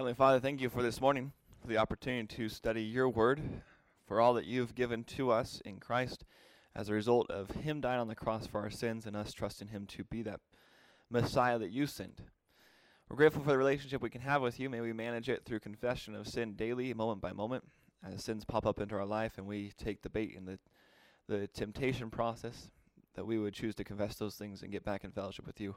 Heavenly 0.00 0.14
Father, 0.14 0.40
thank 0.40 0.62
you 0.62 0.70
for 0.70 0.82
this 0.82 0.98
morning, 0.98 1.32
for 1.60 1.68
the 1.68 1.76
opportunity 1.76 2.26
to 2.34 2.48
study 2.48 2.80
your 2.80 3.06
word, 3.06 3.42
for 4.08 4.18
all 4.18 4.32
that 4.32 4.46
you've 4.46 4.74
given 4.74 5.04
to 5.04 5.30
us 5.30 5.60
in 5.62 5.76
Christ 5.78 6.24
as 6.74 6.88
a 6.88 6.94
result 6.94 7.30
of 7.30 7.50
him 7.50 7.82
dying 7.82 8.00
on 8.00 8.08
the 8.08 8.14
cross 8.14 8.46
for 8.46 8.62
our 8.62 8.70
sins 8.70 9.04
and 9.04 9.14
us 9.14 9.34
trusting 9.34 9.68
him 9.68 9.84
to 9.88 10.04
be 10.04 10.22
that 10.22 10.40
Messiah 11.10 11.58
that 11.58 11.70
you 11.70 11.86
sent. 11.86 12.22
We're 13.10 13.16
grateful 13.16 13.42
for 13.42 13.50
the 13.50 13.58
relationship 13.58 14.00
we 14.00 14.08
can 14.08 14.22
have 14.22 14.40
with 14.40 14.58
you. 14.58 14.70
May 14.70 14.80
we 14.80 14.94
manage 14.94 15.28
it 15.28 15.44
through 15.44 15.60
confession 15.60 16.14
of 16.14 16.26
sin 16.26 16.54
daily, 16.54 16.94
moment 16.94 17.20
by 17.20 17.34
moment, 17.34 17.64
as 18.02 18.24
sins 18.24 18.46
pop 18.46 18.64
up 18.64 18.80
into 18.80 18.94
our 18.94 19.04
life 19.04 19.36
and 19.36 19.46
we 19.46 19.70
take 19.76 20.00
the 20.00 20.08
bait 20.08 20.34
in 20.34 20.46
the, 20.46 20.58
the 21.28 21.46
temptation 21.46 22.08
process, 22.08 22.70
that 23.16 23.26
we 23.26 23.38
would 23.38 23.52
choose 23.52 23.74
to 23.74 23.84
confess 23.84 24.14
those 24.14 24.36
things 24.36 24.62
and 24.62 24.72
get 24.72 24.82
back 24.82 25.04
in 25.04 25.10
fellowship 25.10 25.46
with 25.46 25.60
you. 25.60 25.76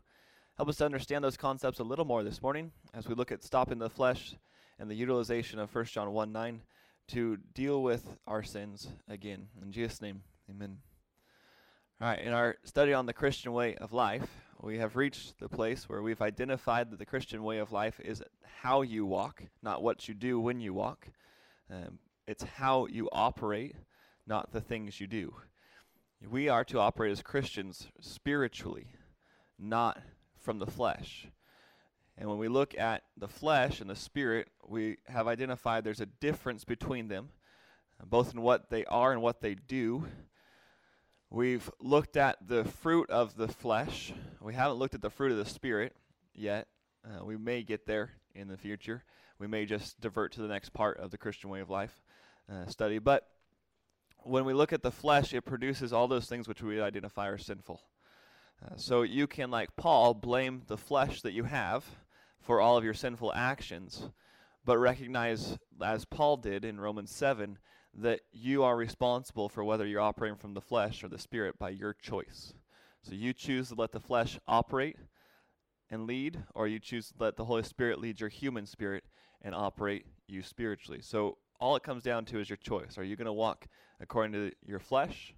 Help 0.56 0.70
us 0.70 0.76
to 0.76 0.86
understand 0.86 1.24
those 1.24 1.36
concepts 1.36 1.80
a 1.80 1.84
little 1.84 2.06
more 2.06 2.24
this 2.24 2.40
morning 2.40 2.72
as 2.94 3.08
we 3.08 3.16
look 3.16 3.32
at 3.32 3.44
stopping 3.44 3.80
the 3.80 3.90
flesh 3.90 4.36
and 4.78 4.88
the 4.88 4.94
utilization 4.94 5.58
of 5.58 5.74
1 5.74 5.86
John 5.86 6.14
1 6.14 6.32
9 6.32 6.62
to 7.08 7.38
deal 7.56 7.82
with 7.82 8.18
our 8.28 8.44
sins 8.44 8.88
again. 9.10 9.48
In 9.64 9.72
Jesus' 9.72 10.00
name, 10.00 10.22
amen. 10.48 10.78
All 12.00 12.08
right, 12.08 12.22
in 12.22 12.34
our 12.34 12.58
study 12.64 12.94
on 12.94 13.08
the 13.08 13.14
Christian 13.14 13.52
way 13.52 13.74
of 13.78 13.94
life, 13.94 14.30
we 14.62 14.78
have 14.78 14.96
reached 14.96 15.40
the 15.40 15.50
place 15.50 15.90
where 15.90 16.04
we've 16.04 16.22
identified 16.22 16.92
that 16.92 17.00
the 17.00 17.06
Christian 17.06 17.44
way 17.44 17.58
of 17.58 17.72
life 17.72 18.00
is 18.00 18.22
how 18.62 18.84
you 18.84 19.08
walk, 19.08 19.42
not 19.64 19.82
what 19.82 20.08
you 20.08 20.14
do 20.14 20.40
when 20.40 20.60
you 20.60 20.72
walk. 20.72 21.08
Um, 21.72 21.98
it's 22.28 22.44
how 22.44 22.86
you 22.86 23.10
operate, 23.12 23.76
not 24.28 24.52
the 24.52 24.62
things 24.62 25.00
you 25.00 25.08
do. 25.08 25.34
We 26.30 26.48
are 26.48 26.64
to 26.66 26.80
operate 26.80 27.12
as 27.12 27.24
Christians 27.24 27.88
spiritually, 28.00 28.90
not 29.58 29.98
from 30.44 30.60
the 30.60 30.68
flesh. 30.68 31.28
And 32.18 32.30
when 32.30 32.38
we 32.38 32.48
look 32.48 32.78
at 32.78 33.04
the 33.18 33.28
flesh 33.28 33.82
and 33.82 33.90
the 33.90 33.96
spirit, 33.96 34.50
we 34.68 34.98
have 35.08 35.28
identified 35.28 35.84
there's 35.84 36.02
a 36.02 36.06
difference 36.06 36.64
between 36.64 37.08
them, 37.08 37.30
both 38.06 38.34
in 38.34 38.42
what 38.42 38.70
they 38.70 38.86
are 38.86 39.12
and 39.12 39.22
what 39.22 39.42
they 39.42 39.56
do. 39.56 40.06
We've 41.30 41.72
looked 41.80 42.16
at 42.18 42.48
the 42.48 42.66
fruit 42.66 43.10
of 43.10 43.36
the 43.36 43.48
flesh. 43.48 44.14
We 44.40 44.54
haven't 44.54 44.78
looked 44.78 44.94
at 44.94 45.02
the 45.02 45.10
fruit 45.10 45.32
of 45.32 45.38
the 45.38 45.46
spirit 45.46 45.96
yet. 46.36 46.68
Uh, 47.04 47.26
we 47.26 47.38
may 47.38 47.64
get 47.64 47.88
there 47.88 48.12
in 48.36 48.48
the 48.48 48.58
future. 48.58 49.04
We 49.40 49.48
may 49.48 49.66
just 49.66 50.00
divert 50.00 50.34
to 50.34 50.42
the 50.42 50.48
next 50.48 50.70
part 50.74 50.98
of 51.00 51.10
the 51.10 51.18
Christian 51.18 51.50
way 51.50 51.62
of 51.62 51.70
life 51.70 52.04
uh, 52.52 52.68
study. 52.68 53.00
But 53.00 53.28
when 54.20 54.46
we 54.46 54.54
look 54.54 54.72
at 54.72 54.84
the 54.84 54.92
flesh, 54.92 55.34
it 55.34 55.42
produces 55.42 55.92
all 55.92 56.08
those 56.08 56.28
things 56.28 56.48
which 56.48 56.62
we 56.62 56.80
identify 56.80 57.28
are 57.28 57.38
sinful. 57.38 57.82
So 58.76 59.02
you 59.02 59.28
can, 59.28 59.52
like 59.52 59.76
Paul, 59.76 60.14
blame 60.14 60.64
the 60.68 60.78
flesh 60.78 61.22
that 61.22 61.34
you 61.34 61.44
have 61.44 61.84
for 62.42 62.60
all 62.60 62.78
of 62.78 62.84
your 62.84 62.94
sinful 62.94 63.34
actions, 63.34 64.10
but 64.66 64.78
recognize, 64.78 65.58
as 65.82 66.06
Paul 66.06 66.38
did 66.38 66.66
in 66.66 66.80
Romans 66.80 67.12
7, 67.12 67.58
that 67.96 68.22
you 68.32 68.64
are 68.64 68.76
responsible 68.76 69.50
for 69.50 69.64
whether 69.64 69.86
you're 69.86 70.02
operating 70.02 70.38
from 70.38 70.54
the 70.54 70.62
flesh 70.62 71.04
or 71.04 71.08
the 71.08 71.20
spirit 71.20 71.60
by 71.60 71.70
your 71.70 71.94
choice. 71.94 72.54
So 73.02 73.14
you 73.14 73.34
choose 73.34 73.70
to 73.70 73.76
let 73.76 73.92
the 73.92 74.00
flesh 74.00 74.40
operate 74.48 74.98
and 75.90 76.08
lead, 76.08 76.44
or 76.56 76.68
you 76.68 76.80
choose 76.80 77.10
to 77.10 77.14
let 77.20 77.36
the 77.36 77.46
Holy 77.46 77.64
Spirit 77.64 78.00
lead 78.00 78.20
your 78.20 78.30
human 78.30 78.66
spirit 78.66 79.04
and 79.42 79.54
operate 79.54 80.06
you 80.28 80.42
spiritually. 80.42 81.02
So 81.02 81.38
all 81.60 81.76
it 81.76 81.84
comes 81.84 82.04
down 82.04 82.26
to 82.26 82.40
is 82.40 82.50
your 82.50 82.58
choice. 82.58 82.98
Are 82.98 83.04
you 83.04 83.16
going 83.16 83.26
to 83.26 83.34
walk 83.34 83.68
according 84.00 84.34
to 84.34 84.52
your 84.66 84.80
flesh 84.80 85.36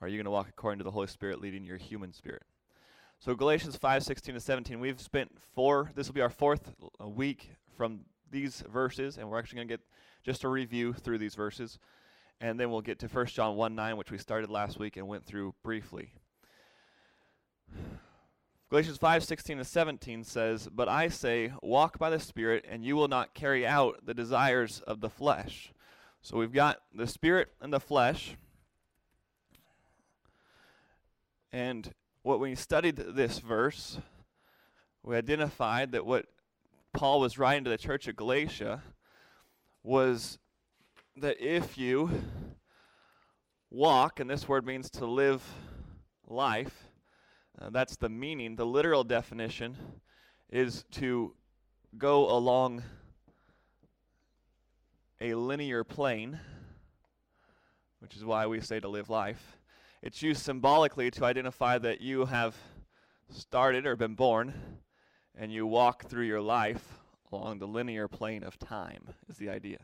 are 0.00 0.08
you 0.08 0.16
going 0.16 0.24
to 0.24 0.30
walk 0.30 0.48
according 0.48 0.78
to 0.78 0.84
the 0.84 0.90
Holy 0.90 1.06
Spirit 1.06 1.40
leading 1.40 1.64
your 1.64 1.76
human 1.76 2.12
spirit? 2.12 2.42
So 3.18 3.34
Galatians 3.34 3.76
5, 3.76 4.04
16 4.04 4.34
to 4.34 4.40
17, 4.40 4.78
we've 4.78 5.00
spent 5.00 5.32
four, 5.54 5.90
this 5.96 6.06
will 6.06 6.14
be 6.14 6.20
our 6.20 6.30
fourth 6.30 6.72
week 7.00 7.50
from 7.76 8.00
these 8.30 8.62
verses, 8.72 9.18
and 9.18 9.28
we're 9.28 9.38
actually 9.38 9.56
going 9.56 9.68
to 9.68 9.72
get 9.72 9.80
just 10.22 10.44
a 10.44 10.48
review 10.48 10.92
through 10.92 11.18
these 11.18 11.34
verses. 11.34 11.78
And 12.40 12.60
then 12.60 12.70
we'll 12.70 12.80
get 12.80 13.00
to 13.00 13.08
1 13.08 13.26
John 13.26 13.56
1, 13.56 13.74
9, 13.74 13.96
which 13.96 14.12
we 14.12 14.18
started 14.18 14.50
last 14.50 14.78
week 14.78 14.96
and 14.96 15.08
went 15.08 15.24
through 15.24 15.54
briefly. 15.64 16.12
Galatians 18.70 18.98
5, 18.98 19.24
16 19.24 19.58
to 19.58 19.64
17 19.64 20.24
says, 20.24 20.68
But 20.70 20.88
I 20.88 21.08
say, 21.08 21.52
walk 21.62 21.98
by 21.98 22.10
the 22.10 22.20
Spirit, 22.20 22.66
and 22.68 22.84
you 22.84 22.94
will 22.94 23.08
not 23.08 23.34
carry 23.34 23.66
out 23.66 24.04
the 24.04 24.14
desires 24.14 24.80
of 24.86 25.00
the 25.00 25.08
flesh. 25.08 25.72
So 26.20 26.36
we've 26.36 26.52
got 26.52 26.78
the 26.94 27.06
Spirit 27.06 27.48
and 27.60 27.72
the 27.72 27.80
flesh. 27.80 28.36
And 31.52 31.92
what 32.22 32.40
we 32.40 32.54
studied 32.54 32.96
this 32.96 33.38
verse, 33.38 33.98
we 35.02 35.16
identified 35.16 35.92
that 35.92 36.04
what 36.04 36.26
Paul 36.92 37.20
was 37.20 37.38
writing 37.38 37.64
to 37.64 37.70
the 37.70 37.78
church 37.78 38.06
of 38.08 38.16
Galatia 38.16 38.82
was 39.82 40.38
that 41.16 41.40
if 41.40 41.78
you 41.78 42.10
walk, 43.70 44.20
and 44.20 44.28
this 44.28 44.46
word 44.46 44.66
means 44.66 44.90
to 44.90 45.06
live 45.06 45.42
life, 46.26 46.84
uh, 47.60 47.70
that's 47.70 47.96
the 47.96 48.08
meaning. 48.08 48.56
The 48.56 48.66
literal 48.66 49.04
definition 49.04 49.76
is 50.50 50.84
to 50.92 51.34
go 51.96 52.30
along 52.30 52.82
a 55.20 55.34
linear 55.34 55.82
plane, 55.82 56.38
which 58.00 58.14
is 58.16 58.24
why 58.24 58.46
we 58.46 58.60
say 58.60 58.78
to 58.80 58.88
live 58.88 59.10
life. 59.10 59.56
It's 60.00 60.22
used 60.22 60.42
symbolically 60.42 61.10
to 61.12 61.24
identify 61.24 61.78
that 61.78 62.00
you 62.00 62.26
have 62.26 62.56
started 63.30 63.84
or 63.84 63.96
been 63.96 64.14
born 64.14 64.54
and 65.36 65.52
you 65.52 65.66
walk 65.66 66.04
through 66.08 66.24
your 66.24 66.40
life 66.40 67.00
along 67.32 67.58
the 67.58 67.66
linear 67.66 68.08
plane 68.08 68.42
of 68.42 68.58
time, 68.58 69.08
is 69.28 69.36
the 69.36 69.50
idea. 69.50 69.78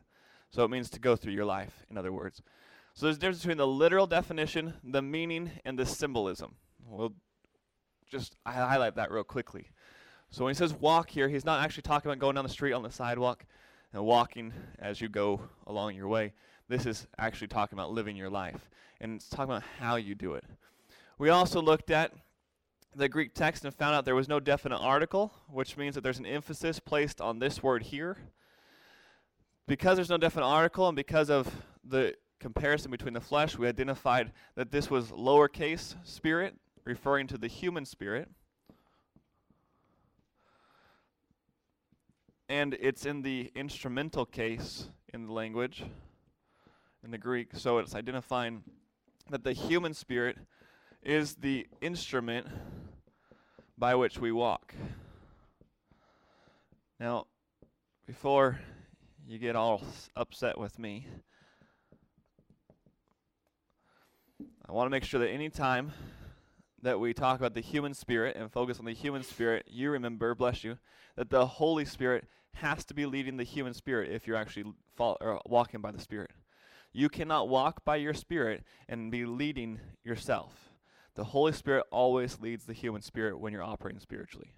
So 0.51 0.65
it 0.65 0.71
means 0.71 0.89
to 0.91 1.01
go 1.01 1.17
through 1.17 1.33
your 1.33 1.45
life, 1.45 1.85
in 1.91 1.99
other 1.99 2.13
words. 2.13 2.43
So 2.95 3.07
there's 3.07 3.17
a 3.17 3.21
difference 3.21 3.41
between 3.41 3.59
the 3.59 3.67
literal 3.67 4.07
definition, 4.07 4.75
the 4.85 5.03
meaning, 5.03 5.51
and 5.65 5.77
the 5.77 5.85
symbolism. 5.85 6.55
We'll 6.87 7.15
just 8.09 8.37
highlight 8.47 8.95
that 8.95 9.11
real 9.11 9.25
quickly. 9.25 9.67
So 10.31 10.45
when 10.45 10.55
he 10.55 10.59
says 10.59 10.73
walk 10.75 11.11
here, 11.11 11.29
he's 11.29 11.45
not 11.45 11.63
actually 11.63 11.83
talking 11.83 12.09
about 12.11 12.21
going 12.21 12.37
down 12.37 12.45
the 12.45 12.51
street 12.51 12.73
on 12.73 12.85
the 12.85 12.91
sidewalk 12.91 13.45
and 13.93 14.05
walking 14.05 14.53
as 14.79 15.01
you 15.01 15.09
go 15.09 15.41
along 15.67 15.97
your 15.97 16.09
way. 16.09 16.35
This 16.69 16.87
is 16.87 17.07
actually 17.19 17.49
talking 17.49 17.79
about 17.79 17.91
living 17.91 18.17
your 18.17 18.31
life, 18.31 18.71
and 19.01 19.17
it's 19.17 19.29
talking 19.29 19.53
about 19.53 19.65
how 19.79 19.97
you 19.97 20.15
do 20.15 20.35
it. 20.35 20.45
We 21.19 21.29
also 21.29 21.61
looked 21.61 21.91
at 21.91 22.13
the 22.97 23.09
Greek 23.09 23.35
text 23.35 23.65
and 23.65 23.75
found 23.75 23.95
out 23.95 24.05
there 24.05 24.15
was 24.15 24.29
no 24.29 24.41
definite 24.41 24.79
article, 24.79 25.33
which 25.51 25.77
means 25.77 25.95
that 25.95 26.01
there's 26.01 26.19
an 26.19 26.27
emphasis 26.27 26.79
placed 26.79 27.21
on 27.21 27.39
this 27.39 27.63
word 27.63 27.83
here. 27.83 28.17
Because 29.67 29.97
there's 29.97 30.11
no 30.11 30.17
definite 30.17 30.47
article, 30.47 30.89
and 30.89 30.97
because 30.97 31.29
of 31.29 31.51
the 31.85 32.15
comparison 32.41 32.91
between 32.91 33.15
the 33.15 33.21
flesh, 33.21 33.59
we 33.59 33.67
identified 33.67 34.33
that 34.55 34.71
this 34.71 34.91
was 34.91 35.11
lowercase 35.11 35.97
spirit, 36.05 36.55
referring 36.85 37.27
to 37.27 37.39
the 37.39 37.47
human 37.47 37.85
spirit. 37.85 38.29
And 42.49 42.75
it's 42.81 43.05
in 43.05 43.23
the 43.23 43.51
instrumental 43.55 44.25
case 44.25 44.89
in 45.13 45.27
the 45.27 45.33
language 45.33 45.85
in 47.05 47.11
the 47.11 47.19
Greek. 47.19 47.51
So 47.55 47.79
it's 47.79 47.95
identifying 47.95 48.63
that 49.31 49.45
the 49.45 49.53
human 49.53 49.95
spirit 49.95 50.39
is 51.03 51.35
the 51.37 51.67
instrument 51.81 52.47
by 53.77 53.95
which 53.95 54.19
we 54.19 54.33
walk. 54.33 54.75
Now, 56.99 57.27
before 58.07 58.61
you 59.27 59.39
get 59.39 59.57
all 59.57 59.83
upset 60.17 60.59
with 60.59 60.79
me, 60.79 61.07
I 64.67 64.73
want 64.73 64.87
to 64.87 64.91
make 64.91 65.05
sure 65.05 65.21
that 65.21 65.29
any 65.29 65.51
time 65.51 65.93
that 66.83 66.99
we 66.99 67.13
talk 67.13 67.39
about 67.39 67.55
the 67.55 67.61
human 67.61 67.95
spirit 67.95 68.37
and 68.37 68.51
focus 68.51 68.79
on 68.79 68.87
the 68.87 68.93
human 68.93 69.23
spirit, 69.23 69.67
you 69.71 69.91
remember, 69.91 70.35
bless 70.35 70.65
you, 70.65 70.79
that 71.17 71.31
the 71.31 71.47
Holy 71.47 71.85
Spirit 71.85 72.25
has 72.55 72.85
to 72.87 72.95
be 72.95 73.05
leading 73.05 73.37
the 73.37 73.45
human 73.45 73.75
spirit 73.75 74.11
if 74.11 74.27
you're 74.27 74.37
actually 74.37 74.73
or 74.99 75.41
walking 75.47 75.81
by 75.81 75.91
the 75.91 76.01
Spirit. 76.01 76.31
You 76.95 77.09
cannot 77.09 77.49
walk 77.49 77.85
by 77.85 77.97
your 77.97 78.15
spirit 78.15 78.63
and 78.89 79.11
be 79.11 79.27
leading 79.27 79.81
yourself. 80.05 80.71
The 81.17 81.25
Holy 81.25 81.53
Spirit 81.53 81.85
always 81.91 82.41
leads 82.41 82.65
the 82.65 82.73
human 82.73 83.03
spirit 83.03 83.39
when 83.39 83.53
you're 83.53 83.63
operating 83.63 84.01
spiritually. 84.01 84.55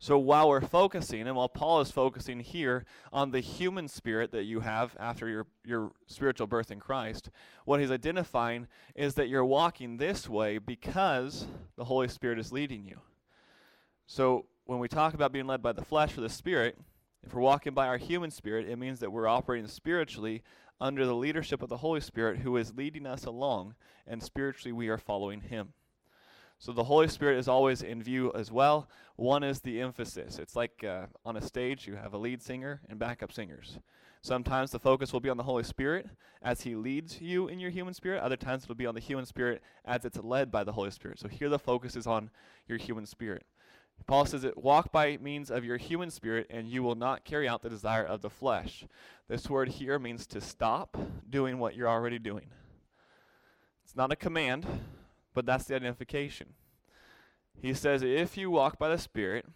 So 0.00 0.18
while 0.18 0.48
we're 0.48 0.62
focusing, 0.62 1.26
and 1.28 1.36
while 1.36 1.48
Paul 1.48 1.80
is 1.80 1.90
focusing 1.90 2.40
here 2.40 2.86
on 3.12 3.30
the 3.30 3.40
human 3.40 3.86
spirit 3.86 4.32
that 4.32 4.44
you 4.44 4.60
have 4.60 4.96
after 4.98 5.28
your, 5.28 5.46
your 5.64 5.92
spiritual 6.06 6.46
birth 6.46 6.70
in 6.70 6.80
Christ, 6.80 7.30
what 7.66 7.80
he's 7.80 7.90
identifying 7.90 8.66
is 8.96 9.14
that 9.14 9.28
you're 9.28 9.44
walking 9.44 9.98
this 9.98 10.28
way 10.28 10.58
because 10.58 11.46
the 11.76 11.84
Holy 11.84 12.08
Spirit 12.08 12.38
is 12.38 12.50
leading 12.50 12.84
you. 12.84 12.98
So 14.06 14.46
when 14.64 14.80
we 14.80 14.88
talk 14.88 15.14
about 15.14 15.32
being 15.32 15.46
led 15.46 15.62
by 15.62 15.72
the 15.72 15.84
flesh 15.84 16.16
or 16.18 16.22
the 16.22 16.30
spirit, 16.30 16.78
if 17.22 17.34
we're 17.34 17.42
walking 17.42 17.74
by 17.74 17.86
our 17.86 17.98
human 17.98 18.30
spirit, 18.30 18.68
it 18.68 18.76
means 18.76 19.00
that 19.00 19.12
we're 19.12 19.28
operating 19.28 19.68
spiritually 19.68 20.42
under 20.80 21.04
the 21.04 21.14
leadership 21.14 21.62
of 21.62 21.68
the 21.68 21.78
Holy 21.78 22.00
Spirit 22.00 22.38
who 22.38 22.56
is 22.56 22.76
leading 22.76 23.06
us 23.06 23.24
along, 23.24 23.74
and 24.06 24.22
spiritually 24.22 24.72
we 24.72 24.88
are 24.88 24.98
following 24.98 25.42
Him. 25.42 25.74
So 26.58 26.72
the 26.72 26.84
Holy 26.84 27.08
Spirit 27.08 27.38
is 27.38 27.48
always 27.48 27.82
in 27.82 28.02
view 28.02 28.32
as 28.34 28.52
well. 28.52 28.88
One 29.16 29.42
is 29.42 29.60
the 29.60 29.80
emphasis. 29.80 30.38
It's 30.38 30.54
like 30.54 30.84
uh, 30.84 31.06
on 31.24 31.36
a 31.36 31.40
stage, 31.40 31.86
you 31.86 31.96
have 31.96 32.12
a 32.12 32.18
lead 32.18 32.42
singer 32.42 32.82
and 32.88 32.98
backup 32.98 33.32
singers. 33.32 33.78
Sometimes 34.22 34.70
the 34.70 34.78
focus 34.78 35.12
will 35.12 35.20
be 35.20 35.30
on 35.30 35.38
the 35.38 35.42
Holy 35.42 35.62
Spirit 35.62 36.06
as 36.42 36.60
He 36.60 36.74
leads 36.74 37.22
you 37.22 37.48
in 37.48 37.58
your 37.58 37.70
human 37.70 37.94
spirit. 37.94 38.22
Other 38.22 38.36
times 38.36 38.64
it'll 38.64 38.74
be 38.74 38.86
on 38.86 38.94
the 38.94 39.00
human 39.00 39.24
spirit 39.24 39.62
as 39.86 40.04
it's 40.04 40.18
led 40.18 40.50
by 40.50 40.62
the 40.62 40.72
Holy 40.72 40.90
Spirit. 40.90 41.18
So 41.18 41.28
here 41.28 41.48
the 41.48 41.58
focus 41.58 41.96
is 41.96 42.06
on 42.06 42.30
your 42.66 42.76
human 42.76 43.06
spirit. 43.06 43.46
Paul 44.06 44.26
says 44.26 44.44
it 44.44 44.58
walk 44.58 44.90
by 44.92 45.18
means 45.18 45.50
of 45.50 45.64
your 45.64 45.76
human 45.76 46.10
spirit, 46.10 46.46
and 46.50 46.68
you 46.68 46.82
will 46.82 46.94
not 46.94 47.24
carry 47.24 47.48
out 47.48 47.62
the 47.62 47.70
desire 47.70 48.04
of 48.04 48.22
the 48.22 48.30
flesh. 48.30 48.84
This 49.28 49.48
word 49.48 49.68
here 49.68 49.98
means 49.98 50.26
to 50.28 50.40
stop 50.40 50.96
doing 51.28 51.58
what 51.58 51.76
you're 51.76 51.88
already 51.88 52.18
doing. 52.18 52.46
It's 53.84 53.96
not 53.96 54.12
a 54.12 54.16
command, 54.16 54.66
but 55.34 55.46
that's 55.46 55.64
the 55.64 55.76
identification. 55.76 56.54
He 57.60 57.74
says, 57.74 58.02
if 58.02 58.36
you 58.36 58.50
walk 58.50 58.78
by 58.78 58.88
the 58.88 58.98
Spirit, 58.98 59.46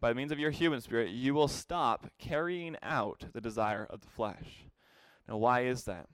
by 0.00 0.12
means 0.12 0.32
of 0.32 0.38
your 0.38 0.50
human 0.50 0.80
spirit, 0.80 1.10
you 1.10 1.34
will 1.34 1.48
stop 1.48 2.10
carrying 2.18 2.76
out 2.82 3.24
the 3.32 3.40
desire 3.40 3.86
of 3.88 4.00
the 4.00 4.08
flesh. 4.08 4.64
Now, 5.28 5.36
why 5.38 5.62
is 5.62 5.84
that? 5.84 6.06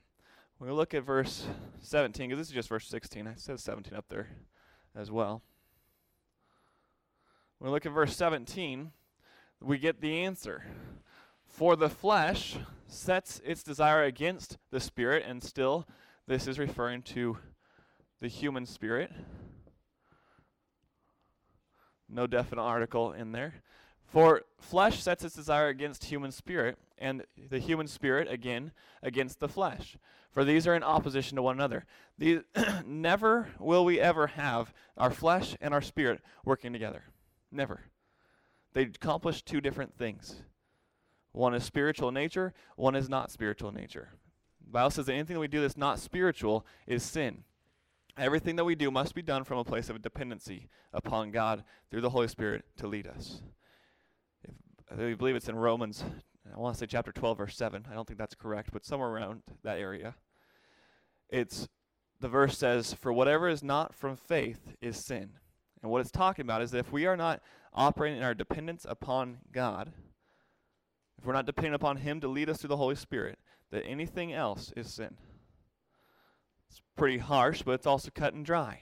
When 0.59 0.71
we 0.71 0.77
look 0.77 0.95
at 0.95 1.03
verse 1.03 1.47
17, 1.81 2.29
because 2.29 2.39
this 2.39 2.49
is 2.49 2.55
just 2.55 2.69
verse 2.69 2.87
16, 2.87 3.27
I 3.27 3.35
said 3.37 3.59
17 3.59 3.95
up 3.95 4.07
there 4.09 4.29
as 4.95 5.11
well. 5.11 5.43
When 7.63 7.71
we 7.71 7.77
look 7.77 7.87
at 7.87 7.93
verse 7.93 8.17
17, 8.17 8.91
we 9.61 9.79
get 9.79 10.01
the 10.01 10.25
answer. 10.25 10.65
For 11.47 11.77
the 11.77 11.89
flesh 11.89 12.57
sets 12.89 13.41
its 13.45 13.63
desire 13.63 14.03
against 14.03 14.59
the 14.73 14.81
spirit, 14.81 15.23
and 15.25 15.41
still, 15.41 15.87
this 16.27 16.49
is 16.49 16.59
referring 16.59 17.03
to 17.03 17.39
the 18.21 18.27
human 18.27 18.67
spirit. 18.67 19.13
No 22.09 22.27
definite 22.27 22.63
article 22.63 23.13
in 23.13 23.31
there. 23.31 23.55
For 24.07 24.43
flesh 24.59 25.01
sets 25.01 25.23
its 25.23 25.37
desire 25.37 25.69
against 25.69 26.07
human 26.07 26.33
spirit, 26.33 26.79
and 26.99 27.23
the 27.49 27.61
human 27.61 27.87
spirit, 27.87 28.27
again, 28.29 28.73
against 29.05 29.39
the 29.39 29.49
flesh. 29.49 29.97
For 30.33 30.43
these 30.45 30.67
are 30.67 30.75
in 30.75 30.83
opposition 30.83 31.37
to 31.37 31.43
one 31.43 31.59
another. 31.59 31.85
These 32.19 32.41
never 32.85 33.51
will 33.61 33.85
we 33.85 34.01
ever 34.01 34.27
have 34.27 34.75
our 34.97 35.13
flesh 35.13 35.57
and 35.61 35.73
our 35.73 35.81
spirit 35.81 36.23
working 36.45 36.73
together. 36.73 37.05
Never. 37.53 37.83
They 38.73 38.83
accomplish 38.83 39.43
two 39.43 39.61
different 39.61 39.97
things. 39.97 40.43
One 41.33 41.55
is 41.55 41.65
spiritual 41.65 42.11
nature, 42.11 42.53
one 42.77 42.95
is 42.95 43.09
not 43.09 43.31
spiritual 43.31 43.73
nature. 43.73 44.11
The 44.65 44.71
Bible 44.71 44.91
says 44.91 45.07
that 45.07 45.15
anything 45.15 45.35
that 45.35 45.41
we 45.41 45.49
do 45.49 45.61
that's 45.61 45.77
not 45.77 45.99
spiritual 45.99 46.67
is 46.87 47.03
sin. 47.03 47.45
Everything 48.19 48.57
that 48.57 48.65
we 48.65 48.75
do 48.75 48.91
must 48.91 49.15
be 49.15 49.23
done 49.23 49.45
from 49.45 49.59
a 49.59 49.65
place 49.65 49.89
of 49.89 50.03
dependency 50.03 50.69
upon 50.93 51.31
God 51.31 51.65
through 51.91 52.03
the 52.03 52.11
Holy 52.11 52.29
Spirit 52.29 52.65
to 52.77 52.87
lead 52.87 53.07
us. 53.07 53.41
If, 54.45 54.55
I 54.91 55.15
believe 55.15 55.37
it's 55.37 55.49
in 55.49 55.57
Romans, 55.57 56.05
I 56.55 56.59
want 56.59 56.75
to 56.75 56.81
say 56.81 56.87
chapter 56.87 57.13
12, 57.13 57.39
verse 57.39 57.57
7. 57.57 57.87
I 57.91 57.95
don't 57.95 58.07
think 58.07 58.19
that's 58.19 58.35
correct, 58.35 58.71
but 58.73 58.85
somewhere 58.85 59.09
around 59.09 59.43
that 59.63 59.79
area. 59.79 60.15
It's 61.31 61.69
the 62.21 62.29
verse 62.29 62.59
says, 62.59 62.93
For 62.93 63.13
whatever 63.13 63.49
is 63.49 63.63
not 63.63 63.95
from 63.95 64.17
faith 64.17 64.75
is 64.83 64.97
sin. 64.97 65.31
And 65.83 65.91
what 65.91 66.01
it's 66.01 66.11
talking 66.11 66.45
about 66.45 66.63
is 66.63 66.71
that 66.71 66.79
if 66.79 66.93
we 66.93 67.07
are 67.07 67.17
not 67.17 67.43
operating 67.75 68.19
in 68.19 68.25
our 68.25 68.35
dependence 68.35 68.87
upon 68.89 69.39
God, 69.53 69.93
if 71.19 71.27
we're 71.27 71.33
not 71.33 71.47
depending 71.47 71.75
upon 71.75 71.99
Him 71.99 72.21
to 72.21 72.29
lead 72.29 72.49
us 72.49 72.59
through 72.59 72.69
the 72.69 72.77
Holy 72.77 72.95
Spirit, 72.95 73.39
that 73.71 73.85
anything 73.85 74.33
else 74.33 74.73
is 74.77 74.93
sin. 74.93 75.17
It's 76.69 76.81
pretty 76.97 77.19
harsh, 77.19 77.63
but 77.63 77.73
it's 77.73 77.87
also 77.87 78.11
cut 78.15 78.35
and 78.35 78.45
dry. 78.45 78.81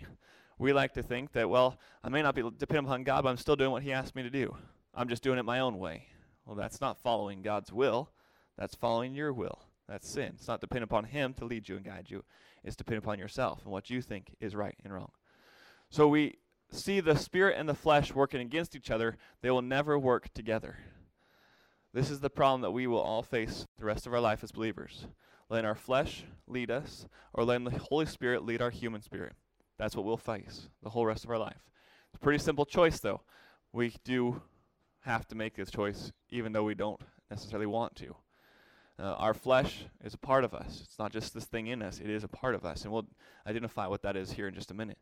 We 0.59 0.73
like 0.73 0.93
to 0.95 1.03
think 1.03 1.33
that, 1.33 1.49
well, 1.49 1.79
I 2.05 2.11
may 2.11 2.23
not 2.23 2.35
be 2.35 2.43
dependent 2.43 2.87
upon 2.87 3.05
God, 3.05 3.25
but 3.25 3.31
I'm 3.31 3.37
still 3.37 3.57
doing 3.57 3.71
what 3.71 3.83
He 3.83 3.93
asked 3.93 4.15
me 4.15 4.23
to 4.23 4.31
do. 4.31 4.55
I'm 4.95 5.09
just 5.09 5.23
doing 5.23 5.39
it 5.39 5.45
my 5.45 5.61
own 5.61 5.79
way. 5.79 6.09
Well, 6.45 6.57
that's 6.57 6.81
not 6.81 7.03
following 7.03 7.43
God's 7.43 7.73
will. 7.73 8.11
That's 8.59 8.75
following 8.75 9.15
your 9.15 9.33
will. 9.33 9.61
That's 9.89 10.09
sin. 10.09 10.33
It's 10.37 10.49
not 10.49 10.61
dependent 10.61 10.91
upon 10.91 11.05
Him 11.05 11.33
to 11.35 11.45
lead 11.45 11.69
you 11.69 11.77
and 11.77 11.85
guide 11.85 12.07
you. 12.09 12.25
It's 12.63 12.77
dependent 12.77 13.05
upon 13.05 13.19
yourself 13.19 13.61
and 13.65 13.73
what 13.73 13.89
you 13.89 14.03
think 14.03 14.35
is 14.41 14.55
right 14.55 14.77
and 14.85 14.93
wrong. 14.93 15.13
So 15.89 16.09
we 16.09 16.37
see 16.73 17.01
the 17.01 17.17
spirit 17.17 17.57
and 17.59 17.69
the 17.69 17.75
flesh 17.75 18.15
working 18.15 18.41
against 18.41 18.77
each 18.77 18.91
other. 18.91 19.17
They 19.43 19.51
will 19.51 19.63
never 19.63 19.99
work 19.99 20.33
together. 20.33 20.79
This 21.93 22.11
is 22.11 22.21
the 22.21 22.31
problem 22.31 22.61
that 22.61 22.71
we 22.71 22.87
will 22.87 23.01
all 23.01 23.23
face 23.23 23.67
the 23.79 23.85
rest 23.85 24.07
of 24.07 24.15
our 24.15 24.21
life 24.21 24.45
as 24.45 24.53
believers. 24.53 25.07
Letting 25.49 25.67
our 25.67 25.75
flesh 25.75 26.25
lead 26.47 26.71
us 26.71 27.07
or 27.33 27.45
letting 27.45 27.65
the 27.65 27.79
Holy 27.79 28.07
Spirit 28.07 28.45
lead 28.45 28.63
our 28.63 28.71
human 28.71 29.03
spirit. 29.03 29.33
That's 29.79 29.97
what 29.97 30.05
we'll 30.05 30.17
face 30.17 30.69
the 30.83 30.91
whole 30.91 31.07
rest 31.07 31.25
of 31.25 31.31
our 31.31 31.39
life. 31.39 31.69
It's 32.09 32.17
a 32.17 32.25
pretty 32.25 32.39
simple 32.39 32.65
choice, 32.65 33.01
though. 33.01 33.23
We 33.73 33.95
do 34.05 34.43
have 35.01 35.27
to 35.29 35.35
make 35.35 35.57
this 35.57 35.71
choice 35.71 36.13
even 36.29 36.53
though 36.53 36.65
we 36.65 36.75
don't 36.75 37.01
necessarily 37.31 37.67
want 37.67 37.97
to. 37.97 38.15
Uh, 38.99 39.15
our 39.15 39.35
flesh 39.35 39.87
is 40.05 40.15
a 40.15 40.19
part 40.19 40.45
of 40.45 40.53
us. 40.53 40.83
It's 40.85 40.99
not 40.99 41.13
just 41.13 41.33
this 41.33 41.47
thing 41.47 41.69
in 41.69 41.83
us, 41.83 41.99
it 41.99 42.11
is 42.11 42.23
a 42.23 42.29
part 42.29 42.55
of 42.55 42.65
us. 42.65 42.85
And 42.85 42.93
we'll 42.93 43.07
identify 43.47 43.87
what 43.87 44.03
that 44.03 44.17
is 44.17 44.33
here 44.33 44.47
in 44.47 44.55
just 44.55 44.71
a 44.71 44.75
minute 44.75 44.99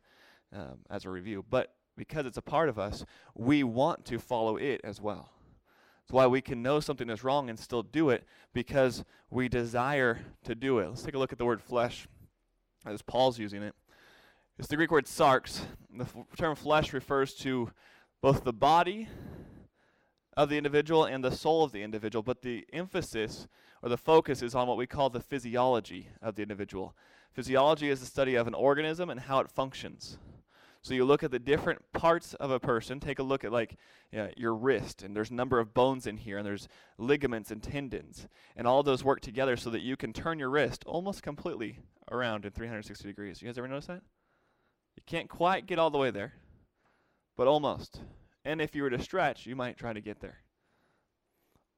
um, 0.52 0.78
as 0.90 1.04
a 1.04 1.10
review. 1.10 1.44
But 1.48 1.74
because 1.96 2.26
it's 2.26 2.36
a 2.36 2.42
part 2.42 2.68
of 2.68 2.78
us, 2.78 3.04
we 3.34 3.62
want 3.64 4.04
to 4.06 4.18
follow 4.18 4.56
it 4.56 4.80
as 4.84 5.00
well. 5.00 5.30
That's 6.00 6.12
why 6.12 6.26
we 6.26 6.40
can 6.40 6.62
know 6.62 6.80
something 6.80 7.10
is 7.10 7.22
wrong 7.22 7.50
and 7.50 7.58
still 7.58 7.82
do 7.82 8.10
it 8.10 8.24
because 8.54 9.04
we 9.30 9.48
desire 9.48 10.20
to 10.44 10.54
do 10.54 10.78
it. 10.78 10.88
Let's 10.88 11.02
take 11.02 11.14
a 11.14 11.18
look 11.18 11.32
at 11.32 11.38
the 11.38 11.44
word 11.44 11.60
flesh 11.60 12.08
as 12.86 13.02
Paul's 13.02 13.38
using 13.38 13.62
it. 13.62 13.74
It's 14.58 14.68
the 14.68 14.76
Greek 14.76 14.90
word 14.90 15.06
sarx. 15.06 15.60
The 15.94 16.04
f- 16.04 16.16
term 16.36 16.56
flesh 16.56 16.92
refers 16.92 17.34
to 17.36 17.70
both 18.22 18.44
the 18.44 18.52
body 18.52 19.08
of 20.36 20.48
the 20.48 20.56
individual 20.56 21.04
and 21.04 21.22
the 21.22 21.30
soul 21.30 21.64
of 21.64 21.72
the 21.72 21.82
individual, 21.82 22.22
but 22.22 22.42
the 22.42 22.64
emphasis 22.72 23.46
or 23.82 23.88
the 23.88 23.98
focus 23.98 24.42
is 24.42 24.54
on 24.54 24.66
what 24.66 24.76
we 24.76 24.86
call 24.86 25.10
the 25.10 25.20
physiology 25.20 26.08
of 26.22 26.36
the 26.36 26.42
individual. 26.42 26.96
Physiology 27.32 27.90
is 27.90 28.00
the 28.00 28.06
study 28.06 28.34
of 28.34 28.46
an 28.46 28.54
organism 28.54 29.10
and 29.10 29.20
how 29.20 29.40
it 29.40 29.50
functions. 29.50 30.18
So 30.82 30.94
you 30.94 31.04
look 31.04 31.22
at 31.22 31.30
the 31.30 31.38
different 31.38 31.80
parts 31.92 32.34
of 32.34 32.50
a 32.50 32.60
person. 32.60 33.00
Take 33.00 33.18
a 33.18 33.22
look 33.22 33.44
at 33.44 33.52
like 33.52 33.76
you 34.12 34.18
know, 34.18 34.30
your 34.36 34.54
wrist, 34.54 35.02
and 35.02 35.14
there's 35.14 35.30
a 35.30 35.34
number 35.34 35.58
of 35.58 35.74
bones 35.74 36.06
in 36.06 36.16
here, 36.16 36.38
and 36.38 36.46
there's 36.46 36.68
ligaments 36.98 37.50
and 37.50 37.62
tendons, 37.62 38.28
and 38.56 38.66
all 38.66 38.82
those 38.82 39.04
work 39.04 39.20
together 39.20 39.56
so 39.56 39.70
that 39.70 39.82
you 39.82 39.96
can 39.96 40.12
turn 40.12 40.38
your 40.38 40.50
wrist 40.50 40.84
almost 40.86 41.22
completely 41.22 41.80
around 42.10 42.44
in 42.44 42.52
360 42.52 43.06
degrees. 43.06 43.42
You 43.42 43.48
guys 43.48 43.58
ever 43.58 43.68
notice 43.68 43.86
that? 43.86 44.02
You 44.96 45.02
can't 45.06 45.28
quite 45.28 45.66
get 45.66 45.78
all 45.78 45.90
the 45.90 45.98
way 45.98 46.10
there, 46.10 46.34
but 47.36 47.48
almost. 47.48 48.00
And 48.44 48.60
if 48.60 48.74
you 48.74 48.82
were 48.82 48.90
to 48.90 49.02
stretch, 49.02 49.46
you 49.46 49.56
might 49.56 49.76
try 49.76 49.92
to 49.92 50.00
get 50.00 50.20
there. 50.20 50.38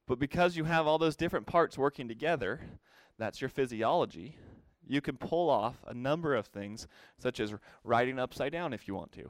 But 0.07 0.19
because 0.19 0.55
you 0.55 0.63
have 0.65 0.87
all 0.87 0.97
those 0.97 1.15
different 1.15 1.47
parts 1.47 1.77
working 1.77 2.07
together, 2.07 2.61
that's 3.17 3.41
your 3.41 3.49
physiology. 3.49 4.37
You 4.87 5.01
can 5.01 5.17
pull 5.17 5.49
off 5.49 5.75
a 5.87 5.93
number 5.93 6.35
of 6.35 6.47
things, 6.47 6.87
such 7.17 7.39
as 7.39 7.53
riding 7.83 8.19
upside 8.19 8.51
down 8.51 8.73
if 8.73 8.87
you 8.87 8.95
want 8.95 9.11
to. 9.13 9.29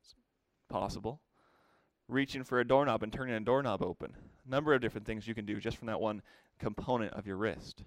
It's 0.00 0.14
possible. 0.68 1.20
Reaching 2.08 2.44
for 2.44 2.60
a 2.60 2.66
doorknob 2.66 3.02
and 3.02 3.12
turning 3.12 3.34
a 3.34 3.40
doorknob 3.40 3.82
open. 3.82 4.14
A 4.46 4.50
number 4.50 4.74
of 4.74 4.80
different 4.80 5.06
things 5.06 5.26
you 5.26 5.34
can 5.34 5.46
do 5.46 5.58
just 5.58 5.78
from 5.78 5.86
that 5.86 6.00
one 6.00 6.22
component 6.58 7.12
of 7.14 7.26
your 7.26 7.36
wrist. 7.36 7.82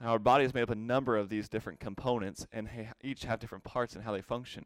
Our 0.00 0.18
body 0.18 0.44
is 0.44 0.52
made 0.52 0.62
up 0.62 0.70
of 0.70 0.76
a 0.76 0.80
number 0.80 1.16
of 1.16 1.28
these 1.28 1.48
different 1.48 1.78
components, 1.78 2.46
and 2.52 2.68
each 3.02 3.24
have 3.24 3.38
different 3.38 3.62
parts 3.62 3.94
and 3.94 4.02
how 4.02 4.12
they 4.12 4.20
function. 4.20 4.64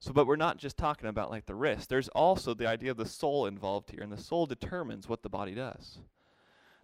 So, 0.00 0.12
but 0.12 0.26
we're 0.26 0.36
not 0.36 0.56
just 0.56 0.78
talking 0.78 1.08
about 1.08 1.30
like 1.30 1.46
the 1.46 1.54
wrist. 1.54 1.90
There's 1.90 2.08
also 2.08 2.54
the 2.54 2.66
idea 2.66 2.90
of 2.90 2.96
the 2.96 3.06
soul 3.06 3.46
involved 3.46 3.90
here, 3.90 4.02
and 4.02 4.10
the 4.10 4.16
soul 4.16 4.46
determines 4.46 5.08
what 5.08 5.22
the 5.22 5.28
body 5.28 5.54
does. 5.54 5.98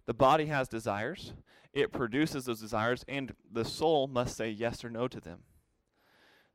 The 0.09 0.15
body 0.15 0.47
has 0.47 0.67
desires, 0.67 1.33
it 1.71 1.91
produces 1.91 2.45
those 2.45 2.59
desires, 2.59 3.05
and 3.07 3.35
the 3.51 3.63
soul 3.63 4.07
must 4.07 4.35
say 4.35 4.49
yes 4.49 4.83
or 4.83 4.89
no 4.89 5.07
to 5.07 5.21
them. 5.21 5.41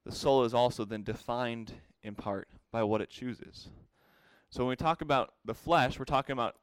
The 0.04 0.10
soul 0.10 0.42
is 0.42 0.52
also 0.52 0.84
then 0.84 1.04
defined 1.04 1.74
in 2.02 2.16
part 2.16 2.48
by 2.72 2.82
what 2.82 3.00
it 3.00 3.10
chooses. 3.10 3.68
So, 4.50 4.64
when 4.64 4.70
we 4.70 4.74
talk 4.74 5.02
about 5.02 5.34
the 5.44 5.54
flesh, 5.54 6.00
we're 6.00 6.04
talking 6.04 6.32
about 6.32 6.56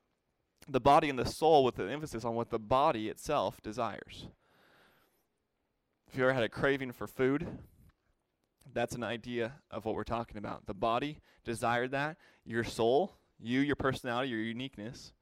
the 0.67 0.81
body 0.81 1.09
and 1.09 1.17
the 1.17 1.25
soul 1.25 1.63
with 1.63 1.79
an 1.79 1.87
emphasis 1.87 2.25
on 2.25 2.35
what 2.35 2.49
the 2.49 2.59
body 2.59 3.07
itself 3.07 3.61
desires. 3.61 4.27
If 6.09 6.17
you 6.17 6.25
ever 6.25 6.33
had 6.33 6.43
a 6.43 6.49
craving 6.49 6.91
for 6.91 7.07
food, 7.07 7.47
that's 8.73 8.95
an 8.95 9.03
idea 9.05 9.53
of 9.71 9.85
what 9.85 9.95
we're 9.95 10.03
talking 10.03 10.35
about. 10.35 10.65
The 10.65 10.73
body 10.73 11.19
desired 11.45 11.91
that. 11.91 12.17
Your 12.43 12.65
soul, 12.65 13.15
you, 13.39 13.61
your 13.61 13.77
personality, 13.77 14.27
your 14.31 14.41
uniqueness, 14.41 15.13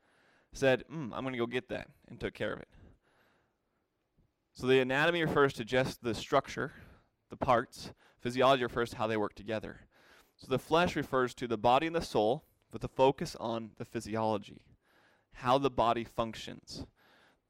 said, 0.53 0.84
mm, 0.91 1.12
I'm 1.13 1.22
going 1.24 1.34
to 1.34 1.39
go 1.39 1.46
get 1.46 1.70
that, 1.70 1.88
and 2.08 2.20
took 2.20 2.34
care 2.34 2.53
of 2.53 2.60
it. 2.60 2.68
So 4.56 4.68
the 4.68 4.79
anatomy 4.79 5.24
refers 5.24 5.53
to 5.53 5.65
just 5.65 6.03
the 6.03 6.13
structure, 6.13 6.74
the 7.29 7.38
parts. 7.38 7.91
Physiology 8.20 8.63
refers 8.63 8.89
to 8.89 8.98
how 8.98 9.08
they 9.08 9.15
work 9.15 9.36
together. 9.36 9.82
So 10.36 10.48
the 10.50 10.60
flesh 10.60 10.96
refers 10.96 11.34
to 11.36 11.48
the 11.48 11.58
body 11.58 11.88
and 11.88 11.96
the 11.96 12.01
soul 12.01 12.44
with 12.74 12.84
a 12.84 12.89
focus 12.89 13.36
on 13.39 13.72
the 13.77 13.86
physiology, 13.86 14.62
how 15.34 15.58
the 15.58 15.70
body 15.70 16.03
functions. 16.03 16.86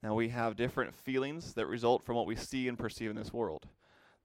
Now 0.04 0.14
we 0.14 0.30
have 0.30 0.56
different 0.56 0.96
feelings 0.96 1.54
that 1.54 1.66
result 1.66 2.04
from 2.04 2.16
what 2.16 2.28
we 2.28 2.36
see 2.36 2.68
and 2.68 2.78
perceive 2.78 3.10
in 3.10 3.16
this 3.16 3.34
world. 3.34 3.68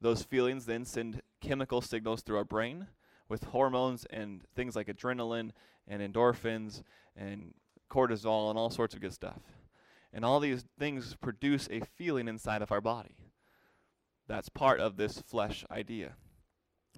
Those 0.00 0.22
feelings 0.22 0.66
then 0.66 0.84
send 0.84 1.22
chemical 1.40 1.80
signals 1.80 2.22
through 2.22 2.36
our 2.36 2.44
brain, 2.44 2.88
with 3.28 3.44
hormones 3.44 4.06
and 4.10 4.42
things 4.54 4.76
like 4.76 4.86
adrenaline 4.86 5.50
and 5.88 6.02
endorphins 6.02 6.82
and 7.16 7.54
cortisol 7.94 8.50
and 8.50 8.58
all 8.58 8.70
sorts 8.70 8.94
of 8.94 9.00
good 9.00 9.12
stuff. 9.12 9.40
And 10.12 10.24
all 10.24 10.40
these 10.40 10.64
things 10.78 11.16
produce 11.20 11.68
a 11.70 11.80
feeling 11.80 12.28
inside 12.28 12.62
of 12.62 12.72
our 12.72 12.80
body. 12.80 13.16
That's 14.26 14.48
part 14.48 14.80
of 14.80 14.96
this 14.96 15.20
flesh 15.20 15.64
idea. 15.70 16.14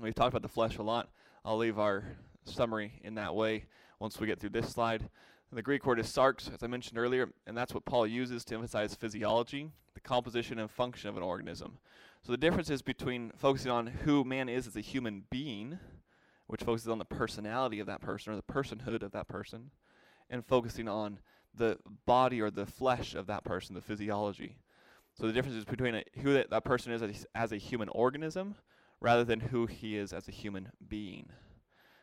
We've 0.00 0.14
talked 0.14 0.32
about 0.32 0.42
the 0.42 0.48
flesh 0.48 0.78
a 0.78 0.82
lot. 0.82 1.08
I'll 1.44 1.56
leave 1.56 1.78
our 1.78 2.04
summary 2.44 3.00
in 3.02 3.14
that 3.14 3.34
way 3.34 3.66
once 3.98 4.20
we 4.20 4.26
get 4.26 4.38
through 4.38 4.50
this 4.50 4.68
slide. 4.68 5.08
The 5.52 5.62
Greek 5.62 5.86
word 5.86 5.98
is 5.98 6.06
sarx, 6.06 6.52
as 6.52 6.62
I 6.62 6.66
mentioned 6.66 6.98
earlier, 6.98 7.30
and 7.46 7.56
that's 7.56 7.72
what 7.72 7.84
Paul 7.84 8.06
uses 8.06 8.44
to 8.46 8.54
emphasize 8.56 8.94
physiology, 8.94 9.70
the 9.94 10.00
composition 10.00 10.58
and 10.58 10.70
function 10.70 11.08
of 11.08 11.16
an 11.16 11.22
organism. 11.22 11.78
So 12.22 12.32
the 12.32 12.38
difference 12.38 12.68
is 12.68 12.82
between 12.82 13.32
focusing 13.36 13.70
on 13.70 13.86
who 13.86 14.24
man 14.24 14.48
is 14.48 14.66
as 14.66 14.76
a 14.76 14.80
human 14.80 15.24
being, 15.30 15.78
which 16.48 16.64
focuses 16.64 16.88
on 16.88 16.98
the 16.98 17.04
personality 17.04 17.80
of 17.80 17.86
that 17.86 18.00
person 18.00 18.32
or 18.32 18.36
the 18.36 18.42
personhood 18.42 19.02
of 19.02 19.12
that 19.12 19.28
person, 19.28 19.70
and 20.30 20.45
focusing 20.45 20.88
on 20.88 21.18
the 21.54 21.78
body 22.04 22.40
or 22.40 22.50
the 22.50 22.66
flesh 22.66 23.14
of 23.14 23.26
that 23.26 23.45
person, 23.45 23.75
the 23.75 23.80
physiology. 23.80 24.59
So 25.14 25.26
the 25.26 25.33
difference 25.33 25.56
is 25.56 25.64
between 25.64 25.95
a, 25.95 26.04
who 26.21 26.35
that, 26.35 26.50
that 26.50 26.64
person 26.64 26.92
is 26.92 27.02
as, 27.02 27.26
as 27.35 27.52
a 27.52 27.56
human 27.56 27.88
organism 27.88 28.56
rather 29.00 29.25
than 29.25 29.40
who 29.40 29.66
he 29.66 29.97
is 29.97 30.12
as 30.12 30.28
a 30.28 30.33
human 30.33 30.71
being. 30.87 31.30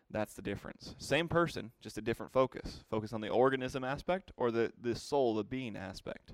That's 0.09 0.33
the 0.33 0.41
difference. 0.41 0.95
Same 0.97 1.27
person, 1.27 1.71
just 1.81 1.97
a 1.97 2.01
different 2.01 2.31
focus. 2.31 2.83
Focus 2.89 3.13
on 3.13 3.21
the 3.21 3.29
organism 3.29 3.83
aspect 3.83 4.31
or 4.37 4.51
the, 4.51 4.71
the 4.79 4.95
soul, 4.95 5.35
the 5.35 5.43
being 5.43 5.75
aspect. 5.75 6.33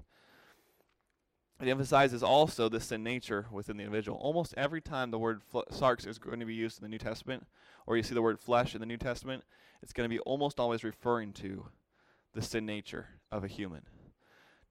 It 1.62 1.68
emphasizes 1.68 2.24
also 2.24 2.70
the 2.70 2.80
sin 2.80 3.04
nature 3.04 3.48
within 3.52 3.78
the 3.78 3.84
individual. 3.84 4.18
Almost 4.18 4.54
every 4.56 4.80
time 4.80 5.12
the 5.12 5.20
word 5.20 5.42
fl- 5.44 5.60
sarx 5.72 6.08
is 6.08 6.18
going 6.18 6.40
to 6.40 6.46
be 6.46 6.54
used 6.54 6.80
in 6.80 6.84
the 6.84 6.90
New 6.90 6.98
Testament, 6.98 7.46
or 7.86 7.98
you 7.98 8.04
see 8.04 8.14
the 8.14 8.22
word 8.22 8.40
flesh 8.40 8.74
in 8.74 8.80
the 8.80 8.86
New 8.86 8.98
Testament, 8.98 9.44
it's 9.82 9.92
going 9.92 10.10
to 10.10 10.14
be 10.14 10.20
almost 10.20 10.60
always 10.60 10.86
referring 10.86 11.34
to 11.34 11.66
the 12.34 12.42
sin 12.42 12.66
nature 12.66 13.08
of 13.32 13.44
a 13.44 13.48
human. 13.48 13.82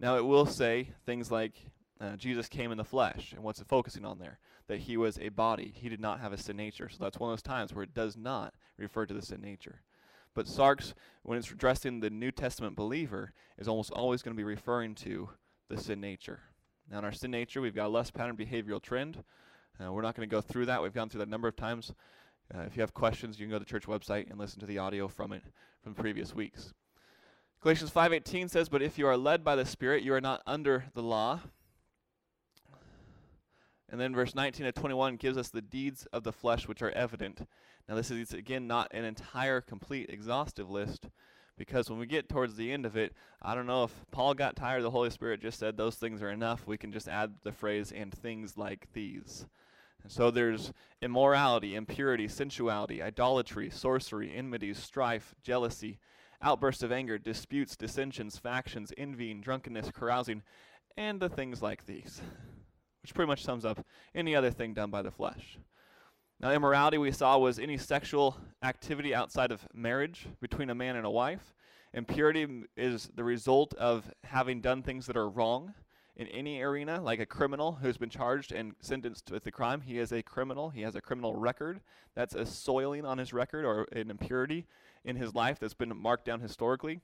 Now, 0.01 0.17
it 0.17 0.25
will 0.25 0.47
say 0.47 0.91
things 1.05 1.31
like 1.31 1.55
uh, 2.01 2.17
Jesus 2.17 2.49
came 2.49 2.71
in 2.71 2.79
the 2.79 2.85
flesh, 2.85 3.33
and 3.33 3.43
what's 3.43 3.61
it 3.61 3.67
focusing 3.67 4.05
on 4.05 4.19
there? 4.19 4.39
That 4.69 4.81
he 4.81 4.97
was 4.97 5.19
a 5.19 5.31
body. 5.31 5.73
He 5.75 5.89
did 5.89 6.01
not 6.01 6.21
have 6.21 6.33
a 6.33 6.39
sin 6.39 6.57
nature. 6.57 6.89
So 6.89 6.99
that's 7.01 7.19
one 7.19 7.31
of 7.31 7.37
those 7.37 7.43
times 7.43 7.75
where 7.75 7.83
it 7.83 7.95
does 7.95 8.17
not 8.17 8.55
refer 8.77 9.07
to 9.07 9.15
the 9.15 9.23
sin 9.23 9.41
nature. 9.41 9.83
But 10.35 10.47
sarx, 10.47 10.95
when 11.23 11.39
it's 11.39 11.51
addressing 11.51 11.99
the 11.99 12.11
New 12.11 12.31
Testament 12.31 12.77
believer, 12.77 13.33
is 13.59 13.67
almost 13.67 13.91
always 13.91 14.23
going 14.23 14.37
to 14.37 14.39
be 14.39 14.45
referring 14.45 14.95
to 14.97 15.31
the 15.69 15.77
sin 15.77 16.01
nature. 16.01 16.41
Now, 16.91 16.99
in 16.99 17.05
our 17.05 17.13
sin 17.13 17.33
nature, 17.33 17.61
we've 17.61 17.75
got 17.75 17.87
a 17.87 17.89
less 17.89 18.11
pattern 18.11 18.37
behavioral 18.37 18.81
trend. 18.81 19.25
Uh, 19.83 19.93
we're 19.93 20.03
not 20.03 20.15
going 20.15 20.29
to 20.29 20.35
go 20.35 20.41
through 20.41 20.67
that. 20.67 20.83
We've 20.83 20.95
gone 20.95 21.09
through 21.09 21.19
that 21.19 21.29
a 21.29 21.31
number 21.31 21.49
of 21.49 21.57
times. 21.57 21.93
Uh, 22.55 22.61
if 22.61 22.77
you 22.77 22.83
have 22.83 22.95
questions, 22.95 23.39
you 23.39 23.47
can 23.47 23.51
go 23.51 23.59
to 23.59 23.65
the 23.65 23.71
church 23.71 23.87
website 23.87 24.31
and 24.31 24.39
listen 24.39 24.61
to 24.61 24.67
the 24.67 24.79
audio 24.79 25.09
from 25.09 25.33
it 25.33 25.43
from 25.83 25.95
previous 25.95 26.35
weeks. 26.35 26.73
Galatians 27.61 27.91
5:18 27.91 28.49
says, 28.49 28.69
"But 28.69 28.83
if 28.83 28.99
you 28.99 29.07
are 29.09 29.17
led 29.17 29.43
by 29.43 29.57
the 29.57 29.67
Spirit, 29.67 30.05
you 30.05 30.15
are 30.15 30.21
not 30.21 30.43
under 30.47 30.87
the 30.95 31.03
law." 31.03 31.41
And 33.89 34.01
then 34.01 34.15
verse 34.15 34.35
19 34.35 34.65
to 34.67 34.73
21 34.73 35.17
gives 35.17 35.37
us 35.37 35.49
the 35.49 35.63
deeds 35.63 36.07
of 36.07 36.23
the 36.23 36.33
flesh 36.33 36.69
which 36.69 36.83
are 36.83 36.91
evident. 36.91 37.49
Now 37.89 37.95
this 37.95 38.11
is 38.11 38.33
again 38.33 38.67
not 38.67 38.93
an 38.93 39.05
entire 39.05 39.61
complete 39.61 40.11
exhaustive 40.11 40.71
list, 40.71 41.09
because 41.57 41.91
when 41.91 41.99
we 41.99 42.07
get 42.07 42.29
towards 42.29 42.55
the 42.55 42.71
end 42.71 42.87
of 42.87 42.97
it, 42.97 43.13
I 43.43 43.55
don't 43.55 43.67
know 43.67 43.85
if 43.85 44.05
Paul 44.13 44.35
got 44.35 44.55
tired, 44.55 44.83
the 44.83 44.91
Holy 44.91 45.11
Spirit 45.11 45.41
just 45.41 45.59
said 45.59 45.77
those 45.77 45.97
things 45.97 46.23
are 46.23 46.31
enough. 46.31 46.67
We 46.67 46.79
can 46.79 46.93
just 46.93 47.09
add 47.09 47.41
the 47.43 47.53
phrase, 47.53 47.91
and 47.91 48.13
things 48.13 48.57
like 48.57 48.93
these. 48.93 49.47
So 50.07 50.31
there's 50.31 50.73
immorality, 51.03 51.75
impurity, 51.75 52.29
sensuality, 52.29 53.03
idolatry, 53.03 53.69
sorcery, 53.69 54.33
enmities, 54.33 54.79
strife, 54.79 55.35
jealousy, 55.43 55.99
outbursts 56.43 56.83
of 56.83 56.93
anger, 56.93 57.19
disputes, 57.19 57.77
dissensions, 57.77 58.39
factions, 58.39 58.93
envying, 58.97 59.41
drunkenness, 59.41 59.91
carousing, 59.93 60.43
and 60.97 61.21
the 61.21 61.29
things 61.29 61.63
like 61.63 61.87
these, 61.87 62.21
which 63.03 63.15
pretty 63.15 63.29
much 63.29 63.45
sums 63.45 63.65
up 63.65 63.85
any 64.15 64.35
other 64.35 64.51
thing 64.51 64.75
done 64.75 64.91
by 64.91 65.03
the 65.03 65.11
flesh. 65.11 65.59
Now, 66.41 66.53
immorality 66.53 66.99
we 66.99 67.11
saw 67.11 67.37
was 67.39 67.59
any 67.59 67.77
sexual 67.77 68.37
activity 68.63 69.13
outside 69.13 69.51
of 69.51 69.67
marriage 69.75 70.27
between 70.41 70.71
a 70.71 70.75
man 70.75 70.95
and 70.95 71.05
a 71.05 71.11
wife. 71.11 71.53
Impurity 71.95 72.65
is 72.77 73.11
the 73.15 73.25
result 73.25 73.75
of 73.75 74.13
having 74.23 74.61
done 74.61 74.83
things 74.83 75.07
that 75.07 75.17
are 75.17 75.29
wrong 75.29 75.75
in 76.15 76.29
any 76.29 76.61
arena, 76.61 77.01
like 77.01 77.19
a 77.19 77.27
criminal 77.27 77.79
who's 77.81 77.97
been 77.97 78.11
charged 78.11 78.53
and 78.53 78.75
sentenced 78.81 79.31
with 79.31 79.47
a 79.47 79.51
crime. 79.51 79.81
He 79.81 79.99
is 79.99 80.13
a 80.13 80.23
criminal, 80.23 80.71
he 80.71 80.83
has 80.83 80.95
a 80.95 81.01
criminal 81.01 81.35
record. 81.35 81.81
That's 82.15 82.35
a 82.35 82.45
soiling 82.45 83.05
on 83.05 83.19
his 83.19 83.33
record 83.33 83.65
or 83.65 83.87
an 83.93 84.11
impurity 84.11 84.67
in 85.09 85.17
his 85.17 85.35
life 85.35 85.59
that's 85.59 85.75
been 85.75 85.97
marked 85.97 86.27
down 86.27 86.41
historically. 86.41 87.01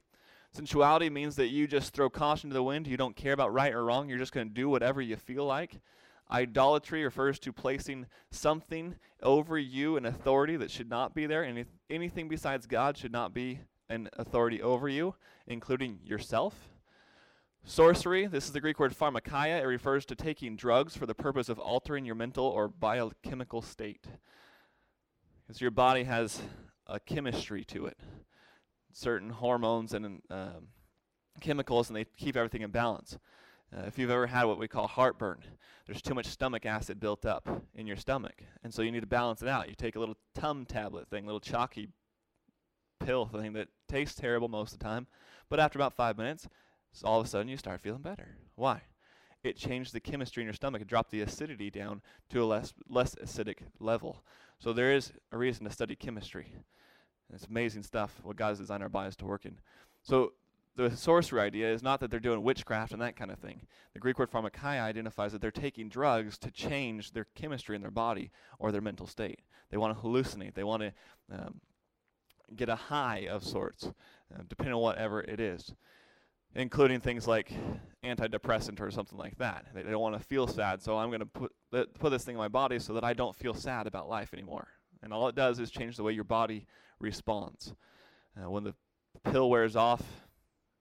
Sensuality 0.57 1.11
means 1.11 1.35
that 1.37 1.49
you 1.49 1.67
just 1.67 1.93
throw 1.93 2.09
caution 2.09 2.51
to 2.51 2.55
the 2.55 2.63
wind. 2.63 2.87
You 2.87 2.97
don't 2.97 3.17
care 3.17 3.33
about 3.33 3.53
right 3.53 3.73
or 3.73 3.85
wrong. 3.85 4.09
You're 4.09 4.19
just 4.19 4.33
going 4.33 4.47
to 4.47 4.55
do 4.55 4.69
whatever 4.69 5.01
you 5.01 5.17
feel 5.17 5.47
like. 5.47 5.81
Idolatry 6.31 7.03
refers 7.03 7.39
to 7.41 7.53
placing 7.53 8.07
something 8.31 8.95
over 9.23 9.59
you, 9.59 9.97
an 9.97 10.07
authority 10.07 10.57
that 10.57 10.71
should 10.71 10.89
not 10.89 11.15
be 11.15 11.27
there. 11.27 11.45
Any, 11.45 11.65
anything 11.91 12.29
besides 12.29 12.67
God 12.67 12.97
should 12.97 13.11
not 13.11 13.35
be 13.35 13.61
an 13.89 14.09
authority 14.13 14.63
over 14.63 14.89
you, 14.89 15.15
including 15.47 15.99
yourself. 16.05 16.55
Sorcery, 17.65 18.27
this 18.27 18.45
is 18.45 18.53
the 18.53 18.61
Greek 18.61 18.79
word 18.79 18.95
pharmakia. 18.95 19.63
It 19.63 19.67
refers 19.67 20.05
to 20.07 20.15
taking 20.15 20.57
drugs 20.57 20.97
for 20.97 21.07
the 21.07 21.15
purpose 21.15 21.49
of 21.49 21.59
altering 21.59 22.05
your 22.05 22.15
mental 22.15 22.45
or 22.45 22.69
biochemical 22.69 23.63
state. 23.63 24.07
Because 25.47 25.61
your 25.61 25.71
body 25.71 26.05
has 26.05 26.43
a 26.87 27.01
chemistry 27.01 27.65
to 27.65 27.87
it, 27.87 27.99
certain 28.93 29.31
hormones 29.31 29.95
and 29.95 30.21
um, 30.31 30.69
chemicals, 31.41 31.89
and 31.89 31.97
they 31.97 32.05
keep 32.17 32.37
everything 32.37 32.63
in 32.63 32.71
balance. 32.71 33.19
Uh, 33.75 33.83
if 33.87 33.99
you've 33.99 34.11
ever 34.11 34.27
had 34.27 34.45
what 34.45 34.59
we 34.59 34.69
call 34.69 34.87
heartburn, 34.87 35.43
there's 35.87 36.03
too 36.03 36.15
much 36.15 36.27
stomach 36.27 36.65
acid 36.65 37.01
built 37.01 37.27
up 37.27 37.49
in 37.75 37.87
your 37.87 37.97
stomach, 37.97 38.43
and 38.63 38.73
so 38.73 38.83
you 38.83 38.93
need 38.93 39.01
to 39.01 39.07
balance 39.07 39.43
it 39.43 39.49
out. 39.49 39.69
You 39.69 39.75
take 39.75 39.97
a 39.97 40.01
little 40.01 40.17
Tum 40.35 40.65
tablet 40.65 41.09
thing, 41.09 41.27
little 41.27 41.41
chalky 41.41 41.89
pill 43.01 43.27
thing 43.27 43.53
that 43.55 43.69
tastes 43.89 44.19
terrible 44.19 44.49
most 44.49 44.73
of 44.73 44.79
the 44.79 44.85
time, 44.85 45.07
but 45.49 45.61
after 45.61 45.79
about 45.79 45.95
five 45.95 46.17
minutes, 46.17 46.49
so 46.93 47.07
all 47.07 47.21
of 47.21 47.27
a 47.27 47.29
sudden 47.29 47.49
you 47.49 47.57
start 47.57 47.81
feeling 47.81 48.03
better. 48.03 48.37
Why? 48.55 48.83
It 49.43 49.57
changed 49.57 49.93
the 49.93 50.01
chemistry 50.01 50.43
in 50.43 50.47
your 50.47 50.55
stomach. 50.55 50.81
It 50.81 50.89
dropped 50.89 51.11
the 51.11 51.21
acidity 51.21 51.71
down 51.71 52.01
to 52.31 52.43
a 52.43 52.47
less 52.47 52.73
less 52.89 53.15
acidic 53.17 53.59
level. 53.79 54.25
So 54.59 54.73
there 54.73 54.93
is 54.93 55.13
a 55.33 55.39
reason 55.39 55.65
to 55.65 55.71
study 55.71 55.97
chemistry. 55.97 56.55
It's 57.33 57.47
amazing 57.47 57.83
stuff 57.83 58.21
what 58.23 58.37
God 58.37 58.49
has 58.51 58.59
designed 58.59 58.83
our 58.83 58.89
bodies 58.89 59.17
to 59.17 59.25
work 59.25 59.45
in. 59.45 59.59
So 60.03 60.33
the 60.77 60.91
sorcery 60.97 61.41
idea 61.41 61.73
is 61.73 61.83
not 61.83 62.01
that 62.01 62.11
they're 62.11 62.21
doing 62.21 62.43
witchcraft 62.43 62.93
and 62.93 63.01
that 63.01 63.17
kind 63.17 63.31
of 63.31 63.39
thing. 63.39 63.63
The 63.93 64.01
Greek 64.01 64.19
word 64.19 64.31
pharmakia 64.31 64.81
identifies 64.81 65.33
that 65.33 65.41
they're 65.41 65.51
taking 65.51 65.89
drugs 65.89 66.37
to 66.39 66.51
change 66.51 67.13
their 67.13 67.27
chemistry 67.35 67.77
in 67.77 67.83
their 67.83 67.91
body 67.91 68.31
or 68.59 68.73
their 68.73 68.81
mental 68.81 69.07
state. 69.07 69.41
They 69.71 69.77
want 69.77 69.97
to 69.97 70.03
hallucinate. 70.03 70.55
They 70.55 70.65
want 70.65 70.83
to 70.83 70.93
um, 71.33 71.61
get 72.57 72.69
a 72.69 72.77
high 72.77 73.27
of 73.31 73.45
sorts, 73.45 73.87
uh, 73.87 74.43
depending 74.49 74.75
on 74.75 74.81
whatever 74.81 75.21
it 75.21 75.41
is, 75.41 75.73
including 76.55 77.01
things 77.01 77.27
like 77.27 77.53
antidepressant 78.05 78.81
or 78.81 78.91
something 78.91 79.19
like 79.19 79.39
that. 79.39 79.67
They, 79.75 79.83
they 79.83 79.91
don't 79.91 80.01
want 80.01 80.17
to 80.17 80.25
feel 80.25 80.47
sad, 80.47 80.83
so 80.83 80.99
I'm 80.99 81.09
going 81.09 81.21
to 81.21 81.27
put 81.27 81.53
put 81.99 82.11
this 82.11 82.25
thing 82.25 82.35
in 82.35 82.39
my 82.39 82.49
body 82.49 82.79
so 82.79 82.95
that 82.95 83.05
I 83.05 83.13
don't 83.15 83.35
feel 83.35 83.55
sad 83.55 83.87
about 83.87 84.09
life 84.09 84.33
anymore. 84.33 84.69
And 85.03 85.13
all 85.13 85.29
it 85.29 85.35
does 85.35 85.59
is 85.59 85.71
change 85.71 85.97
the 85.97 86.03
way 86.03 86.13
your 86.13 86.25
body 86.25 86.67
responds. 86.99 87.75
Uh, 88.37 88.51
when 88.51 88.65
the 88.65 88.75
pill 89.31 89.51
wears 89.51 89.77
off, 89.77 90.03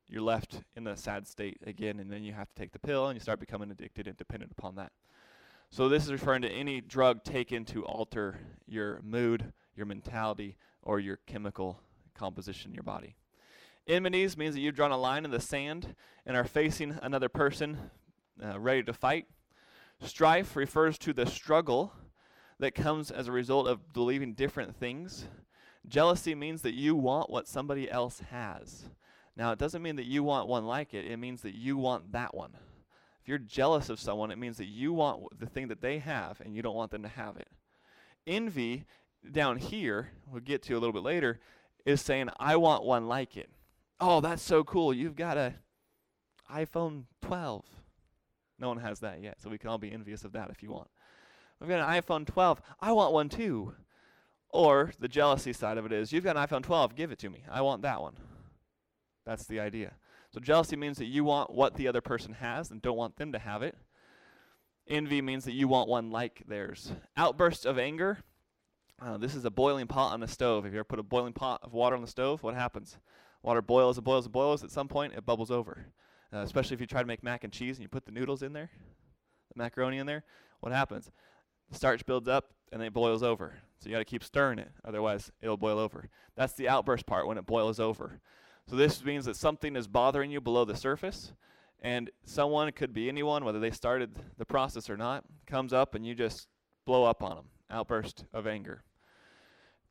you're 0.07 0.21
left 0.21 0.61
in 0.75 0.83
the 0.83 0.95
sad 0.95 1.27
state 1.27 1.57
again, 1.65 1.99
and 1.99 2.11
then 2.11 2.23
you 2.23 2.33
have 2.33 2.47
to 2.47 2.55
take 2.55 2.71
the 2.71 2.79
pill 2.79 3.07
and 3.07 3.15
you 3.15 3.19
start 3.19 3.39
becoming 3.39 3.71
addicted 3.71 4.07
and 4.07 4.17
dependent 4.17 4.51
upon 4.51 4.75
that. 4.75 4.91
So, 5.71 5.89
this 5.89 6.05
is 6.05 6.11
referring 6.11 6.43
to 6.43 6.49
any 6.49 6.81
drug 6.81 7.23
taken 7.23 7.65
to 7.65 7.83
alter 7.85 8.37
your 8.67 9.01
mood, 9.01 9.53
your 9.75 9.87
mentality, 9.87 10.55
or 10.83 10.99
your 10.99 11.17
chemical 11.25 11.79
composition 12.13 12.71
in 12.71 12.75
your 12.75 12.83
body. 12.83 13.15
Enmities 13.85 14.37
means 14.37 14.55
that 14.55 14.61
you've 14.61 14.75
drawn 14.75 14.91
a 14.91 14.97
line 14.97 15.25
in 15.25 15.31
the 15.31 15.41
sand 15.41 15.95
and 16.25 16.37
are 16.37 16.45
facing 16.45 16.97
another 17.01 17.27
person 17.27 17.91
uh, 18.41 18.57
ready 18.57 18.81
to 18.83 18.93
fight. 18.93 19.25
Strife 20.01 20.55
refers 20.55 20.97
to 20.99 21.11
the 21.11 21.25
struggle 21.25 21.93
that 22.59 22.75
comes 22.75 23.11
as 23.11 23.27
a 23.27 23.33
result 23.33 23.67
of 23.67 23.91
believing 23.91 24.33
different 24.33 24.75
things. 24.75 25.25
Jealousy 25.85 26.33
means 26.33 26.61
that 26.61 26.75
you 26.75 26.95
want 26.95 27.29
what 27.29 27.47
somebody 27.47 27.91
else 27.91 28.21
has. 28.31 28.85
Now, 29.35 29.51
it 29.51 29.59
doesn't 29.59 29.81
mean 29.81 29.97
that 29.97 30.05
you 30.05 30.23
want 30.23 30.47
one 30.47 30.65
like 30.65 30.93
it, 30.93 31.05
it 31.05 31.17
means 31.17 31.41
that 31.41 31.55
you 31.55 31.75
want 31.75 32.13
that 32.13 32.33
one. 32.33 32.51
If 33.21 33.27
you're 33.27 33.37
jealous 33.37 33.89
of 33.89 33.99
someone, 33.99 34.31
it 34.31 34.37
means 34.37 34.57
that 34.57 34.67
you 34.67 34.93
want 34.93 35.39
the 35.39 35.45
thing 35.45 35.67
that 35.69 35.81
they 35.81 35.99
have 35.99 36.39
and 36.39 36.55
you 36.55 36.61
don't 36.61 36.75
want 36.75 36.91
them 36.91 37.03
to 37.03 37.09
have 37.09 37.35
it. 37.35 37.49
Envy, 38.25 38.85
down 39.29 39.57
here, 39.57 40.11
we'll 40.29 40.41
get 40.41 40.61
to 40.63 40.73
a 40.73 40.79
little 40.79 40.93
bit 40.93 41.03
later, 41.03 41.39
is 41.85 42.01
saying, 42.01 42.29
I 42.39 42.55
want 42.55 42.85
one 42.85 43.07
like 43.07 43.35
it. 43.35 43.49
Oh, 44.05 44.19
that's 44.19 44.43
so 44.43 44.65
cool. 44.65 44.93
You've 44.93 45.15
got 45.15 45.37
a 45.37 45.53
iPhone 46.51 47.05
12. 47.21 47.63
No 48.59 48.67
one 48.67 48.79
has 48.79 48.99
that 48.99 49.21
yet, 49.21 49.41
so 49.41 49.49
we 49.49 49.57
can 49.57 49.69
all 49.69 49.77
be 49.77 49.93
envious 49.93 50.25
of 50.25 50.33
that 50.33 50.49
if 50.49 50.61
you 50.61 50.71
want. 50.71 50.89
I've 51.61 51.69
got 51.69 51.79
an 51.79 52.01
iPhone 52.01 52.27
12. 52.27 52.61
I 52.81 52.91
want 52.91 53.13
one 53.13 53.29
too. 53.29 53.75
Or 54.49 54.91
the 54.99 55.07
jealousy 55.07 55.53
side 55.53 55.77
of 55.77 55.85
it 55.85 55.93
is, 55.93 56.11
you've 56.11 56.25
got 56.25 56.35
an 56.35 56.45
iPhone 56.45 56.63
12, 56.63 56.95
give 56.95 57.13
it 57.13 57.19
to 57.19 57.29
me. 57.29 57.45
I 57.49 57.61
want 57.61 57.81
that 57.83 58.01
one. 58.01 58.15
That's 59.25 59.45
the 59.45 59.61
idea. 59.61 59.93
So 60.33 60.41
jealousy 60.41 60.75
means 60.75 60.97
that 60.97 61.05
you 61.05 61.23
want 61.23 61.53
what 61.53 61.75
the 61.75 61.87
other 61.87 62.01
person 62.01 62.33
has 62.33 62.71
and 62.71 62.81
don't 62.81 62.97
want 62.97 63.15
them 63.15 63.31
to 63.31 63.39
have 63.39 63.63
it. 63.63 63.77
Envy 64.85 65.21
means 65.21 65.45
that 65.45 65.53
you 65.53 65.69
want 65.69 65.87
one 65.87 66.11
like 66.11 66.43
theirs. 66.45 66.91
Outbursts 67.15 67.63
of 67.63 67.79
anger. 67.79 68.17
Uh, 69.01 69.15
this 69.15 69.33
is 69.33 69.45
a 69.45 69.49
boiling 69.49 69.87
pot 69.87 70.11
on 70.11 70.23
a 70.23 70.27
stove. 70.27 70.65
If 70.65 70.73
you 70.73 70.79
ever 70.79 70.83
put 70.83 70.99
a 70.99 71.03
boiling 71.03 71.31
pot 71.31 71.61
of 71.63 71.71
water 71.71 71.95
on 71.95 72.01
the 72.01 72.07
stove, 72.09 72.43
what 72.43 72.53
happens? 72.53 72.97
Water 73.43 73.61
boils 73.61 73.97
and 73.97 74.05
boils 74.05 74.25
and 74.25 74.33
boils. 74.33 74.63
At 74.63 74.71
some 74.71 74.87
point, 74.87 75.13
it 75.13 75.25
bubbles 75.25 75.51
over. 75.51 75.85
Uh, 76.33 76.39
especially 76.39 76.73
if 76.73 76.81
you 76.81 76.87
try 76.87 77.01
to 77.01 77.07
make 77.07 77.21
mac 77.21 77.43
and 77.43 77.53
cheese 77.53 77.77
and 77.77 77.83
you 77.83 77.89
put 77.89 78.05
the 78.05 78.11
noodles 78.11 78.41
in 78.41 78.53
there, 78.53 78.71
the 79.53 79.61
macaroni 79.61 79.99
in 79.99 80.07
there, 80.07 80.23
what 80.61 80.71
happens? 80.71 81.11
The 81.69 81.75
starch 81.77 82.05
builds 82.05 82.27
up 82.27 82.53
and 82.71 82.81
then 82.81 82.87
it 82.87 82.93
boils 82.93 83.21
over. 83.21 83.53
So 83.77 83.87
you 83.87 83.93
got 83.93 83.99
to 83.99 84.05
keep 84.05 84.23
stirring 84.23 84.57
it, 84.57 84.71
otherwise 84.83 85.31
it'll 85.41 85.57
boil 85.57 85.77
over. 85.77 86.09
That's 86.35 86.53
the 86.53 86.69
outburst 86.69 87.05
part 87.05 87.27
when 87.27 87.37
it 87.37 87.45
boils 87.45 87.79
over. 87.79 88.19
So 88.67 88.75
this 88.75 89.03
means 89.03 89.25
that 89.25 89.35
something 89.35 89.75
is 89.75 89.87
bothering 89.87 90.31
you 90.31 90.41
below 90.41 90.65
the 90.65 90.75
surface, 90.75 91.33
and 91.81 92.09
someone 92.25 92.71
could 92.71 92.93
be 92.93 93.09
anyone, 93.09 93.43
whether 93.43 93.59
they 93.59 93.71
started 93.71 94.15
the 94.37 94.45
process 94.45 94.89
or 94.89 94.97
not, 94.97 95.25
comes 95.45 95.73
up 95.73 95.93
and 95.93 96.05
you 96.05 96.15
just 96.15 96.47
blow 96.85 97.03
up 97.03 97.21
on 97.21 97.35
them. 97.35 97.45
Outburst 97.69 98.25
of 98.33 98.47
anger. 98.47 98.83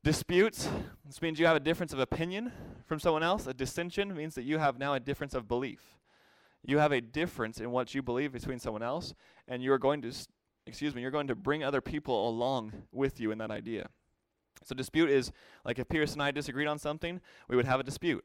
Disputes. 0.04 0.68
This 1.06 1.22
means 1.22 1.38
you 1.38 1.46
have 1.46 1.54
a 1.54 1.60
difference 1.60 1.92
of 1.92 2.00
opinion 2.00 2.50
from 2.86 2.98
someone 2.98 3.22
else. 3.22 3.46
A 3.46 3.54
dissension 3.54 4.12
means 4.16 4.34
that 4.34 4.42
you 4.42 4.58
have 4.58 4.76
now 4.76 4.94
a 4.94 5.00
difference 5.00 5.32
of 5.32 5.46
belief. 5.46 5.96
You 6.64 6.78
have 6.78 6.90
a 6.90 7.00
difference 7.00 7.60
in 7.60 7.70
what 7.70 7.94
you 7.94 8.02
believe 8.02 8.32
between 8.32 8.58
someone 8.58 8.82
else, 8.82 9.14
and 9.46 9.62
you 9.62 9.72
are 9.72 9.78
going 9.78 10.02
to, 10.02 10.12
excuse 10.66 10.92
me, 10.92 11.02
you're 11.02 11.12
going 11.12 11.28
to 11.28 11.36
bring 11.36 11.62
other 11.62 11.80
people 11.80 12.28
along 12.28 12.72
with 12.90 13.20
you 13.20 13.30
in 13.30 13.38
that 13.38 13.52
idea. 13.52 13.86
So 14.64 14.74
dispute 14.74 15.08
is 15.08 15.30
like 15.64 15.78
if 15.78 15.88
Peterson 15.88 16.20
and 16.20 16.26
I 16.26 16.30
disagreed 16.32 16.66
on 16.66 16.80
something, 16.80 17.20
we 17.48 17.54
would 17.54 17.66
have 17.66 17.78
a 17.78 17.84
dispute. 17.84 18.24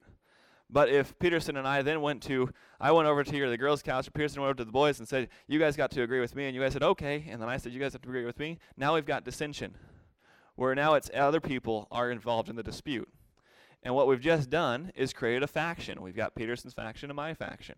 But 0.72 0.90
if 0.90 1.18
Peterson 1.20 1.58
and 1.58 1.68
I 1.68 1.84
then 1.84 2.02
went 2.02 2.24
to, 2.24 2.50
I 2.80 2.92
went 2.92 3.08
over 3.08 3.24
to 3.24 3.50
the 3.50 3.58
girls' 3.58 3.84
couch, 3.84 4.08
and 4.08 4.16
Peterson 4.16 4.42
went 4.42 4.50
over 4.50 4.58
to 4.58 4.66
the 4.66 4.72
boys 4.72 4.98
and 4.98 5.08
said, 5.08 5.30
You 5.48 5.60
guys 5.60 5.76
got 5.76 5.92
to 5.92 6.02
agree 6.02 6.22
with 6.22 6.36
me. 6.36 6.48
And 6.48 6.56
you 6.56 6.62
guys 6.62 6.74
said, 6.74 6.84
Okay. 6.84 7.26
And 7.30 7.40
then 7.40 7.50
I 7.50 7.58
said, 7.58 7.72
You 7.72 7.80
guys 7.80 7.94
have 7.94 8.02
to 8.02 8.10
agree 8.10 8.26
with 8.26 8.40
me. 8.40 8.58
Now 8.76 8.96
we've 8.96 9.06
got 9.06 9.24
dissension, 9.24 9.76
where 10.58 10.76
now 10.76 10.96
it's 10.96 11.10
other 11.16 11.40
people 11.40 11.88
are 11.90 12.12
involved 12.12 12.50
in 12.50 12.58
the 12.58 12.64
dispute. 12.64 13.08
And 13.84 13.96
what 13.96 14.08
we've 14.08 14.20
just 14.20 14.50
done 14.50 14.92
is 14.96 15.14
created 15.14 15.44
a 15.44 15.48
faction. 15.48 16.02
We've 16.02 16.16
got 16.16 16.36
Peterson's 16.36 16.74
faction 16.74 17.10
and 17.10 17.16
my 17.16 17.34
faction. 17.34 17.76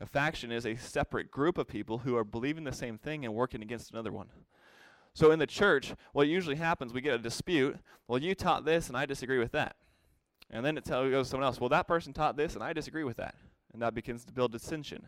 A 0.00 0.06
faction 0.06 0.50
is 0.50 0.66
a 0.66 0.74
separate 0.74 1.30
group 1.30 1.58
of 1.58 1.68
people 1.68 1.98
who 1.98 2.16
are 2.16 2.24
believing 2.24 2.64
the 2.64 2.72
same 2.72 2.98
thing 2.98 3.24
and 3.24 3.34
working 3.34 3.62
against 3.62 3.92
another 3.92 4.10
one. 4.10 4.30
So 5.12 5.30
in 5.30 5.38
the 5.38 5.46
church, 5.46 5.94
what 6.12 6.28
usually 6.28 6.56
happens, 6.56 6.92
we 6.92 7.00
get 7.00 7.14
a 7.14 7.18
dispute. 7.18 7.76
Well, 8.08 8.20
you 8.20 8.34
taught 8.34 8.64
this 8.64 8.88
and 8.88 8.96
I 8.96 9.06
disagree 9.06 9.38
with 9.38 9.52
that. 9.52 9.76
And 10.50 10.64
then 10.64 10.78
it 10.78 10.86
goes 10.86 11.26
to 11.26 11.30
someone 11.30 11.46
else, 11.46 11.60
well, 11.60 11.68
that 11.68 11.86
person 11.86 12.12
taught 12.14 12.36
this, 12.36 12.54
and 12.54 12.64
I 12.64 12.72
disagree 12.72 13.04
with 13.04 13.18
that. 13.18 13.34
And 13.72 13.82
that 13.82 13.94
begins 13.94 14.24
to 14.24 14.32
build 14.32 14.52
dissension, 14.52 15.06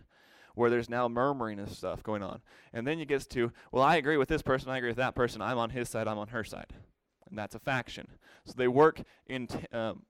where 0.55 0.69
there's 0.69 0.91
now 0.91 1.09
murmuring 1.09 1.59
and 1.59 1.69
stuff 1.69 2.03
going 2.03 2.23
on. 2.23 2.43
And 2.75 2.87
then 2.87 2.99
you 2.99 3.07
get 3.07 3.27
to, 3.31 3.51
well, 3.73 3.83
I 3.83 3.97
agree 3.97 4.19
with 4.19 4.29
this 4.29 4.43
person, 4.43 4.69
I 4.69 4.77
agree 4.77 4.91
with 4.91 4.99
that 4.99 5.15
person, 5.15 5.41
I'm 5.41 5.57
on 5.57 5.71
his 5.71 5.89
side, 5.89 6.07
I'm 6.07 6.19
on 6.19 6.29
her 6.29 6.45
side. 6.45 6.75
And 7.31 7.39
that's 7.39 7.55
a 7.55 7.59
faction. 7.59 8.09
So 8.45 8.55
they 8.57 8.69
work 8.69 9.01
in, 9.27 9.47
t- 9.47 9.67
um, 9.73 10.03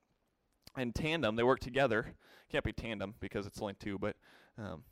in 0.77 0.91
tandem, 0.91 1.35
they 1.35 1.43
work 1.43 1.59
together. 1.59 2.13
Can't 2.51 2.63
be 2.63 2.73
tandem 2.73 3.13
because 3.19 3.45
it's 3.45 3.61
only 3.61 3.75
two, 3.75 3.97
but 3.97 4.15
um, 4.57 4.83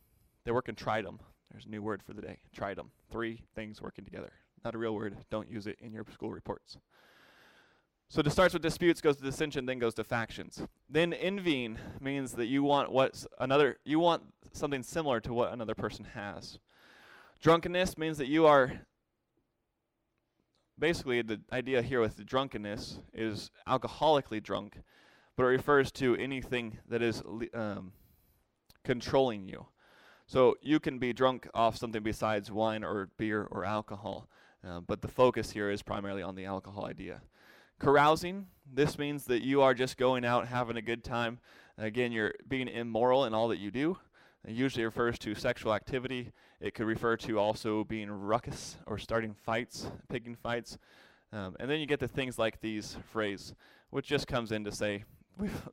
they 0.45 0.51
work 0.51 0.69
in 0.69 0.75
tridem. 0.75 1.19
There's 1.51 1.65
a 1.65 1.69
new 1.69 1.81
word 1.81 2.03
for 2.03 2.13
the 2.13 2.21
day 2.21 2.39
tridem. 2.55 2.87
Three 3.11 3.43
things 3.55 3.81
working 3.81 4.05
together. 4.05 4.31
Not 4.63 4.75
a 4.75 4.77
real 4.77 4.95
word. 4.95 5.17
Don't 5.29 5.49
use 5.49 5.67
it 5.67 5.77
in 5.81 5.91
your 5.91 6.05
school 6.13 6.31
reports. 6.31 6.77
So 8.09 8.21
it 8.21 8.31
starts 8.31 8.53
with 8.53 8.63
disputes, 8.63 9.01
goes 9.01 9.17
to 9.17 9.23
dissension, 9.23 9.67
then 9.67 9.77
goes 9.77 9.93
to 9.95 10.03
factions. 10.03 10.63
Then 10.89 11.13
envying 11.13 11.77
means 12.01 12.31
that 12.33 12.47
you 12.47 12.63
want 12.63 12.91
what 12.91 13.23
another 13.39 13.77
you 13.85 13.99
want 13.99 14.23
something 14.51 14.81
similar 14.81 15.19
to 15.21 15.33
what 15.33 15.53
another 15.53 15.75
person 15.75 16.05
has. 16.15 16.57
Drunkenness 17.39 17.97
means 17.99 18.17
that 18.17 18.27
you 18.27 18.47
are 18.47 18.81
basically 20.79 21.21
the 21.21 21.41
idea 21.51 21.81
here 21.81 22.01
with 22.01 22.25
drunkenness 22.25 22.99
is 23.13 23.51
alcoholically 23.67 24.41
drunk, 24.41 24.77
but 25.35 25.43
it 25.43 25.47
refers 25.47 25.91
to 25.93 26.15
anything 26.15 26.79
that 26.87 27.01
is 27.01 27.21
um, 27.53 27.91
controlling 28.83 29.47
you. 29.47 29.65
So 30.25 30.55
you 30.61 30.79
can 30.79 30.99
be 30.99 31.11
drunk 31.11 31.47
off 31.53 31.77
something 31.77 32.03
besides 32.03 32.51
wine 32.51 32.83
or 32.83 33.09
beer 33.17 33.47
or 33.49 33.65
alcohol, 33.65 34.29
uh, 34.67 34.79
but 34.79 35.01
the 35.01 35.07
focus 35.07 35.51
here 35.51 35.69
is 35.69 35.81
primarily 35.81 36.21
on 36.21 36.35
the 36.35 36.45
alcohol 36.45 36.85
idea. 36.85 37.21
Carousing, 37.79 38.47
this 38.71 38.99
means 38.99 39.25
that 39.25 39.41
you 39.41 39.61
are 39.61 39.73
just 39.73 39.97
going 39.97 40.25
out 40.25 40.47
having 40.47 40.77
a 40.77 40.81
good 40.81 41.03
time. 41.03 41.39
Again, 41.77 42.11
you're 42.11 42.33
being 42.47 42.67
immoral 42.67 43.25
in 43.25 43.33
all 43.33 43.47
that 43.47 43.59
you 43.59 43.71
do. 43.71 43.97
It 44.47 44.53
usually 44.53 44.85
refers 44.85 45.19
to 45.19 45.35
sexual 45.35 45.73
activity. 45.73 46.31
It 46.61 46.73
could 46.73 46.85
refer 46.85 47.17
to 47.17 47.39
also 47.39 47.83
being 47.83 48.09
ruckus 48.09 48.77
or 48.85 48.97
starting 48.97 49.33
fights, 49.33 49.91
picking 50.07 50.35
fights. 50.35 50.77
Um, 51.31 51.55
and 51.59 51.69
then 51.69 51.79
you 51.79 51.85
get 51.85 51.99
to 51.99 52.07
things 52.07 52.39
like 52.39 52.61
these 52.61 52.97
phrase, 53.11 53.53
which 53.89 54.07
just 54.07 54.27
comes 54.27 54.51
in 54.51 54.63
to 54.63 54.71
say, 54.71 55.03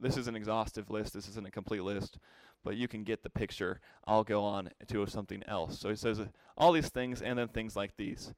this 0.00 0.16
is 0.16 0.29
an 0.29 0.37
exhaustive 0.37 0.90
list, 0.90 1.14
this 1.14 1.29
isn't 1.29 1.46
a 1.46 1.50
complete 1.50 1.83
list, 1.83 2.18
but 2.64 2.76
you 2.76 2.88
can 2.88 3.05
get 3.05 3.22
the 3.22 3.31
picture. 3.31 3.81
I'll 4.07 4.24
go 4.24 4.44
on 4.44 4.70
to 4.88 5.07
something 5.07 5.42
else. 5.46 5.79
So 5.79 5.88
he 5.88 5.96
says 5.96 6.20
uh, 6.20 6.26
all 6.57 6.72
these 6.72 6.88
things 6.88 7.22
and 7.22 7.38
then 7.38 7.48
things 7.48 7.76
like 7.76 7.96
these. 7.96 8.33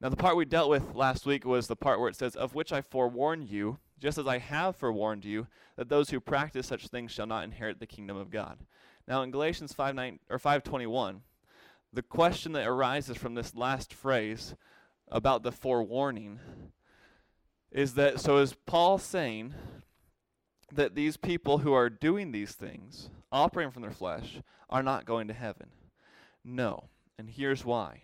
Now, 0.00 0.10
the 0.10 0.16
part 0.16 0.36
we 0.36 0.44
dealt 0.44 0.68
with 0.68 0.94
last 0.94 1.24
week 1.24 1.46
was 1.46 1.68
the 1.68 1.76
part 1.76 1.98
where 1.98 2.10
it 2.10 2.16
says, 2.16 2.36
Of 2.36 2.54
which 2.54 2.70
I 2.70 2.82
forewarn 2.82 3.46
you, 3.46 3.78
just 3.98 4.18
as 4.18 4.26
I 4.26 4.38
have 4.38 4.76
forewarned 4.76 5.24
you, 5.24 5.46
that 5.76 5.88
those 5.88 6.10
who 6.10 6.20
practice 6.20 6.66
such 6.66 6.88
things 6.88 7.12
shall 7.12 7.26
not 7.26 7.44
inherit 7.44 7.80
the 7.80 7.86
kingdom 7.86 8.16
of 8.16 8.30
God. 8.30 8.58
Now, 9.08 9.22
in 9.22 9.30
Galatians 9.30 9.72
5 9.72 9.94
9, 9.94 10.18
or 10.30 10.38
5.21, 10.38 11.20
the 11.92 12.02
question 12.02 12.52
that 12.52 12.66
arises 12.66 13.16
from 13.16 13.34
this 13.34 13.54
last 13.54 13.94
phrase 13.94 14.54
about 15.08 15.42
the 15.42 15.52
forewarning 15.52 16.40
is 17.70 17.94
that, 17.94 18.20
so 18.20 18.38
is 18.38 18.54
Paul 18.66 18.98
saying 18.98 19.54
that 20.72 20.94
these 20.94 21.16
people 21.16 21.58
who 21.58 21.72
are 21.72 21.88
doing 21.88 22.32
these 22.32 22.52
things, 22.52 23.10
operating 23.30 23.70
from 23.70 23.82
their 23.82 23.90
flesh, 23.90 24.40
are 24.68 24.82
not 24.82 25.04
going 25.04 25.28
to 25.28 25.34
heaven? 25.34 25.68
No. 26.44 26.88
And 27.18 27.30
here's 27.30 27.64
why. 27.64 28.02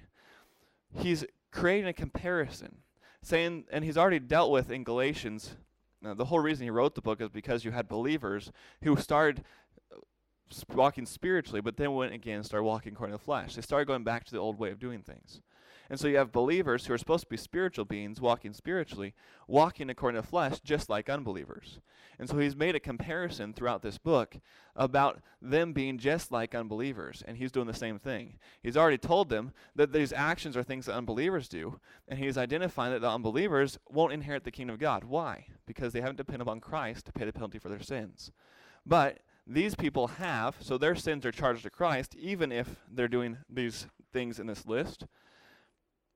He's 0.95 1.25
creating 1.51 1.89
a 1.89 1.93
comparison, 1.93 2.79
saying, 3.23 3.65
and 3.73 3.85
he's 3.85 3.99
already 3.99 4.19
dealt 4.19 4.51
with 4.51 4.71
in 4.71 4.85
Galatians. 4.85 5.57
Now, 6.01 6.15
the 6.15 6.27
whole 6.27 6.41
reason 6.41 6.65
he 6.65 6.71
wrote 6.71 6.95
the 6.95 7.03
book 7.03 7.21
is 7.21 7.29
because 7.29 7.65
you 7.65 7.73
had 7.73 7.89
believers 7.89 8.53
who 8.83 8.97
started 8.97 9.45
walking 10.73 11.07
spiritually, 11.07 11.61
but 11.61 11.77
then 11.77 11.95
went 11.95 12.13
again 12.13 12.37
and 12.37 12.47
started 12.47 12.65
walking 12.65 12.93
according 12.93 13.15
to 13.15 13.19
the 13.19 13.25
flesh. 13.25 13.55
They 13.55 13.63
started 13.63 13.87
going 13.87 14.05
back 14.05 14.25
to 14.25 14.33
the 14.33 14.39
old 14.39 14.59
way 14.59 14.71
of 14.71 14.79
doing 14.79 15.03
things. 15.03 15.41
And 15.91 16.01
so 16.01 16.09
you 16.09 16.17
have 16.17 16.33
believers 16.33 16.87
who 16.87 16.95
are 16.95 16.99
supposed 16.99 17.25
to 17.25 17.29
be 17.29 17.37
spiritual 17.37 17.85
beings 17.85 18.21
walking 18.21 18.55
spiritually, 18.55 19.15
walking 19.47 19.91
according 19.91 20.23
to 20.23 20.27
flesh, 20.27 20.61
just 20.61 20.89
like 20.89 21.11
unbelievers. 21.11 21.81
And 22.19 22.29
so 22.29 22.39
he's 22.39 22.57
made 22.57 22.75
a 22.75 22.81
comparison 22.81 23.53
throughout 23.53 23.83
this 23.83 23.99
book 23.99 24.37
about 24.77 25.21
them 25.41 25.73
being 25.73 25.99
just 25.99 26.31
like 26.31 26.55
unbelievers. 26.55 27.23
And 27.27 27.37
he's 27.37 27.53
doing 27.53 27.67
the 27.67 27.75
same 27.75 27.99
thing. 27.99 28.39
He's 28.63 28.77
already 28.77 28.99
told 28.99 29.29
them 29.29 29.53
that 29.75 29.93
these 29.93 30.13
actions 30.13 30.57
are 30.57 30.63
things 30.63 30.87
that 30.87 30.95
unbelievers 30.95 31.49
do. 31.49 31.81
And 32.09 32.19
he's 32.19 32.39
identifying 32.39 32.93
that 32.93 33.01
the 33.01 33.11
unbelievers 33.11 33.79
won't 33.91 34.13
inherit 34.13 34.45
the 34.45 34.51
kingdom 34.51 34.75
of 34.75 34.81
God. 34.81 35.05
Why? 35.05 35.47
Because 35.67 35.93
they 35.93 36.01
haven't 36.01 36.17
depended 36.17 36.43
upon 36.43 36.61
Christ 36.61 37.07
to 37.07 37.13
pay 37.13 37.25
the 37.25 37.33
penalty 37.33 37.59
for 37.59 37.69
their 37.69 37.83
sins. 37.83 38.31
But 38.87 39.19
these 39.47 39.75
people 39.75 40.07
have, 40.07 40.57
so 40.61 40.79
their 40.79 40.95
sins 40.95 41.27
are 41.27 41.33
charged 41.33 41.65
to 41.65 41.71
Christ, 41.71 42.15
even 42.17 42.53
if 42.53 42.77
they're 42.91 43.09
doing 43.09 43.39
these 43.49 43.87
things 44.13 44.39
in 44.39 44.47
this 44.47 44.67
list 44.67 45.05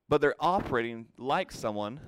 but 0.08 0.20
they're 0.20 0.36
operating 0.40 1.06
like 1.16 1.50
someone 1.50 2.00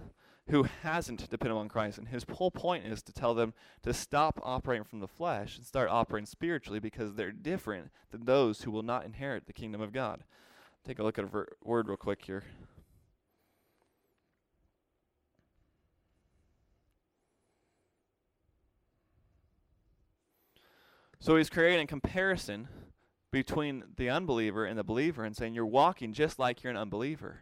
who 0.50 0.62
hasn't 0.82 1.28
depended 1.28 1.56
on 1.56 1.68
Christ. 1.68 1.98
And 1.98 2.08
his 2.08 2.24
whole 2.30 2.50
point 2.50 2.86
is 2.86 3.02
to 3.02 3.12
tell 3.12 3.34
them 3.34 3.52
to 3.82 3.92
stop 3.92 4.40
operating 4.42 4.84
from 4.84 5.00
the 5.00 5.08
flesh 5.08 5.56
and 5.56 5.66
start 5.66 5.90
operating 5.90 6.26
spiritually 6.26 6.80
because 6.80 7.14
they're 7.14 7.32
different 7.32 7.90
than 8.10 8.24
those 8.24 8.62
who 8.62 8.70
will 8.70 8.82
not 8.82 9.04
inherit 9.04 9.46
the 9.46 9.52
kingdom 9.52 9.80
of 9.80 9.92
God. 9.92 10.24
Take 10.86 10.98
a 10.98 11.02
look 11.02 11.18
at 11.18 11.24
a 11.24 11.28
ver- 11.28 11.48
word 11.62 11.88
real 11.88 11.96
quick 11.96 12.24
here. 12.24 12.44
So 21.28 21.36
he's 21.36 21.50
creating 21.50 21.80
a 21.80 21.86
comparison 21.86 22.68
between 23.30 23.84
the 23.98 24.08
unbeliever 24.08 24.64
and 24.64 24.78
the 24.78 24.82
believer 24.82 25.24
and 25.24 25.36
saying 25.36 25.52
you're 25.52 25.66
walking 25.66 26.14
just 26.14 26.38
like 26.38 26.62
you're 26.62 26.70
an 26.70 26.78
unbeliever. 26.78 27.40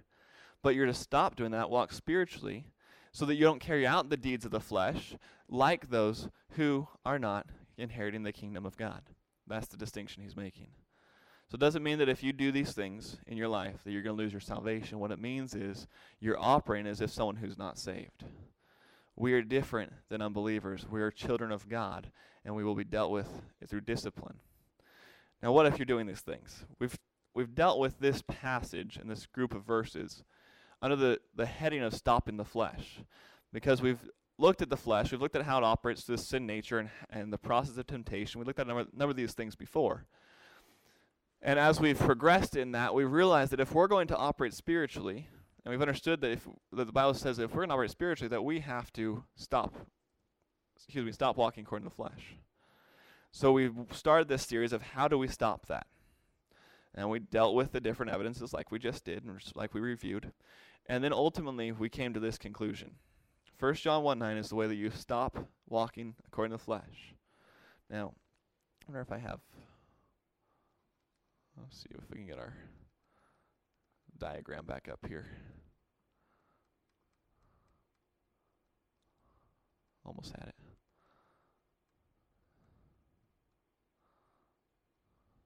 But 0.60 0.74
you're 0.74 0.86
to 0.86 0.92
stop 0.92 1.36
doing 1.36 1.52
that, 1.52 1.70
walk 1.70 1.92
spiritually, 1.92 2.66
so 3.12 3.24
that 3.26 3.36
you 3.36 3.44
don't 3.44 3.60
carry 3.60 3.86
out 3.86 4.10
the 4.10 4.16
deeds 4.16 4.44
of 4.44 4.50
the 4.50 4.58
flesh 4.58 5.14
like 5.48 5.88
those 5.88 6.28
who 6.56 6.88
are 7.04 7.20
not 7.20 7.46
inheriting 7.78 8.24
the 8.24 8.32
kingdom 8.32 8.66
of 8.66 8.76
God. 8.76 9.02
That's 9.46 9.68
the 9.68 9.76
distinction 9.76 10.24
he's 10.24 10.34
making. 10.34 10.70
So 11.48 11.54
it 11.54 11.60
doesn't 11.60 11.84
mean 11.84 11.98
that 11.98 12.08
if 12.08 12.24
you 12.24 12.32
do 12.32 12.50
these 12.50 12.72
things 12.72 13.18
in 13.28 13.36
your 13.36 13.46
life 13.46 13.84
that 13.84 13.92
you're 13.92 14.02
going 14.02 14.16
to 14.16 14.20
lose 14.20 14.32
your 14.32 14.40
salvation. 14.40 14.98
What 14.98 15.12
it 15.12 15.20
means 15.20 15.54
is 15.54 15.86
you're 16.18 16.40
operating 16.40 16.90
as 16.90 17.00
if 17.00 17.12
someone 17.12 17.36
who's 17.36 17.56
not 17.56 17.78
saved. 17.78 18.24
We 19.16 19.32
are 19.32 19.42
different 19.42 19.92
than 20.10 20.20
unbelievers. 20.20 20.86
We 20.88 21.00
are 21.00 21.10
children 21.10 21.50
of 21.50 21.68
God, 21.68 22.12
and 22.44 22.54
we 22.54 22.62
will 22.62 22.74
be 22.74 22.84
dealt 22.84 23.10
with 23.10 23.28
through 23.66 23.80
discipline. 23.80 24.38
Now, 25.42 25.52
what 25.52 25.66
if 25.66 25.78
you're 25.78 25.86
doing 25.86 26.06
these 26.06 26.20
things? 26.20 26.64
We've 26.78 26.96
we've 27.34 27.54
dealt 27.54 27.78
with 27.78 27.98
this 27.98 28.22
passage 28.26 28.96
and 28.96 29.10
this 29.10 29.26
group 29.26 29.54
of 29.54 29.64
verses 29.64 30.24
under 30.80 30.96
the, 30.96 31.20
the 31.34 31.46
heading 31.46 31.82
of 31.82 31.94
stopping 31.94 32.36
the 32.36 32.44
flesh. 32.44 33.00
Because 33.52 33.82
we've 33.82 34.08
looked 34.38 34.62
at 34.62 34.70
the 34.70 34.76
flesh, 34.76 35.12
we've 35.12 35.20
looked 35.20 35.36
at 35.36 35.42
how 35.42 35.58
it 35.58 35.64
operates 35.64 36.02
through 36.02 36.16
the 36.16 36.22
sin 36.22 36.46
nature 36.46 36.78
and, 36.78 36.90
and 37.10 37.32
the 37.32 37.38
process 37.38 37.76
of 37.76 37.86
temptation. 37.86 38.38
We 38.38 38.46
looked 38.46 38.58
at 38.58 38.66
a 38.66 38.68
number, 38.68 38.86
number 38.92 39.10
of 39.10 39.16
these 39.16 39.34
things 39.34 39.54
before. 39.54 40.06
And 41.42 41.58
as 41.58 41.78
we've 41.78 41.98
progressed 41.98 42.56
in 42.56 42.72
that, 42.72 42.94
we've 42.94 43.10
realized 43.10 43.52
that 43.52 43.60
if 43.60 43.72
we're 43.72 43.86
going 43.86 44.08
to 44.08 44.16
operate 44.16 44.54
spiritually, 44.54 45.28
and 45.66 45.72
we've 45.72 45.82
understood 45.82 46.20
that 46.20 46.30
if 46.30 46.46
that 46.72 46.84
the 46.84 46.92
Bible 46.92 47.12
says 47.12 47.38
that 47.38 47.42
if 47.42 47.50
we're 47.50 47.62
going 47.62 47.70
to 47.70 47.74
operate 47.74 47.90
spiritually, 47.90 48.28
that 48.28 48.44
we 48.44 48.60
have 48.60 48.92
to 48.92 49.24
stop, 49.34 49.74
excuse 50.76 51.04
me, 51.04 51.10
stop 51.10 51.36
walking 51.36 51.64
according 51.64 51.88
to 51.88 51.90
the 51.90 51.96
flesh. 51.96 52.36
So 53.32 53.50
we've 53.50 53.74
started 53.90 54.28
this 54.28 54.46
series 54.46 54.72
of 54.72 54.80
how 54.80 55.08
do 55.08 55.18
we 55.18 55.26
stop 55.26 55.66
that? 55.66 55.88
And 56.94 57.10
we 57.10 57.18
dealt 57.18 57.56
with 57.56 57.72
the 57.72 57.80
different 57.80 58.12
evidences 58.12 58.52
like 58.52 58.70
we 58.70 58.78
just 58.78 59.04
did 59.04 59.24
and 59.24 59.40
like 59.56 59.74
we 59.74 59.80
reviewed. 59.80 60.30
And 60.88 61.02
then 61.02 61.12
ultimately 61.12 61.72
we 61.72 61.88
came 61.88 62.14
to 62.14 62.20
this 62.20 62.38
conclusion. 62.38 62.92
1 63.58 63.74
John 63.74 64.04
1 64.04 64.20
9 64.20 64.36
is 64.36 64.50
the 64.50 64.54
way 64.54 64.68
that 64.68 64.76
you 64.76 64.90
stop 64.90 65.48
walking 65.68 66.14
according 66.28 66.52
to 66.52 66.58
the 66.58 66.64
flesh. 66.64 67.16
Now, 67.90 68.14
I 68.82 68.92
wonder 68.92 69.00
if 69.00 69.10
I 69.10 69.18
have. 69.18 69.40
Let's 71.58 71.76
see 71.76 71.88
if 71.90 72.08
we 72.08 72.18
can 72.18 72.26
get 72.28 72.38
our 72.38 72.54
diagram 74.18 74.64
back 74.64 74.88
up 74.90 75.00
here. 75.08 75.26
Almost 80.04 80.32
had 80.38 80.48
it. 80.48 80.54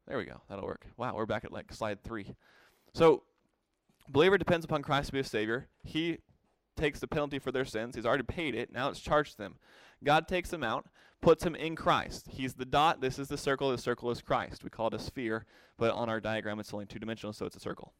There 0.06 0.18
we 0.18 0.24
go. 0.24 0.40
That'll 0.48 0.66
work. 0.66 0.86
Wow, 0.96 1.14
we're 1.14 1.24
back 1.24 1.44
at 1.44 1.52
like 1.52 1.72
slide 1.72 2.02
three. 2.02 2.34
So, 2.94 3.22
believer 4.08 4.38
depends 4.38 4.64
upon 4.64 4.82
Christ 4.82 5.06
to 5.06 5.12
be 5.12 5.20
a 5.20 5.24
Savior. 5.24 5.68
He 5.84 6.18
takes 6.76 6.98
the 6.98 7.06
penalty 7.06 7.38
for 7.38 7.52
their 7.52 7.64
sins. 7.64 7.94
He's 7.94 8.06
already 8.06 8.24
paid 8.24 8.54
it. 8.54 8.72
Now 8.72 8.88
it's 8.88 9.00
charged 9.00 9.38
them. 9.38 9.56
God 10.02 10.26
takes 10.26 10.50
them 10.50 10.64
out, 10.64 10.86
puts 11.22 11.44
him 11.44 11.54
in 11.54 11.76
Christ. 11.76 12.26
He's 12.28 12.54
the 12.54 12.64
dot. 12.64 13.00
This 13.00 13.18
is 13.18 13.28
the 13.28 13.38
circle. 13.38 13.70
The 13.70 13.78
circle 13.78 14.10
is 14.10 14.20
Christ. 14.20 14.64
We 14.64 14.70
call 14.70 14.88
it 14.88 14.94
a 14.94 14.98
sphere, 14.98 15.46
but 15.78 15.92
on 15.92 16.08
our 16.08 16.20
diagram 16.20 16.58
it's 16.58 16.74
only 16.74 16.86
two 16.86 16.98
dimensional, 16.98 17.32
so 17.32 17.46
it's 17.46 17.56
a 17.56 17.60
circle. 17.60 17.94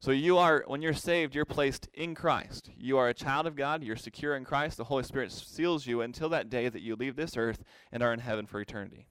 So 0.00 0.12
you 0.12 0.38
are, 0.38 0.64
when 0.66 0.80
you're 0.80 0.94
saved, 0.94 1.34
you're 1.34 1.44
placed 1.44 1.90
in 1.92 2.14
Christ. 2.14 2.70
You 2.74 2.96
are 2.96 3.10
a 3.10 3.14
child 3.14 3.46
of 3.46 3.54
God. 3.54 3.84
You're 3.84 3.96
secure 3.96 4.34
in 4.34 4.46
Christ. 4.46 4.78
The 4.78 4.84
Holy 4.84 5.02
Spirit 5.02 5.30
seals 5.30 5.86
you 5.86 6.00
until 6.00 6.30
that 6.30 6.48
day 6.48 6.70
that 6.70 6.80
you 6.80 6.96
leave 6.96 7.16
this 7.16 7.36
earth 7.36 7.62
and 7.92 8.02
are 8.02 8.14
in 8.14 8.20
heaven 8.20 8.46
for 8.46 8.62
eternity. 8.62 9.08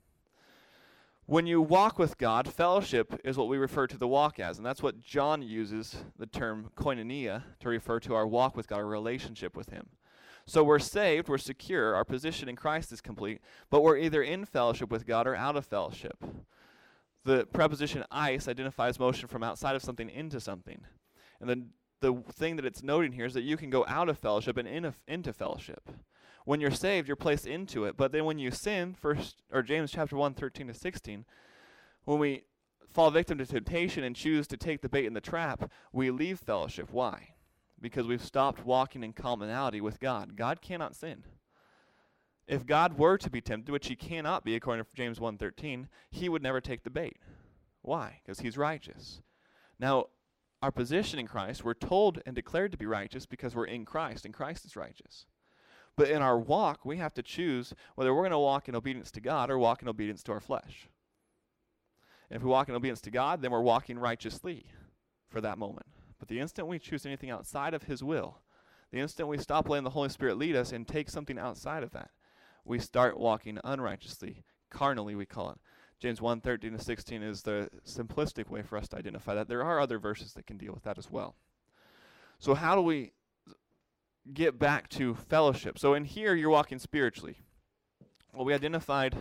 When 1.27 1.45
you 1.45 1.61
walk 1.61 1.99
with 1.99 2.17
God, 2.17 2.51
fellowship 2.51 3.21
is 3.23 3.37
what 3.37 3.47
we 3.47 3.59
refer 3.59 3.85
to 3.85 3.99
the 3.99 4.07
walk 4.07 4.39
as, 4.39 4.57
and 4.57 4.65
that's 4.65 4.81
what 4.81 4.99
John 4.99 5.43
uses 5.43 5.95
the 6.17 6.25
term 6.25 6.71
koinonia 6.75 7.43
to 7.59 7.69
refer 7.69 7.99
to 7.99 8.15
our 8.15 8.25
walk 8.25 8.57
with 8.57 8.67
God, 8.67 8.77
our 8.77 8.87
relationship 8.87 9.55
with 9.55 9.69
Him. 9.69 9.89
So 10.47 10.63
we're 10.63 10.79
saved, 10.79 11.29
we're 11.29 11.37
secure, 11.37 11.93
our 11.93 12.03
position 12.03 12.49
in 12.49 12.55
Christ 12.55 12.91
is 12.91 12.99
complete, 12.99 13.41
but 13.69 13.83
we're 13.83 13.97
either 13.97 14.23
in 14.23 14.43
fellowship 14.43 14.89
with 14.89 15.05
God 15.05 15.27
or 15.27 15.35
out 15.35 15.55
of 15.55 15.67
fellowship. 15.67 16.17
The 17.25 17.45
preposition 17.47 18.05
eis 18.11 18.47
identifies 18.47 18.99
motion 18.99 19.27
from 19.27 19.43
outside 19.43 19.75
of 19.75 19.83
something 19.83 20.09
into 20.09 20.39
something. 20.39 20.81
And 21.39 21.49
then 21.49 21.69
the 22.01 22.23
thing 22.31 22.55
that 22.55 22.65
it's 22.65 22.83
noting 22.83 23.11
here 23.11 23.25
is 23.25 23.33
that 23.33 23.43
you 23.43 23.57
can 23.57 23.69
go 23.69 23.85
out 23.87 24.09
of 24.09 24.17
fellowship 24.17 24.57
and 24.57 24.67
in 24.67 24.93
into 25.07 25.33
fellowship. 25.33 25.89
When 26.45 26.61
you're 26.61 26.71
saved, 26.71 27.07
you're 27.07 27.17
placed 27.17 27.45
into 27.45 27.83
it. 27.85 27.97
But 27.97 28.11
then 28.11 28.25
when 28.25 28.39
you 28.39 28.51
sin, 28.51 28.93
first 28.93 29.43
or 29.51 29.61
James 29.61 29.91
chapter 29.91 30.15
1, 30.15 30.33
13 30.33 30.67
to 30.67 30.73
16, 30.73 31.25
when 32.05 32.19
we 32.19 32.43
fall 32.87 33.11
victim 33.11 33.37
to 33.37 33.45
temptation 33.45 34.03
and 34.03 34.15
choose 34.15 34.47
to 34.47 34.57
take 34.57 34.81
the 34.81 34.89
bait 34.89 35.05
in 35.05 35.13
the 35.13 35.21
trap, 35.21 35.69
we 35.91 36.09
leave 36.09 36.39
fellowship. 36.39 36.89
Why? 36.91 37.33
Because 37.79 38.07
we've 38.07 38.23
stopped 38.23 38.65
walking 38.65 39.03
in 39.03 39.13
commonality 39.13 39.81
with 39.81 39.99
God. 39.99 40.35
God 40.35 40.61
cannot 40.61 40.95
sin. 40.95 41.23
If 42.49 42.65
God 42.65 42.97
were 42.97 43.19
to 43.19 43.29
be 43.29 43.41
tempted, 43.41 43.71
which 43.71 43.89
he 43.89 43.95
cannot 43.95 44.43
be 44.43 44.55
according 44.55 44.83
to 44.83 44.95
James 44.95 45.19
1:13, 45.19 45.87
he 46.09 46.27
would 46.27 46.41
never 46.41 46.59
take 46.59 46.83
the 46.83 46.89
bait. 46.89 47.17
Why? 47.83 48.21
Because 48.23 48.39
he's 48.39 48.57
righteous. 48.57 49.21
Now, 49.77 50.07
our 50.63 50.71
position 50.71 51.19
in 51.19 51.27
Christ, 51.27 51.63
we're 51.63 51.75
told 51.75 52.23
and 52.25 52.35
declared 52.35 52.71
to 52.71 52.77
be 52.77 52.87
righteous 52.87 53.27
because 53.27 53.55
we're 53.55 53.65
in 53.65 53.85
Christ 53.85 54.25
and 54.25 54.33
Christ 54.33 54.65
is 54.65 54.75
righteous. 54.75 55.27
But 55.95 56.09
in 56.09 56.23
our 56.23 56.39
walk, 56.39 56.85
we 56.85 56.97
have 56.97 57.13
to 57.13 57.23
choose 57.23 57.75
whether 57.93 58.15
we're 58.15 58.23
going 58.23 58.31
to 58.31 58.39
walk 58.39 58.67
in 58.67 58.75
obedience 58.75 59.11
to 59.11 59.21
God 59.21 59.51
or 59.51 59.59
walk 59.59 59.83
in 59.83 59.87
obedience 59.87 60.23
to 60.23 60.31
our 60.31 60.39
flesh. 60.39 60.89
And 62.31 62.37
if 62.37 62.43
we 62.43 62.49
walk 62.49 62.67
in 62.67 62.73
obedience 62.73 63.01
to 63.01 63.11
God, 63.11 63.43
then 63.43 63.51
we're 63.51 63.61
walking 63.61 63.99
righteously 63.99 64.65
for 65.27 65.39
that 65.39 65.59
moment. 65.59 65.85
But 66.17 66.29
the 66.29 66.39
instant 66.39 66.67
we 66.67 66.79
choose 66.79 67.05
anything 67.05 67.29
outside 67.29 67.75
of 67.75 67.83
His 67.83 68.03
will, 68.03 68.39
the 68.91 68.99
instant 68.99 69.29
we 69.29 69.37
stop 69.37 69.69
letting 69.69 69.83
the 69.83 69.91
Holy 69.91 70.09
Spirit 70.09 70.37
lead 70.37 70.55
us 70.55 70.71
and 70.71 70.87
take 70.87 71.09
something 71.11 71.37
outside 71.37 71.83
of 71.83 71.91
that, 71.91 72.09
we 72.65 72.79
start 72.79 73.19
walking 73.19 73.59
unrighteously, 73.63 74.43
carnally, 74.69 75.15
we 75.15 75.25
call 75.25 75.51
it. 75.51 75.57
James 75.99 76.21
1 76.21 76.41
13 76.41 76.73
to 76.73 76.79
16 76.79 77.23
is 77.23 77.41
the 77.41 77.69
simplistic 77.85 78.49
way 78.49 78.61
for 78.61 78.77
us 78.77 78.87
to 78.89 78.97
identify 78.97 79.35
that. 79.35 79.47
There 79.47 79.63
are 79.63 79.79
other 79.79 79.99
verses 79.99 80.33
that 80.33 80.47
can 80.47 80.57
deal 80.57 80.73
with 80.73 80.83
that 80.83 80.97
as 80.97 81.11
well. 81.11 81.35
So, 82.37 82.53
how 82.53 82.75
do 82.75 82.81
we 82.81 83.11
get 84.33 84.59
back 84.59 84.89
to 84.89 85.15
fellowship. 85.15 85.79
So 85.79 85.93
in 85.93 86.05
here, 86.05 86.35
you're 86.35 86.49
walking 86.49 86.79
spiritually. 86.79 87.37
Well, 88.33 88.45
we 88.45 88.53
identified 88.53 89.15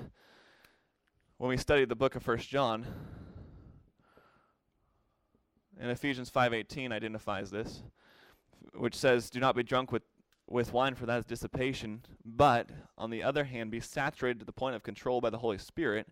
when 1.39 1.49
we 1.49 1.57
studied 1.57 1.89
the 1.89 1.97
book 1.97 2.15
of 2.15 2.23
First 2.23 2.49
John, 2.49 2.87
and 5.79 5.91
Ephesians 5.91 6.31
5:18 6.31 6.93
identifies 6.93 7.51
this, 7.51 7.83
which 8.75 8.95
says, 8.95 9.31
"Do 9.31 9.41
not 9.41 9.55
be 9.55 9.63
drunk 9.63 9.93
with 9.93 10.03
with 10.49 10.73
wine, 10.73 10.95
for 10.95 11.07
that 11.07 11.19
is 11.19 11.25
dissipation, 11.25 12.05
but 12.25 12.71
on 12.97 13.11
the 13.11 13.23
other 13.23 13.45
hand, 13.45 13.71
be 13.71 13.81
saturated 13.81 14.39
to 14.41 14.45
the 14.45 14.53
point 14.53 14.75
of 14.75 14.83
control 14.83 15.21
by 15.21 15.31
the 15.31 15.39
Holy 15.39 15.59
Spirit." 15.59 16.09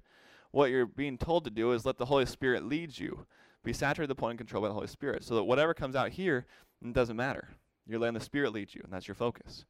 What 0.51 0.71
you're 0.71 0.87
being 0.87 1.19
told 1.19 1.45
to 1.45 1.51
do 1.51 1.73
is 1.73 1.85
let 1.85 1.99
the 1.99 2.07
Holy 2.07 2.27
Spirit 2.27 2.65
lead 2.65 2.99
you. 2.99 3.27
Be 3.65 3.73
saturated 3.73 4.09
to 4.09 4.15
the 4.15 4.21
point 4.21 4.35
of 4.35 4.39
control 4.39 4.63
by 4.63 4.69
the 4.69 4.75
Holy 4.75 4.87
Spirit, 4.87 5.25
so 5.25 5.35
that 5.35 5.45
whatever 5.45 5.75
comes 5.75 5.97
out 5.97 6.11
here 6.11 6.47
doesn't 6.93 7.17
matter. 7.17 7.49
You're 7.87 7.99
letting 7.99 8.15
the 8.15 8.21
Spirit 8.21 8.53
lead 8.53 8.75
you, 8.75 8.81
and 8.85 8.93
that's 8.93 9.09
your 9.09 9.15
focus. 9.15 9.65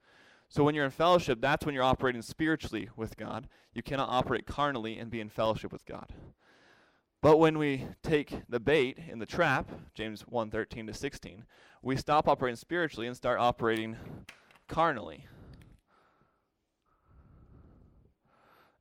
So 0.48 0.62
when 0.62 0.74
you're 0.74 0.84
in 0.84 0.90
fellowship, 0.90 1.40
that's 1.40 1.66
when 1.66 1.74
you're 1.74 1.82
operating 1.82 2.22
spiritually 2.22 2.88
with 2.94 3.16
God. 3.16 3.48
You 3.72 3.82
cannot 3.82 4.08
operate 4.08 4.46
carnally 4.46 4.98
and 4.98 5.10
be 5.10 5.20
in 5.20 5.28
fellowship 5.28 5.72
with 5.72 5.84
God. 5.86 6.14
But 7.20 7.38
when 7.38 7.58
we 7.58 7.88
take 8.02 8.42
the 8.48 8.60
bait 8.60 8.98
in 8.98 9.18
the 9.18 9.26
trap, 9.26 9.70
James 9.94 10.22
1:13 10.26 10.86
to 10.86 10.94
16, 10.94 11.46
we 11.82 11.96
stop 11.96 12.28
operating 12.28 12.56
spiritually 12.56 13.06
and 13.06 13.16
start 13.16 13.40
operating 13.40 13.96
carnally. 14.68 15.26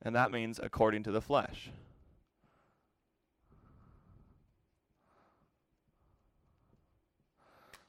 And 0.01 0.15
that 0.15 0.31
means 0.31 0.59
according 0.61 1.03
to 1.03 1.11
the 1.11 1.21
flesh. 1.21 1.71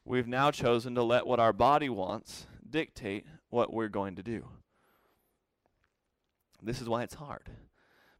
we've 0.06 0.28
now 0.28 0.50
chosen 0.50 0.94
to 0.94 1.02
let 1.02 1.26
what 1.26 1.40
our 1.40 1.52
body 1.52 1.88
wants 1.88 2.46
dictate 2.68 3.26
what 3.50 3.72
we're 3.72 3.88
going 3.88 4.14
to 4.16 4.22
do. 4.22 4.46
This 6.62 6.80
is 6.80 6.88
why 6.88 7.02
it's 7.02 7.14
hard. 7.14 7.50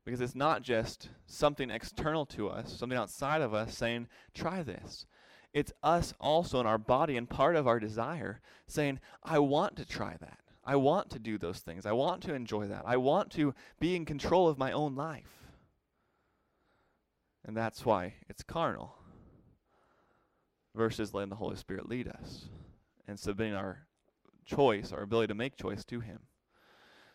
Because 0.04 0.20
it's 0.20 0.34
not 0.34 0.62
just 0.62 1.08
something 1.26 1.70
external 1.70 2.26
to 2.26 2.48
us, 2.48 2.76
something 2.76 2.98
outside 2.98 3.40
of 3.40 3.54
us 3.54 3.76
saying, 3.76 4.08
try 4.34 4.62
this. 4.62 5.06
It's 5.56 5.72
us 5.82 6.12
also 6.20 6.60
in 6.60 6.66
our 6.66 6.76
body 6.76 7.16
and 7.16 7.30
part 7.30 7.56
of 7.56 7.66
our 7.66 7.80
desire 7.80 8.42
saying, 8.66 9.00
I 9.24 9.38
want 9.38 9.76
to 9.76 9.86
try 9.86 10.14
that. 10.20 10.40
I 10.62 10.76
want 10.76 11.08
to 11.12 11.18
do 11.18 11.38
those 11.38 11.60
things. 11.60 11.86
I 11.86 11.92
want 11.92 12.22
to 12.24 12.34
enjoy 12.34 12.66
that. 12.66 12.82
I 12.84 12.98
want 12.98 13.30
to 13.32 13.54
be 13.80 13.96
in 13.96 14.04
control 14.04 14.48
of 14.48 14.58
my 14.58 14.70
own 14.70 14.94
life. 14.94 15.48
And 17.42 17.56
that's 17.56 17.86
why 17.86 18.16
it's 18.28 18.42
carnal 18.42 18.98
versus 20.74 21.14
letting 21.14 21.30
the 21.30 21.36
Holy 21.36 21.56
Spirit 21.56 21.88
lead 21.88 22.06
us 22.06 22.50
and 23.08 23.18
submitting 23.18 23.54
our 23.54 23.86
choice, 24.44 24.92
our 24.92 25.00
ability 25.00 25.28
to 25.28 25.34
make 25.34 25.56
choice 25.56 25.86
to 25.86 26.00
Him. 26.00 26.18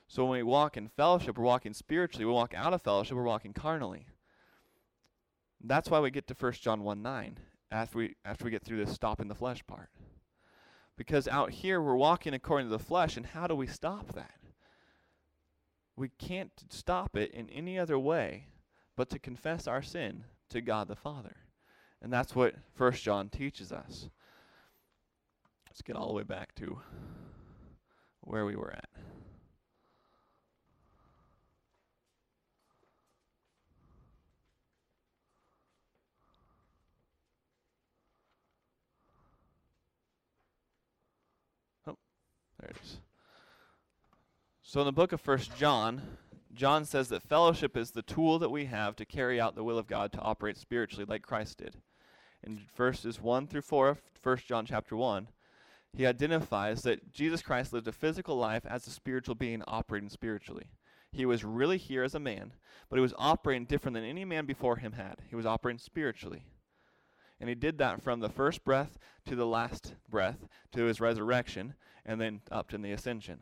So 0.07 0.25
when 0.25 0.39
we 0.39 0.43
walk 0.43 0.77
in 0.77 0.87
fellowship, 0.87 1.37
we're 1.37 1.43
walking 1.43 1.75
spiritually. 1.75 2.25
We 2.25 2.31
walk 2.31 2.55
out 2.55 2.73
of 2.73 2.81
fellowship, 2.81 3.15
we're 3.15 3.21
walking 3.21 3.53
carnally. 3.53 4.07
That's 5.63 5.91
why 5.91 5.99
we 5.99 6.09
get 6.09 6.25
to 6.25 6.33
1 6.33 6.53
John 6.53 6.83
1 6.83 7.03
9 7.03 7.37
after 7.71 7.99
we, 7.99 8.15
after 8.25 8.45
we 8.45 8.51
get 8.51 8.63
through 8.63 8.83
this 8.83 8.93
stop 8.93 9.19
in 9.19 9.27
the 9.27 9.35
flesh 9.35 9.65
part. 9.65 9.89
Because 10.97 11.27
out 11.27 11.51
here, 11.51 11.81
we're 11.81 11.95
walking 11.95 12.33
according 12.33 12.67
to 12.67 12.77
the 12.77 12.83
flesh, 12.83 13.17
and 13.17 13.25
how 13.25 13.47
do 13.47 13.55
we 13.55 13.67
stop 13.67 14.13
that? 14.13 14.35
We 15.95 16.09
can't 16.19 16.51
stop 16.69 17.15
it 17.15 17.31
in 17.31 17.49
any 17.49 17.79
other 17.79 17.97
way 17.97 18.47
but 18.95 19.09
to 19.09 19.19
confess 19.19 19.67
our 19.67 19.81
sin 19.81 20.25
to 20.49 20.61
God 20.61 20.87
the 20.87 20.95
Father. 20.95 21.37
And 22.01 22.11
that's 22.11 22.35
what 22.35 22.55
First 22.75 23.03
John 23.03 23.29
teaches 23.29 23.71
us. 23.71 24.09
Let's 25.67 25.81
get 25.81 25.95
all 25.95 26.07
the 26.07 26.13
way 26.13 26.23
back 26.23 26.53
to 26.55 26.79
where 28.21 28.45
we 28.45 28.55
were 28.55 28.73
at. 28.73 28.89
There 42.61 42.69
it 42.69 42.77
is. 42.83 42.99
So 44.61 44.79
in 44.79 44.85
the 44.85 44.91
book 44.91 45.11
of 45.11 45.19
First 45.19 45.55
John, 45.57 46.01
John 46.53 46.85
says 46.85 47.09
that 47.09 47.23
fellowship 47.23 47.75
is 47.75 47.91
the 47.91 48.01
tool 48.01 48.39
that 48.39 48.51
we 48.51 48.65
have 48.65 48.95
to 48.97 49.05
carry 49.05 49.39
out 49.39 49.55
the 49.55 49.63
will 49.63 49.77
of 49.77 49.87
God 49.87 50.11
to 50.13 50.21
operate 50.21 50.57
spiritually 50.57 51.05
like 51.07 51.23
Christ 51.23 51.57
did. 51.57 51.75
In 52.43 52.61
verses 52.75 53.21
1 53.21 53.47
through 53.47 53.61
4 53.61 53.89
of 53.89 54.01
1 54.23 54.37
John 54.47 54.65
chapter 54.65 54.95
1, 54.95 55.27
he 55.93 56.05
identifies 56.05 56.83
that 56.83 57.11
Jesus 57.11 57.41
Christ 57.41 57.73
lived 57.73 57.87
a 57.87 57.91
physical 57.91 58.37
life 58.37 58.65
as 58.65 58.87
a 58.87 58.91
spiritual 58.91 59.35
being 59.35 59.61
operating 59.67 60.09
spiritually. 60.09 60.67
He 61.11 61.25
was 61.25 61.43
really 61.43 61.77
here 61.77 62.03
as 62.03 62.15
a 62.15 62.19
man, 62.19 62.53
but 62.89 62.95
he 62.95 63.01
was 63.01 63.13
operating 63.17 63.65
different 63.65 63.95
than 63.95 64.05
any 64.05 64.23
man 64.23 64.45
before 64.45 64.77
him 64.77 64.93
had. 64.93 65.15
He 65.29 65.35
was 65.35 65.45
operating 65.45 65.79
spiritually. 65.79 66.45
And 67.41 67.49
he 67.49 67.55
did 67.55 67.79
that 67.79 68.03
from 68.03 68.19
the 68.19 68.29
first 68.29 68.63
breath 68.63 68.99
to 69.25 69.35
the 69.35 69.47
last 69.47 69.95
breath 70.07 70.47
to 70.73 70.83
his 70.83 71.01
resurrection 71.01 71.73
and 72.05 72.21
then 72.21 72.41
up 72.51 72.69
to 72.69 72.77
the 72.77 72.91
ascension. 72.91 73.39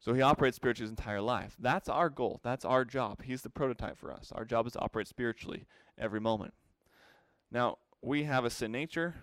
So 0.00 0.14
he 0.14 0.22
operates 0.22 0.56
spiritually 0.56 0.86
his 0.86 0.98
entire 0.98 1.20
life. 1.20 1.56
That's 1.58 1.90
our 1.90 2.08
goal. 2.08 2.40
That's 2.42 2.64
our 2.64 2.86
job. 2.86 3.22
He's 3.22 3.42
the 3.42 3.50
prototype 3.50 3.98
for 3.98 4.10
us. 4.10 4.32
Our 4.34 4.46
job 4.46 4.66
is 4.66 4.72
to 4.72 4.80
operate 4.80 5.08
spiritually 5.08 5.66
every 5.98 6.20
moment. 6.20 6.54
Now, 7.50 7.78
we 8.02 8.24
have 8.24 8.46
a 8.46 8.50
sin 8.50 8.72
nature 8.72 9.14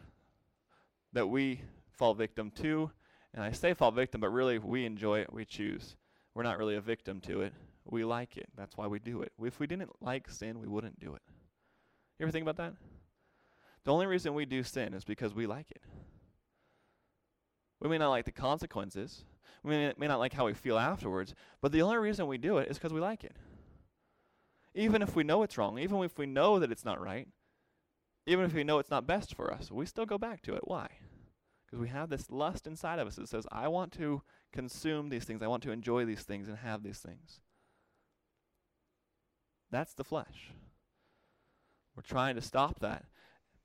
that 1.13 1.27
we 1.27 1.61
fall 1.91 2.13
victim 2.13 2.51
to. 2.61 2.91
And 3.33 3.43
I 3.43 3.51
say 3.53 3.73
fall 3.73 3.91
victim, 3.91 4.21
but 4.21 4.29
really 4.29 4.59
we 4.59 4.85
enjoy 4.85 5.19
it. 5.19 5.33
We 5.33 5.45
choose. 5.45 5.95
We're 6.35 6.43
not 6.43 6.59
really 6.59 6.75
a 6.75 6.81
victim 6.81 7.21
to 7.21 7.41
it. 7.41 7.53
We 7.85 8.03
like 8.03 8.37
it. 8.37 8.49
That's 8.55 8.77
why 8.77 8.85
we 8.85 8.99
do 8.99 9.23
it. 9.23 9.31
If 9.43 9.59
we 9.59 9.65
didn't 9.65 9.89
like 9.99 10.29
sin, 10.29 10.59
we 10.59 10.67
wouldn't 10.67 10.99
do 10.99 11.15
it. 11.15 11.21
You 12.19 12.25
ever 12.25 12.31
think 12.31 12.47
about 12.47 12.57
that? 12.57 12.73
The 13.85 13.91
only 13.91 14.05
reason 14.05 14.33
we 14.33 14.45
do 14.45 14.63
sin 14.63 14.93
is 14.93 15.03
because 15.03 15.33
we 15.33 15.45
like 15.45 15.69
it. 15.71 15.81
We 17.81 17.89
may 17.89 17.97
not 17.97 18.11
like 18.11 18.25
the 18.25 18.31
consequences. 18.31 19.25
We 19.61 19.71
may, 19.71 19.93
may 19.97 20.07
not 20.07 20.19
like 20.19 20.33
how 20.33 20.45
we 20.45 20.53
feel 20.53 20.77
afterwards. 20.77 21.35
But 21.61 21.71
the 21.71 21.81
only 21.81 21.97
reason 21.97 22.27
we 22.27 22.37
do 22.37 22.57
it 22.57 22.69
is 22.69 22.77
because 22.77 22.93
we 22.93 23.01
like 23.01 23.23
it. 23.23 23.35
Even 24.73 25.01
if 25.01 25.15
we 25.15 25.23
know 25.23 25.43
it's 25.43 25.57
wrong, 25.57 25.77
even 25.77 26.01
if 26.03 26.17
we 26.17 26.25
know 26.25 26.59
that 26.59 26.71
it's 26.71 26.85
not 26.85 27.01
right, 27.01 27.27
even 28.25 28.45
if 28.45 28.53
we 28.53 28.63
know 28.63 28.79
it's 28.79 28.89
not 28.89 29.05
best 29.05 29.35
for 29.35 29.53
us, 29.53 29.69
we 29.69 29.85
still 29.85 30.05
go 30.05 30.17
back 30.17 30.41
to 30.43 30.55
it. 30.55 30.61
Why? 30.63 30.87
Because 31.65 31.79
we 31.79 31.89
have 31.89 32.09
this 32.09 32.31
lust 32.31 32.65
inside 32.65 32.99
of 32.99 33.07
us 33.07 33.17
that 33.17 33.27
says, 33.27 33.45
I 33.51 33.67
want 33.67 33.91
to 33.93 34.21
consume 34.51 35.09
these 35.09 35.25
things, 35.25 35.41
I 35.41 35.47
want 35.47 35.63
to 35.63 35.71
enjoy 35.71 36.05
these 36.05 36.23
things 36.23 36.47
and 36.47 36.57
have 36.57 36.83
these 36.83 36.99
things. 36.99 37.41
That's 39.71 39.93
the 39.93 40.03
flesh. 40.03 40.51
We're 41.95 42.03
trying 42.03 42.35
to 42.35 42.41
stop 42.41 42.79
that. 42.79 43.05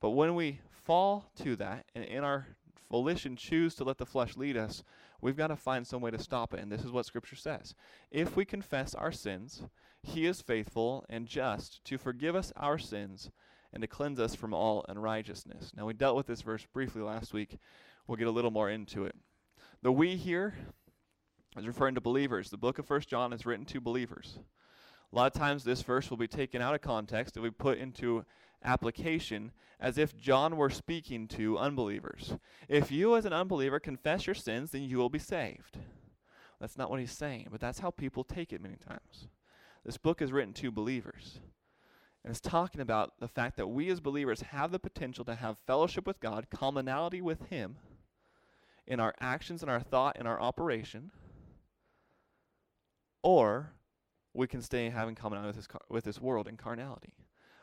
But 0.00 0.10
when 0.10 0.34
we 0.34 0.60
fall 0.70 1.30
to 1.42 1.56
that 1.56 1.86
and 1.94 2.04
in 2.04 2.24
our 2.24 2.46
volition 2.90 3.36
choose 3.36 3.74
to 3.74 3.84
let 3.84 3.98
the 3.98 4.06
flesh 4.06 4.36
lead 4.36 4.56
us, 4.56 4.82
we've 5.20 5.36
got 5.36 5.48
to 5.48 5.56
find 5.56 5.86
some 5.86 6.00
way 6.00 6.10
to 6.10 6.18
stop 6.18 6.54
it. 6.54 6.60
And 6.60 6.70
this 6.70 6.84
is 6.84 6.90
what 6.90 7.06
Scripture 7.06 7.36
says. 7.36 7.74
If 8.10 8.36
we 8.36 8.44
confess 8.44 8.94
our 8.94 9.12
sins, 9.12 9.62
He 10.02 10.26
is 10.26 10.40
faithful 10.40 11.04
and 11.08 11.26
just 11.26 11.84
to 11.84 11.98
forgive 11.98 12.36
us 12.36 12.52
our 12.56 12.78
sins 12.78 13.30
and 13.72 13.82
to 13.82 13.86
cleanse 13.86 14.18
us 14.18 14.34
from 14.34 14.54
all 14.54 14.84
unrighteousness. 14.88 15.72
Now, 15.76 15.86
we 15.86 15.92
dealt 15.92 16.16
with 16.16 16.26
this 16.26 16.42
verse 16.42 16.66
briefly 16.72 17.02
last 17.02 17.34
week. 17.34 17.58
We'll 18.06 18.16
get 18.16 18.28
a 18.28 18.32
little 18.32 18.50
more 18.50 18.70
into 18.70 19.04
it. 19.04 19.14
The 19.82 19.92
we 19.92 20.16
here 20.16 20.54
is 21.56 21.66
referring 21.66 21.94
to 21.96 22.00
believers. 22.00 22.50
The 22.50 22.56
book 22.56 22.78
of 22.78 22.86
First 22.86 23.08
John 23.08 23.32
is 23.32 23.44
written 23.44 23.66
to 23.66 23.80
believers. 23.80 24.38
A 25.12 25.16
lot 25.16 25.34
of 25.34 25.38
times, 25.38 25.64
this 25.64 25.82
verse 25.82 26.10
will 26.10 26.16
be 26.16 26.28
taken 26.28 26.60
out 26.60 26.74
of 26.74 26.80
context 26.80 27.36
and 27.36 27.42
we 27.42 27.50
put 27.50 27.78
into 27.78 28.24
application 28.64 29.52
as 29.80 29.98
if 29.98 30.16
John 30.16 30.56
were 30.56 30.70
speaking 30.70 31.28
to 31.28 31.58
unbelievers. 31.58 32.36
If 32.68 32.90
you, 32.90 33.16
as 33.16 33.24
an 33.24 33.32
unbeliever, 33.32 33.78
confess 33.78 34.26
your 34.26 34.34
sins, 34.34 34.72
then 34.72 34.82
you 34.82 34.98
will 34.98 35.08
be 35.08 35.18
saved. 35.18 35.78
That's 36.60 36.76
not 36.76 36.90
what 36.90 37.00
he's 37.00 37.12
saying, 37.12 37.48
but 37.50 37.60
that's 37.60 37.78
how 37.78 37.90
people 37.90 38.24
take 38.24 38.52
it 38.52 38.60
many 38.60 38.76
times. 38.76 39.28
This 39.84 39.96
book 39.96 40.20
is 40.20 40.32
written 40.32 40.52
to 40.54 40.72
believers. 40.72 41.38
And 42.24 42.32
it's 42.32 42.40
talking 42.40 42.80
about 42.80 43.12
the 43.20 43.28
fact 43.28 43.56
that 43.56 43.68
we 43.68 43.88
as 43.90 44.00
believers 44.00 44.42
have 44.42 44.72
the 44.72 44.80
potential 44.80 45.24
to 45.26 45.36
have 45.36 45.58
fellowship 45.58 46.06
with 46.06 46.20
God, 46.20 46.48
commonality 46.50 47.20
with 47.20 47.48
Him 47.48 47.76
in 48.86 48.98
our 48.98 49.14
actions 49.20 49.62
and 49.62 49.70
our 49.70 49.80
thought 49.80 50.16
and 50.18 50.26
our 50.26 50.40
operation, 50.40 51.12
or 53.22 53.72
we 54.34 54.46
can 54.46 54.62
stay 54.62 54.90
having 54.90 55.14
commonality 55.14 55.56
with 55.56 55.56
this, 55.56 55.80
with 55.88 56.04
this 56.04 56.20
world 56.20 56.48
in 56.48 56.56
carnality. 56.56 57.14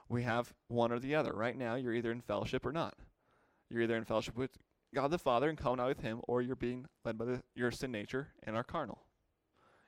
We 0.07 0.23
have 0.23 0.53
one 0.67 0.91
or 0.91 0.99
the 0.99 1.15
other. 1.15 1.33
Right 1.33 1.57
now, 1.57 1.75
you're 1.75 1.93
either 1.93 2.11
in 2.11 2.21
fellowship 2.21 2.65
or 2.65 2.71
not. 2.71 2.95
You're 3.69 3.81
either 3.81 3.97
in 3.97 4.05
fellowship 4.05 4.37
with 4.37 4.57
God 4.93 5.09
the 5.09 5.17
Father 5.17 5.49
and 5.49 5.57
commonality 5.57 5.97
with 5.97 6.05
Him, 6.05 6.21
or 6.27 6.41
you're 6.41 6.55
being 6.55 6.85
led 7.03 7.17
by 7.17 7.25
the, 7.25 7.43
your 7.55 7.71
sin 7.71 7.91
nature 7.91 8.29
and 8.43 8.55
are 8.55 8.63
carnal. 8.63 9.01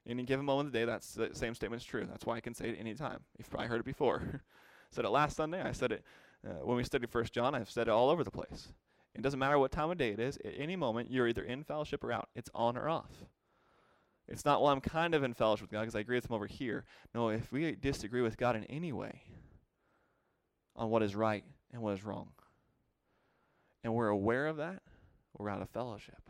Any 0.07 0.23
given 0.23 0.45
moment 0.45 0.67
of 0.67 0.73
the 0.73 0.79
day, 0.79 0.85
that's 0.85 1.13
the 1.13 1.29
same 1.33 1.53
statement 1.53 1.81
is 1.81 1.87
true. 1.87 2.05
That's 2.09 2.25
why 2.25 2.37
I 2.37 2.39
can 2.39 2.53
say 2.53 2.69
it 2.69 2.77
any 2.79 2.93
time. 2.93 3.19
You've 3.37 3.49
probably 3.49 3.67
heard 3.67 3.81
it 3.81 3.85
before. 3.85 4.41
said 4.91 5.05
it 5.05 5.09
last 5.09 5.35
Sunday. 5.35 5.61
I 5.61 5.73
said 5.73 5.91
it 5.91 6.03
uh, 6.47 6.65
when 6.65 6.77
we 6.77 6.83
studied 6.83 7.09
First 7.09 7.33
John. 7.33 7.53
I've 7.53 7.69
said 7.69 7.87
it 7.87 7.91
all 7.91 8.09
over 8.09 8.23
the 8.23 8.31
place. 8.31 8.69
It 9.13 9.21
doesn't 9.21 9.39
matter 9.39 9.59
what 9.59 9.71
time 9.71 9.89
of 9.89 9.97
day 9.97 10.11
it 10.11 10.19
is. 10.19 10.37
At 10.45 10.53
any 10.57 10.75
moment, 10.75 11.11
you're 11.11 11.27
either 11.27 11.43
in 11.43 11.63
fellowship 11.63 12.03
or 12.03 12.11
out. 12.11 12.29
It's 12.35 12.49
on 12.53 12.77
or 12.77 12.87
off. 12.87 13.11
It's 14.27 14.45
not, 14.45 14.61
well, 14.61 14.71
I'm 14.71 14.81
kind 14.81 15.13
of 15.13 15.23
in 15.23 15.33
fellowship 15.33 15.63
with 15.63 15.71
God 15.71 15.81
because 15.81 15.95
I 15.95 16.01
agree 16.01 16.17
with 16.17 16.29
Him 16.29 16.35
over 16.35 16.47
here. 16.47 16.85
No, 17.13 17.29
if 17.29 17.51
we 17.51 17.75
disagree 17.75 18.21
with 18.21 18.37
God 18.37 18.55
in 18.55 18.63
any 18.65 18.91
way 18.91 19.23
on 20.77 20.89
what 20.89 21.03
is 21.03 21.15
right 21.15 21.43
and 21.73 21.81
what 21.81 21.93
is 21.93 22.05
wrong, 22.05 22.29
and 23.83 23.93
we're 23.93 24.07
aware 24.07 24.47
of 24.47 24.57
that, 24.57 24.81
we're 25.37 25.49
out 25.49 25.61
of 25.61 25.69
fellowship. 25.69 26.21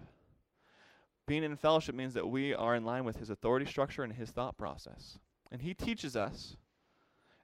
Being 1.26 1.44
in 1.44 1.58
fellowship 1.58 1.94
means 1.94 2.14
that 2.14 2.28
we 2.28 2.54
are 2.54 2.76
in 2.76 2.86
line 2.86 3.04
with 3.04 3.18
His 3.18 3.30
authority 3.30 3.66
structure 3.66 4.04
and 4.04 4.14
His 4.14 4.30
thought 4.30 4.58
process. 4.58 5.20
And 5.52 5.62
He 5.62 5.74
teaches 5.74 6.16
us 6.16 6.56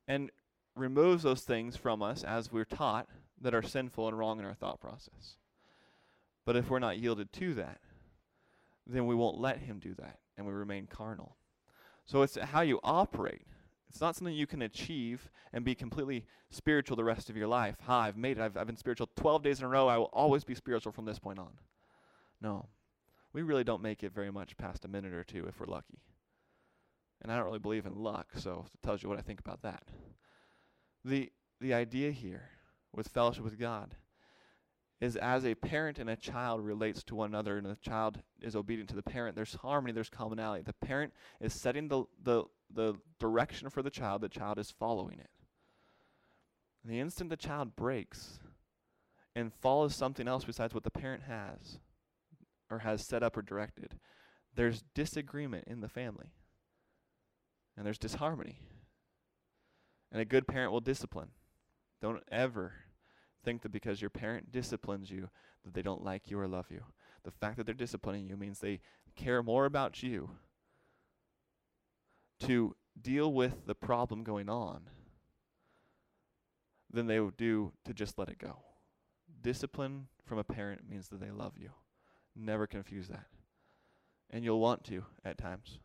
and 0.07 0.31
removes 0.75 1.23
those 1.23 1.41
things 1.41 1.75
from 1.75 2.01
us 2.01 2.23
as 2.23 2.51
we're 2.51 2.63
taught 2.63 3.07
that 3.41 3.53
are 3.53 3.61
sinful 3.61 4.07
and 4.07 4.17
wrong 4.17 4.39
in 4.39 4.45
our 4.45 4.53
thought 4.53 4.79
process. 4.79 5.35
But 6.45 6.55
if 6.55 6.69
we're 6.69 6.79
not 6.79 6.97
yielded 6.97 7.31
to 7.33 7.53
that, 7.55 7.79
then 8.87 9.05
we 9.05 9.15
won't 9.15 9.39
let 9.39 9.59
him 9.59 9.79
do 9.79 9.93
that 9.95 10.19
and 10.37 10.45
we 10.45 10.53
remain 10.53 10.87
carnal. 10.87 11.35
So 12.05 12.21
it's 12.21 12.35
how 12.37 12.61
you 12.61 12.79
operate. 12.83 13.47
It's 13.93 14.01
not 14.01 14.15
something 14.15 14.33
you 14.33 14.47
can 14.47 14.63
achieve 14.63 15.29
and 15.53 15.63
be 15.63 15.75
completely 15.75 16.25
spiritual 16.49 16.97
the 16.97 17.03
rest 17.03 17.29
of 17.29 17.37
your 17.37 17.47
life. 17.47 17.75
Ha, 17.83 18.01
I've 18.01 18.17
made 18.17 18.39
it. 18.39 18.41
I've, 18.41 18.57
I've 18.57 18.65
been 18.65 18.75
spiritual 18.75 19.07
12 19.15 19.43
days 19.43 19.59
in 19.59 19.65
a 19.65 19.69
row. 19.69 19.87
I 19.87 19.99
will 19.99 20.09
always 20.11 20.43
be 20.43 20.55
spiritual 20.55 20.91
from 20.91 21.05
this 21.05 21.19
point 21.19 21.37
on. 21.37 21.51
No. 22.41 22.69
We 23.33 23.43
really 23.43 23.63
don't 23.63 23.83
make 23.83 24.03
it 24.03 24.11
very 24.11 24.31
much 24.31 24.57
past 24.57 24.83
a 24.83 24.87
minute 24.87 25.13
or 25.13 25.23
two 25.23 25.45
if 25.47 25.59
we're 25.59 25.67
lucky. 25.67 25.99
And 27.21 27.31
I 27.31 27.35
don't 27.35 27.45
really 27.45 27.59
believe 27.59 27.85
in 27.85 27.93
luck, 27.93 28.31
so 28.35 28.65
it 28.73 28.83
tells 28.83 29.03
you 29.03 29.09
what 29.09 29.19
I 29.19 29.21
think 29.21 29.39
about 29.39 29.61
that. 29.61 29.83
The, 31.05 31.31
the 31.61 31.75
idea 31.75 32.09
here 32.09 32.49
with 32.91 33.07
fellowship 33.09 33.43
with 33.43 33.59
God 33.59 33.95
is 35.03 35.17
as 35.17 35.45
a 35.45 35.53
parent 35.53 35.99
and 35.99 36.09
a 36.09 36.15
child 36.15 36.63
relates 36.63 37.03
to 37.03 37.13
one 37.13 37.27
another 37.27 37.57
and 37.57 37.65
the 37.65 37.75
child 37.81 38.21
is 38.41 38.55
obedient 38.55 38.89
to 38.89 38.95
the 38.95 39.03
parent, 39.03 39.35
there's 39.35 39.55
harmony, 39.55 39.91
there's 39.91 40.09
commonality. 40.09 40.63
The 40.63 40.85
parent 40.85 41.11
is 41.41 41.53
setting 41.53 41.89
the, 41.89 42.05
the, 42.23 42.45
the 42.73 42.95
direction 43.19 43.69
for 43.69 43.81
the 43.81 43.89
child, 43.89 44.21
the 44.21 44.29
child 44.29 44.57
is 44.57 44.71
following 44.71 45.19
it. 45.19 45.29
And 46.81 46.93
the 46.93 47.01
instant 47.01 47.29
the 47.29 47.35
child 47.35 47.75
breaks 47.75 48.39
and 49.35 49.53
follows 49.53 49.93
something 49.93 50.25
else 50.25 50.45
besides 50.45 50.73
what 50.73 50.83
the 50.83 50.89
parent 50.89 51.23
has 51.23 51.79
or 52.69 52.79
has 52.79 53.05
set 53.05 53.23
up 53.23 53.35
or 53.35 53.41
directed, 53.41 53.99
there's 54.55 54.85
disagreement 54.95 55.65
in 55.67 55.81
the 55.81 55.89
family. 55.89 56.31
And 57.75 57.85
there's 57.85 57.97
disharmony. 57.97 58.59
And 60.13 60.21
a 60.21 60.25
good 60.25 60.47
parent 60.47 60.71
will 60.71 60.79
discipline. 60.79 61.31
Don't 62.01 62.23
ever 62.31 62.82
think 63.43 63.61
that 63.61 63.71
because 63.71 64.01
your 64.01 64.09
parent 64.09 64.51
disciplines 64.51 65.11
you 65.11 65.29
that 65.63 65.73
they 65.73 65.81
don't 65.81 66.03
like 66.03 66.29
you 66.29 66.39
or 66.39 66.47
love 66.47 66.67
you. 66.69 66.83
The 67.23 67.31
fact 67.31 67.57
that 67.57 67.65
they're 67.65 67.75
disciplining 67.75 68.27
you 68.27 68.35
means 68.37 68.59
they 68.59 68.79
care 69.15 69.43
more 69.43 69.65
about 69.65 70.03
you 70.03 70.31
to 72.41 72.75
deal 73.01 73.31
with 73.31 73.65
the 73.65 73.75
problem 73.75 74.23
going 74.23 74.49
on 74.49 74.81
than 76.91 77.07
they 77.07 77.19
would 77.19 77.37
do 77.37 77.71
to 77.85 77.93
just 77.93 78.19
let 78.19 78.29
it 78.29 78.37
go. 78.37 78.59
Discipline 79.41 80.07
from 80.25 80.37
a 80.37 80.43
parent 80.43 80.89
means 80.89 81.07
that 81.09 81.19
they 81.19 81.31
love 81.31 81.53
you. 81.57 81.69
Never 82.35 82.67
confuse 82.67 83.07
that. 83.07 83.25
And 84.29 84.43
you'll 84.43 84.59
want 84.59 84.83
to 84.85 85.03
at 85.25 85.37
times. 85.37 85.79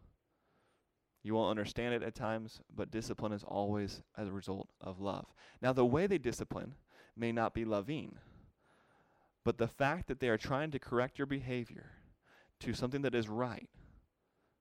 You 1.22 1.34
won't 1.34 1.50
understand 1.50 1.94
it 1.94 2.02
at 2.02 2.14
times, 2.14 2.60
but 2.74 2.90
discipline 2.90 3.32
is 3.32 3.44
always 3.44 4.02
as 4.16 4.28
a 4.28 4.32
result 4.32 4.68
of 4.80 5.00
love. 5.00 5.26
Now, 5.60 5.72
the 5.72 5.84
way 5.84 6.06
they 6.06 6.18
discipline 6.18 6.74
may 7.18 7.32
not 7.32 7.54
be 7.54 7.64
loving, 7.64 8.16
but 9.44 9.58
the 9.58 9.68
fact 9.68 10.08
that 10.08 10.20
they 10.20 10.28
are 10.28 10.38
trying 10.38 10.70
to 10.70 10.78
correct 10.78 11.18
your 11.18 11.26
behavior 11.26 11.92
to 12.60 12.74
something 12.74 13.02
that 13.02 13.14
is 13.14 13.28
right 13.28 13.68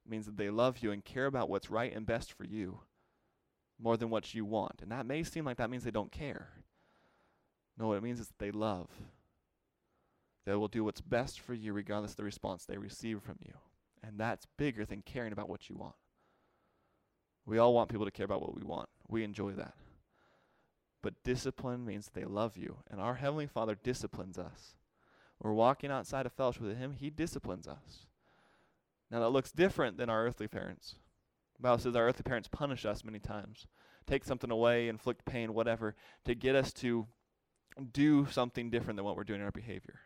means 0.07 0.25
that 0.25 0.37
they 0.37 0.49
love 0.49 0.77
you 0.79 0.91
and 0.91 1.03
care 1.03 1.25
about 1.25 1.49
what's 1.49 1.69
right 1.69 1.93
and 1.93 2.05
best 2.05 2.31
for 2.31 2.45
you 2.45 2.79
more 3.79 3.97
than 3.97 4.09
what 4.09 4.33
you 4.33 4.45
want. 4.45 4.81
And 4.81 4.91
that 4.91 5.05
may 5.05 5.23
seem 5.23 5.45
like 5.45 5.57
that 5.57 5.69
means 5.69 5.83
they 5.83 5.91
don't 5.91 6.11
care. 6.11 6.49
No, 7.77 7.87
what 7.87 7.97
it 7.97 8.03
means 8.03 8.19
is 8.19 8.27
that 8.27 8.39
they 8.39 8.51
love. 8.51 8.87
They 10.45 10.55
will 10.55 10.69
do 10.69 10.83
what's 10.83 11.01
best 11.01 11.39
for 11.39 11.53
you 11.53 11.73
regardless 11.73 12.11
of 12.11 12.17
the 12.17 12.23
response 12.23 12.65
they 12.65 12.77
receive 12.77 13.21
from 13.21 13.37
you. 13.45 13.53
And 14.01 14.17
that's 14.17 14.47
bigger 14.57 14.85
than 14.85 15.01
caring 15.01 15.33
about 15.33 15.49
what 15.49 15.69
you 15.69 15.75
want. 15.75 15.95
We 17.45 17.57
all 17.57 17.73
want 17.73 17.89
people 17.89 18.05
to 18.05 18.11
care 18.11 18.25
about 18.25 18.41
what 18.41 18.55
we 18.55 18.63
want. 18.63 18.89
We 19.09 19.23
enjoy 19.23 19.51
that. 19.51 19.73
But 21.01 21.23
discipline 21.23 21.85
means 21.85 22.09
they 22.09 22.25
love 22.25 22.57
you. 22.57 22.77
And 22.89 22.99
our 22.99 23.15
Heavenly 23.15 23.47
Father 23.47 23.75
disciplines 23.75 24.37
us. 24.37 24.75
We're 25.39 25.53
walking 25.53 25.91
outside 25.91 26.25
of 26.25 26.33
fellowship 26.33 26.63
with 26.63 26.77
Him, 26.77 26.93
He 26.93 27.09
disciplines 27.09 27.67
us. 27.67 28.05
Now, 29.09 29.19
that 29.21 29.29
looks 29.29 29.51
different 29.51 29.97
than 29.97 30.09
our 30.09 30.25
earthly 30.25 30.47
parents. 30.47 30.95
The 31.55 31.61
Bible 31.61 31.77
says 31.77 31.95
our 31.95 32.07
earthly 32.07 32.23
parents 32.23 32.49
punish 32.49 32.85
us 32.85 33.03
many 33.03 33.19
times, 33.19 33.67
take 34.05 34.25
something 34.25 34.51
away, 34.51 34.89
inflict 34.89 35.25
pain, 35.25 35.53
whatever, 35.53 35.95
to 36.25 36.35
get 36.35 36.55
us 36.55 36.73
to 36.73 37.07
do 37.93 38.27
something 38.31 38.69
different 38.69 38.97
than 38.97 39.05
what 39.05 39.15
we're 39.15 39.23
doing 39.23 39.39
in 39.39 39.45
our 39.45 39.51
behavior. 39.51 39.99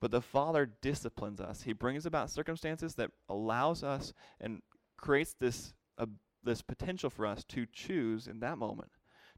But 0.00 0.10
the 0.10 0.20
Father 0.20 0.70
disciplines 0.80 1.40
us. 1.40 1.62
He 1.62 1.72
brings 1.72 2.04
about 2.04 2.30
circumstances 2.30 2.94
that 2.96 3.10
allows 3.28 3.82
us 3.82 4.12
and 4.40 4.62
creates 4.96 5.34
this 5.38 5.72
uh, 5.98 6.06
this 6.42 6.62
potential 6.62 7.10
for 7.10 7.26
us 7.26 7.44
to 7.44 7.66
choose 7.70 8.26
in 8.26 8.40
that 8.40 8.56
moment 8.56 8.90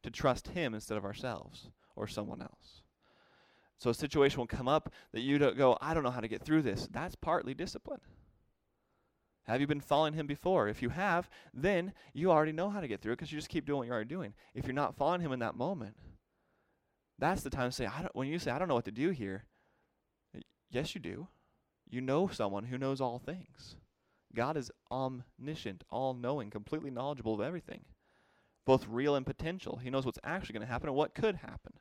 to 0.02 0.10
trust 0.10 0.48
Him 0.48 0.74
instead 0.74 0.98
of 0.98 1.04
ourselves 1.04 1.70
or 1.96 2.06
someone 2.06 2.42
else. 2.42 2.82
So 3.78 3.90
a 3.90 3.94
situation 3.94 4.38
will 4.38 4.46
come 4.46 4.68
up 4.68 4.92
that 5.12 5.22
you 5.22 5.38
don't 5.38 5.56
go, 5.56 5.76
I 5.80 5.92
don't 5.92 6.04
know 6.04 6.10
how 6.10 6.20
to 6.20 6.28
get 6.28 6.44
through 6.44 6.62
this. 6.62 6.88
That's 6.92 7.16
partly 7.16 7.52
discipline. 7.52 8.00
Have 9.44 9.60
you 9.60 9.66
been 9.66 9.80
following 9.80 10.14
him 10.14 10.28
before? 10.28 10.68
If 10.68 10.82
you 10.82 10.90
have, 10.90 11.28
then 11.52 11.92
you 12.14 12.30
already 12.30 12.52
know 12.52 12.70
how 12.70 12.80
to 12.80 12.86
get 12.86 13.00
through 13.00 13.14
it 13.14 13.16
because 13.16 13.32
you 13.32 13.38
just 13.38 13.48
keep 13.48 13.66
doing 13.66 13.78
what 13.78 13.86
you're 13.86 13.94
already 13.96 14.08
doing. 14.08 14.34
If 14.54 14.66
you're 14.66 14.72
not 14.72 14.94
following 14.94 15.20
him 15.20 15.32
in 15.32 15.40
that 15.40 15.56
moment, 15.56 15.96
that's 17.18 17.42
the 17.42 17.50
time 17.50 17.70
to 17.70 17.74
say, 17.74 17.86
I 17.86 18.02
don't, 18.02 18.14
when 18.14 18.28
you 18.28 18.38
say, 18.38 18.52
I 18.52 18.58
don't 18.58 18.68
know 18.68 18.74
what 18.74 18.84
to 18.84 18.92
do 18.92 19.10
here, 19.10 19.44
yes, 20.70 20.94
you 20.94 21.00
do. 21.00 21.26
You 21.90 22.00
know 22.00 22.28
someone 22.28 22.64
who 22.64 22.78
knows 22.78 23.00
all 23.00 23.18
things. 23.18 23.76
God 24.34 24.56
is 24.56 24.70
omniscient, 24.90 25.84
all 25.90 26.14
knowing, 26.14 26.48
completely 26.48 26.90
knowledgeable 26.90 27.34
of 27.34 27.40
everything, 27.40 27.84
both 28.64 28.86
real 28.88 29.14
and 29.14 29.26
potential. 29.26 29.80
He 29.82 29.90
knows 29.90 30.06
what's 30.06 30.18
actually 30.22 30.54
going 30.54 30.66
to 30.66 30.72
happen 30.72 30.88
and 30.88 30.96
what 30.96 31.14
could 31.14 31.36
happen. 31.36 31.72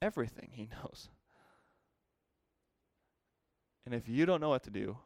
Everything 0.00 0.50
He 0.52 0.68
knows. 0.82 1.08
And 3.84 3.94
if 3.94 4.08
you 4.08 4.26
don't 4.26 4.40
know 4.40 4.50
what 4.50 4.64
to 4.64 4.70
do, 4.70 4.98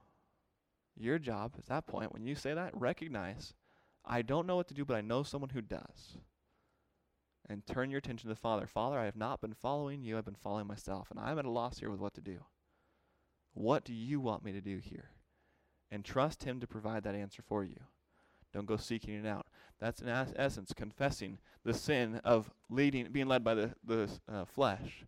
your 0.96 1.18
job 1.18 1.54
at 1.58 1.66
that 1.66 1.86
point, 1.86 2.12
when 2.12 2.26
you 2.26 2.34
say 2.34 2.54
that, 2.54 2.78
recognize 2.78 3.54
I 4.04 4.22
don't 4.22 4.46
know 4.46 4.56
what 4.56 4.68
to 4.68 4.74
do, 4.74 4.84
but 4.84 4.96
I 4.96 5.00
know 5.00 5.22
someone 5.22 5.50
who 5.50 5.60
does. 5.60 6.18
And 7.48 7.66
turn 7.66 7.90
your 7.90 7.98
attention 7.98 8.28
to 8.28 8.34
the 8.34 8.40
Father. 8.40 8.66
Father, 8.66 8.98
I 8.98 9.04
have 9.04 9.16
not 9.16 9.40
been 9.40 9.54
following 9.54 10.02
you, 10.02 10.16
I've 10.16 10.24
been 10.24 10.34
following 10.34 10.66
myself, 10.66 11.10
and 11.10 11.20
I'm 11.20 11.38
at 11.38 11.44
a 11.44 11.50
loss 11.50 11.78
here 11.78 11.90
with 11.90 12.00
what 12.00 12.14
to 12.14 12.20
do. 12.20 12.44
What 13.54 13.84
do 13.84 13.92
you 13.92 14.20
want 14.20 14.44
me 14.44 14.52
to 14.52 14.60
do 14.60 14.78
here? 14.78 15.10
And 15.90 16.04
trust 16.04 16.44
Him 16.44 16.60
to 16.60 16.66
provide 16.66 17.04
that 17.04 17.14
answer 17.14 17.42
for 17.42 17.64
you. 17.64 17.76
Don't 18.52 18.66
go 18.66 18.76
seeking 18.76 19.14
it 19.14 19.26
out. 19.26 19.46
That's 19.82 20.00
in 20.00 20.08
es- 20.08 20.32
essence 20.36 20.72
confessing 20.72 21.38
the 21.64 21.74
sin 21.74 22.20
of 22.22 22.52
leading, 22.70 23.08
being 23.10 23.26
led 23.26 23.42
by 23.42 23.54
the, 23.54 23.74
the 23.84 24.08
uh, 24.32 24.44
flesh. 24.44 25.04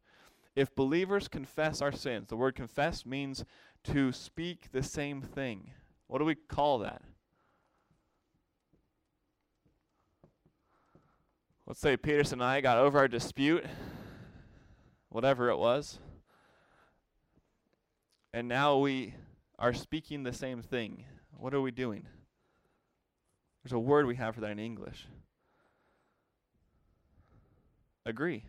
If 0.57 0.75
believers 0.75 1.29
confess 1.29 1.81
our 1.81 1.93
sins, 1.93 2.27
the 2.27 2.37
word 2.37 2.57
confess 2.57 3.07
means 3.07 3.45
to 3.85 4.11
speak 4.11 4.73
the 4.73 4.83
same 4.83 5.23
thing. 5.23 5.71
What 6.09 6.19
do 6.19 6.25
we 6.25 6.35
call 6.35 6.81
that? 6.81 7.03
Let's 11.69 11.79
say 11.79 11.97
Peterson 11.97 12.41
and 12.41 12.51
I 12.51 12.61
got 12.61 12.77
over 12.77 12.99
our 12.99 13.07
dispute, 13.07 13.65
whatever 15.09 15.51
it 15.51 15.57
was, 15.57 16.01
and 18.33 18.49
now 18.49 18.79
we 18.79 19.15
are 19.57 19.73
speaking 19.73 20.25
the 20.25 20.33
same 20.33 20.63
thing. 20.63 21.05
What 21.39 21.55
are 21.55 21.61
we 21.61 21.71
doing? 21.71 22.09
There's 23.65 23.73
a 23.73 23.79
word 23.79 24.07
we 24.07 24.17
have 24.17 24.35
for 24.35 24.43
that 24.43 24.51
in 24.51 24.59
English. 24.59 25.07
Agree. 28.05 28.45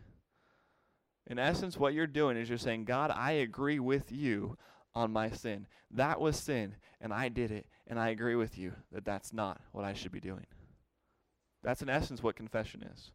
In 1.28 1.39
essence, 1.39 1.78
what 1.78 1.93
you're 1.93 2.06
doing 2.06 2.38
is 2.38 2.49
you're 2.49 2.58
saying, 2.58 2.86
God, 2.86 3.12
I 3.12 3.32
agree 3.32 3.80
with 3.80 4.12
you 4.12 4.58
on 4.93 5.12
my 5.12 5.30
sin. 5.32 5.67
That 5.89 6.19
was 6.19 6.38
sin, 6.38 6.75
and 6.99 7.13
I 7.13 7.30
did 7.30 7.51
it, 7.51 7.65
and 7.88 7.97
I 7.97 8.10
agree 8.10 8.36
with 8.36 8.58
you 8.58 8.73
that 8.91 9.06
that's 9.06 9.34
not 9.34 9.62
what 9.71 9.86
I 9.86 9.93
should 9.93 10.12
be 10.12 10.19
doing. 10.19 10.45
That's 11.63 11.82
in 11.82 11.89
essence 11.89 12.21
what 12.21 12.36
confession 12.36 12.84
is. 12.84 13.12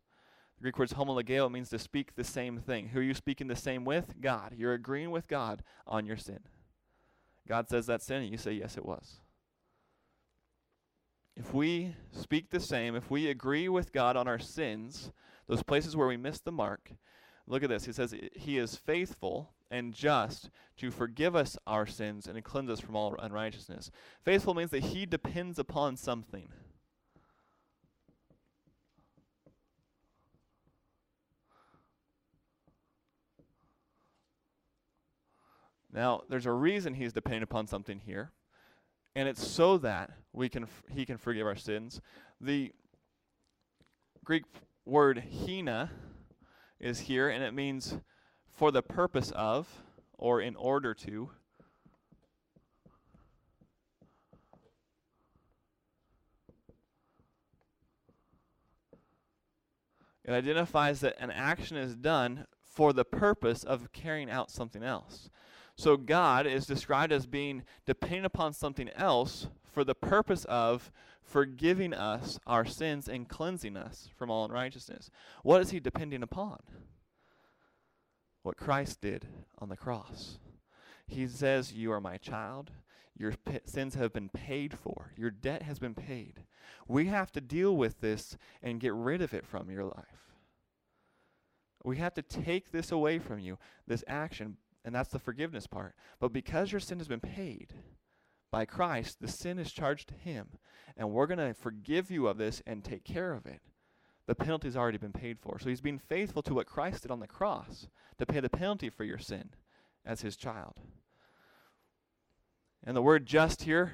The 0.56 0.62
Greek 0.62 0.78
word 0.78 0.88
homologeo. 0.90 1.50
Means 1.50 1.68
to 1.70 1.78
speak 1.78 2.14
the 2.16 2.24
same 2.24 2.58
thing. 2.58 2.88
Who 2.88 3.00
are 3.00 3.02
you 3.02 3.14
speaking 3.14 3.46
the 3.46 3.56
same 3.56 3.84
with? 3.84 4.20
God. 4.20 4.54
You're 4.56 4.74
agreeing 4.74 5.10
with 5.10 5.28
God 5.28 5.62
on 5.86 6.06
your 6.06 6.16
sin. 6.16 6.40
God 7.46 7.68
says 7.68 7.86
that's 7.86 8.06
sin, 8.06 8.22
and 8.22 8.30
you 8.30 8.38
say, 8.38 8.52
yes, 8.52 8.76
it 8.76 8.84
was. 8.84 9.20
If 11.40 11.55
we 11.55 11.96
speak 12.12 12.50
the 12.50 12.61
same, 12.61 12.94
if 12.94 13.11
we 13.11 13.31
agree 13.31 13.66
with 13.66 13.92
God 13.92 14.14
on 14.14 14.29
our 14.29 14.38
sins, 14.38 15.11
those 15.46 15.62
places 15.62 15.96
where 15.96 16.07
we 16.07 16.18
miss 16.18 16.38
the 16.38 16.53
mark, 16.53 16.92
look 17.46 17.62
at 17.62 17.70
this. 17.70 17.87
He 17.87 17.92
says, 17.92 18.14
He 18.35 18.59
is 18.59 18.76
faithful 18.76 19.55
and 19.70 19.94
just 19.94 20.50
to 20.76 20.90
forgive 20.90 21.35
us 21.35 21.57
our 21.66 21.87
sins 21.87 22.26
and 22.26 22.35
to 22.35 22.42
cleanse 22.42 22.68
us 22.68 22.81
from 22.81 22.94
all 22.94 23.16
unrighteousness. 23.18 23.90
Faithful 24.22 24.53
means 24.53 24.70
that 24.72 24.85
He 24.85 25.07
depends 25.07 25.59
upon 25.59 25.96
something. 25.96 26.50
Now, 35.90 36.20
there's 36.29 36.44
a 36.44 36.53
reason 36.53 36.92
he's 36.92 37.14
depending 37.14 37.42
upon 37.42 37.66
something 37.66 38.00
here, 38.05 38.31
and 39.14 39.29
it's 39.29 39.46
so 39.46 39.79
that 39.79 40.11
we 40.33 40.49
can 40.49 40.66
he 40.90 41.05
can 41.05 41.18
forgive 41.18 41.46
our 41.46 41.57
sins. 41.57 42.01
The 42.40 42.73
Greek 44.25 44.44
word 44.85 45.25
hina 45.46 45.90
is 46.79 47.01
here, 47.01 47.29
and 47.29 47.42
it 47.42 47.53
means 47.53 47.99
for 48.53 48.70
the 48.70 48.83
purpose 48.83 49.33
of 49.33 49.83
or 50.18 50.40
in 50.40 50.57
order 50.57 50.94
to. 50.94 51.31
It 60.25 60.33
identifies 60.33 61.01
that 61.01 61.16
an 61.18 61.31
action 61.33 61.77
is 61.77 61.96
done 61.96 62.46
for 62.62 62.92
the 62.92 63.05
purpose 63.05 63.64
of 63.64 63.90
carrying 63.92 64.31
out 64.31 64.51
something 64.51 64.85
else. 64.85 65.29
So 65.81 65.97
God 65.97 66.47
is 66.47 66.66
described 66.66 67.11
as 67.11 67.25
being 67.25 67.62
dependent 67.87 68.27
upon 68.27 68.53
something 68.53 68.90
else 68.97 69.47
for 69.64 69.83
the 69.83 69.95
purpose 69.95 70.45
of 70.45 70.93
forgiving 71.23 71.95
us 71.95 72.38
our 72.47 72.66
sins 72.66 73.09
and 73.09 73.27
cleansing 73.27 73.79
us 73.79 74.11
from 74.14 74.31
all 74.31 74.45
unrighteousness. 74.45 75.11
What 75.43 75.62
is 75.62 75.71
he 75.71 75.81
depending 75.81 76.23
upon? 76.23 76.59
What 78.43 78.59
Christ 78.59 79.01
did 79.01 79.27
on 79.59 79.71
the 79.71 79.77
cross. 79.77 80.38
He 81.07 81.27
says, 81.27 81.73
You 81.73 81.93
are 81.93 82.01
my 82.01 82.19
child. 82.19 82.73
Your 83.16 83.33
p- 83.33 83.61
sins 83.64 83.95
have 83.95 84.12
been 84.12 84.29
paid 84.29 84.77
for. 84.77 85.12
Your 85.16 85.31
debt 85.31 85.62
has 85.62 85.79
been 85.79 85.95
paid. 85.95 86.45
We 86.88 87.07
have 87.07 87.33
to 87.33 87.40
deal 87.40 87.75
with 87.75 88.03
this 88.03 88.37
and 88.62 88.81
get 88.81 88.93
rid 88.93 89.23
of 89.23 89.33
it 89.33 89.47
from 89.47 89.71
your 89.71 89.85
life. 89.85 90.35
We 91.83 91.97
have 91.97 92.12
to 92.12 92.23
take 92.23 92.71
this 92.71 92.93
away 92.93 93.19
from 93.19 93.38
you, 93.38 93.57
this 93.87 94.05
action, 94.07 94.59
and 94.85 94.95
that's 94.95 95.11
the 95.11 95.19
forgiveness 95.19 95.66
part. 95.66 95.95
But 96.19 96.33
because 96.33 96.73
your 96.73 96.81
sin 96.81 96.99
has 96.99 97.09
been 97.09 97.21
paid 97.21 97.75
by 98.51 98.64
Christ, 98.64 99.18
the 99.20 99.28
sin 99.28 99.59
is 99.59 99.72
charged 99.72 100.09
to 100.09 100.14
Him. 100.14 100.49
And 100.97 101.11
we're 101.11 101.26
going 101.26 101.39
to 101.39 101.55
forgive 101.55 102.11
you 102.11 102.26
of 102.26 102.39
this 102.39 102.62
and 102.66 102.83
take 102.83 103.05
care 103.05 103.33
of 103.33 103.47
it. 103.47 103.61
The 104.26 104.35
penalty's 104.35 104.76
already 104.76 104.99
been 104.99 105.12
paid 105.12 105.39
for. 105.39 105.59
So 105.59 105.68
He's 105.68 105.81
being 105.81 105.99
faithful 105.99 106.43
to 106.43 106.55
what 106.55 106.66
Christ 106.66 107.03
did 107.03 107.11
on 107.11 107.20
the 107.20 107.26
cross 107.26 107.89
to 108.18 108.26
pay 108.26 108.41
the 108.41 108.51
penalty 108.51 108.91
for 108.91 109.05
your 109.05 109.18
sin 109.18 109.51
as 110.05 110.22
His 110.22 110.37
child. 110.37 110.81
And 112.83 112.97
the 112.97 113.03
word 113.03 113.26
just 113.26 113.62
here 113.62 113.93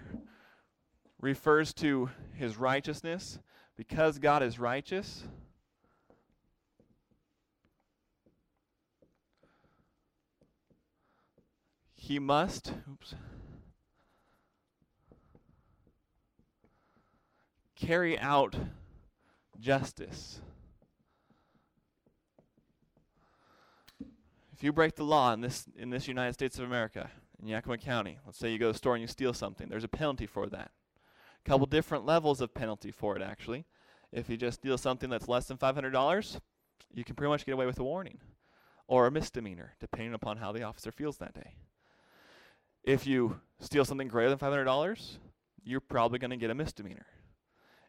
refers 1.21 1.73
to 1.75 2.11
His 2.33 2.57
righteousness. 2.57 3.39
Because 3.77 4.19
God 4.19 4.43
is 4.43 4.59
righteous, 4.59 5.25
he 12.07 12.21
must 12.21 12.73
oops, 12.89 13.17
carry 17.75 18.17
out 18.17 18.55
justice. 19.59 20.41
If 24.53 24.63
you 24.63 24.73
break 24.73 24.95
the 24.95 25.05
law 25.05 25.33
in 25.33 25.41
this 25.41 25.67
in 25.77 25.91
this 25.91 26.07
United 26.07 26.35
States 26.35 26.61
of 26.61 26.65
America, 26.65 27.11
in 27.43 27.49
Yakima 27.49 27.79
County. 27.79 28.19
Let's 28.25 28.39
say 28.39 28.53
you 28.53 28.59
go 28.59 28.69
to 28.69 28.73
the 28.73 28.79
store 28.79 28.95
and 28.95 29.03
you 29.03 29.09
steal 29.09 29.35
something. 29.35 29.69
There's 29.69 29.83
a 29.83 29.89
penalty 29.89 30.27
for 30.27 30.47
that. 30.47 30.71
A 31.45 31.49
couple 31.49 31.67
different 31.67 32.07
levels 32.07 32.41
of 32.41 32.55
penalty 32.55 32.93
for 32.93 33.17
it, 33.17 33.23
actually. 33.23 33.65
If 34.13 34.31
you 34.31 34.37
just 34.37 34.61
steal 34.61 34.79
something 34.79 35.11
that's 35.11 35.29
less 35.29 35.49
than 35.49 35.59
$500, 35.59 36.41
you 36.95 37.03
can 37.03 37.17
pretty 37.17 37.31
much 37.31 37.45
get 37.45 37.53
away 37.53 37.67
with 37.67 37.81
a 37.81 37.85
warning 37.85 38.21
or 38.87 39.09
a 39.09 39.11
misdemeanor, 39.11 39.75
depending 39.81 40.15
upon 40.15 40.37
how 40.37 40.53
the 40.53 40.63
officer 40.63 40.93
feels 40.93 41.17
that 41.19 41.35
day. 41.35 41.57
If 42.87 43.07
you 43.07 43.41
steal 43.61 43.85
something 43.85 44.09
greater 44.09 44.35
than 44.35 44.39
$500, 44.39 45.19
you're 45.65 45.81
probably 45.81 46.19
going 46.19 46.31
to 46.31 46.37
get 46.37 46.51
a 46.51 46.55
misdemeanor. 46.55 47.07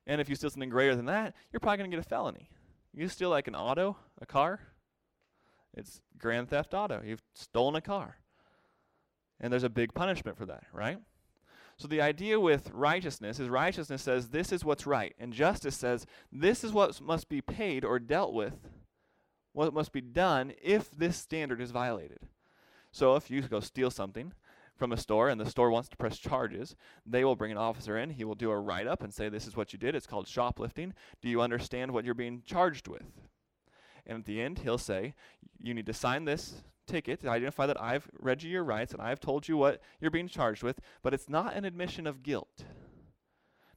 And 0.05 0.19
if 0.19 0.27
you 0.27 0.35
steal 0.35 0.49
something 0.49 0.69
greater 0.69 0.95
than 0.95 1.05
that, 1.05 1.35
you're 1.51 1.59
probably 1.59 1.77
going 1.77 1.91
to 1.91 1.97
get 1.97 2.05
a 2.05 2.09
felony. 2.09 2.49
You 2.93 3.07
steal 3.07 3.29
like 3.29 3.47
an 3.47 3.55
auto, 3.55 3.95
a 4.19 4.25
car, 4.25 4.59
it's 5.77 6.01
grand 6.17 6.49
theft 6.49 6.73
auto. 6.73 7.01
You've 7.05 7.21
stolen 7.35 7.75
a 7.75 7.81
car. 7.81 8.17
And 9.39 9.53
there's 9.53 9.63
a 9.63 9.69
big 9.69 9.93
punishment 9.93 10.37
for 10.37 10.47
that, 10.47 10.63
right? 10.73 10.97
So 11.77 11.87
the 11.87 12.01
idea 12.01 12.39
with 12.39 12.71
righteousness 12.73 13.39
is 13.39 13.49
righteousness 13.49 14.01
says 14.01 14.29
this 14.29 14.51
is 14.51 14.65
what's 14.65 14.87
right, 14.87 15.13
and 15.19 15.31
justice 15.31 15.75
says 15.75 16.07
this 16.31 16.63
is 16.63 16.71
what 16.71 16.99
must 16.99 17.29
be 17.29 17.39
paid 17.39 17.85
or 17.85 17.99
dealt 17.99 18.33
with, 18.33 18.55
what 19.53 19.75
must 19.75 19.91
be 19.91 20.01
done 20.01 20.53
if 20.59 20.89
this 20.89 21.17
standard 21.17 21.61
is 21.61 21.69
violated. 21.69 22.19
So 22.91 23.15
if 23.15 23.29
you 23.29 23.43
go 23.43 23.59
steal 23.59 23.91
something 23.91 24.33
from 24.77 24.91
a 24.91 24.97
store 24.97 25.29
and 25.29 25.39
the 25.39 25.49
store 25.49 25.71
wants 25.71 25.89
to 25.89 25.97
press 25.97 26.17
charges, 26.17 26.75
they 27.05 27.23
will 27.23 27.35
bring 27.35 27.51
an 27.51 27.57
officer 27.57 27.97
in. 27.97 28.11
He 28.11 28.23
will 28.23 28.35
do 28.35 28.51
a 28.51 28.59
write 28.59 28.87
up 28.87 29.03
and 29.03 29.13
say, 29.13 29.29
This 29.29 29.47
is 29.47 29.55
what 29.55 29.73
you 29.73 29.79
did. 29.79 29.95
It's 29.95 30.07
called 30.07 30.27
shoplifting. 30.27 30.93
Do 31.21 31.29
you 31.29 31.41
understand 31.41 31.91
what 31.91 32.05
you're 32.05 32.13
being 32.13 32.43
charged 32.45 32.87
with? 32.87 33.03
And 34.05 34.19
at 34.19 34.25
the 34.25 34.41
end, 34.41 34.59
he'll 34.59 34.77
say, 34.77 35.13
You 35.59 35.73
need 35.73 35.85
to 35.87 35.93
sign 35.93 36.25
this 36.25 36.63
ticket 36.85 37.21
to 37.21 37.29
identify 37.29 37.65
that 37.65 37.81
I've 37.81 38.07
read 38.17 38.43
you 38.43 38.49
your 38.49 38.63
rights 38.63 38.93
and 38.93 39.01
I've 39.01 39.19
told 39.19 39.47
you 39.47 39.57
what 39.57 39.81
you're 39.99 40.11
being 40.11 40.29
charged 40.29 40.63
with, 40.63 40.79
but 41.03 41.13
it's 41.13 41.29
not 41.29 41.53
an 41.53 41.65
admission 41.65 42.07
of 42.07 42.23
guilt. 42.23 42.63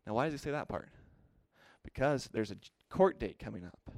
Now, 0.06 0.14
why 0.14 0.24
does 0.24 0.32
he 0.32 0.38
say 0.38 0.52
that 0.52 0.68
part? 0.68 0.90
Because 1.82 2.28
there's 2.32 2.50
a 2.50 2.56
court 2.88 3.18
date 3.18 3.38
coming 3.38 3.64
up 3.64 3.90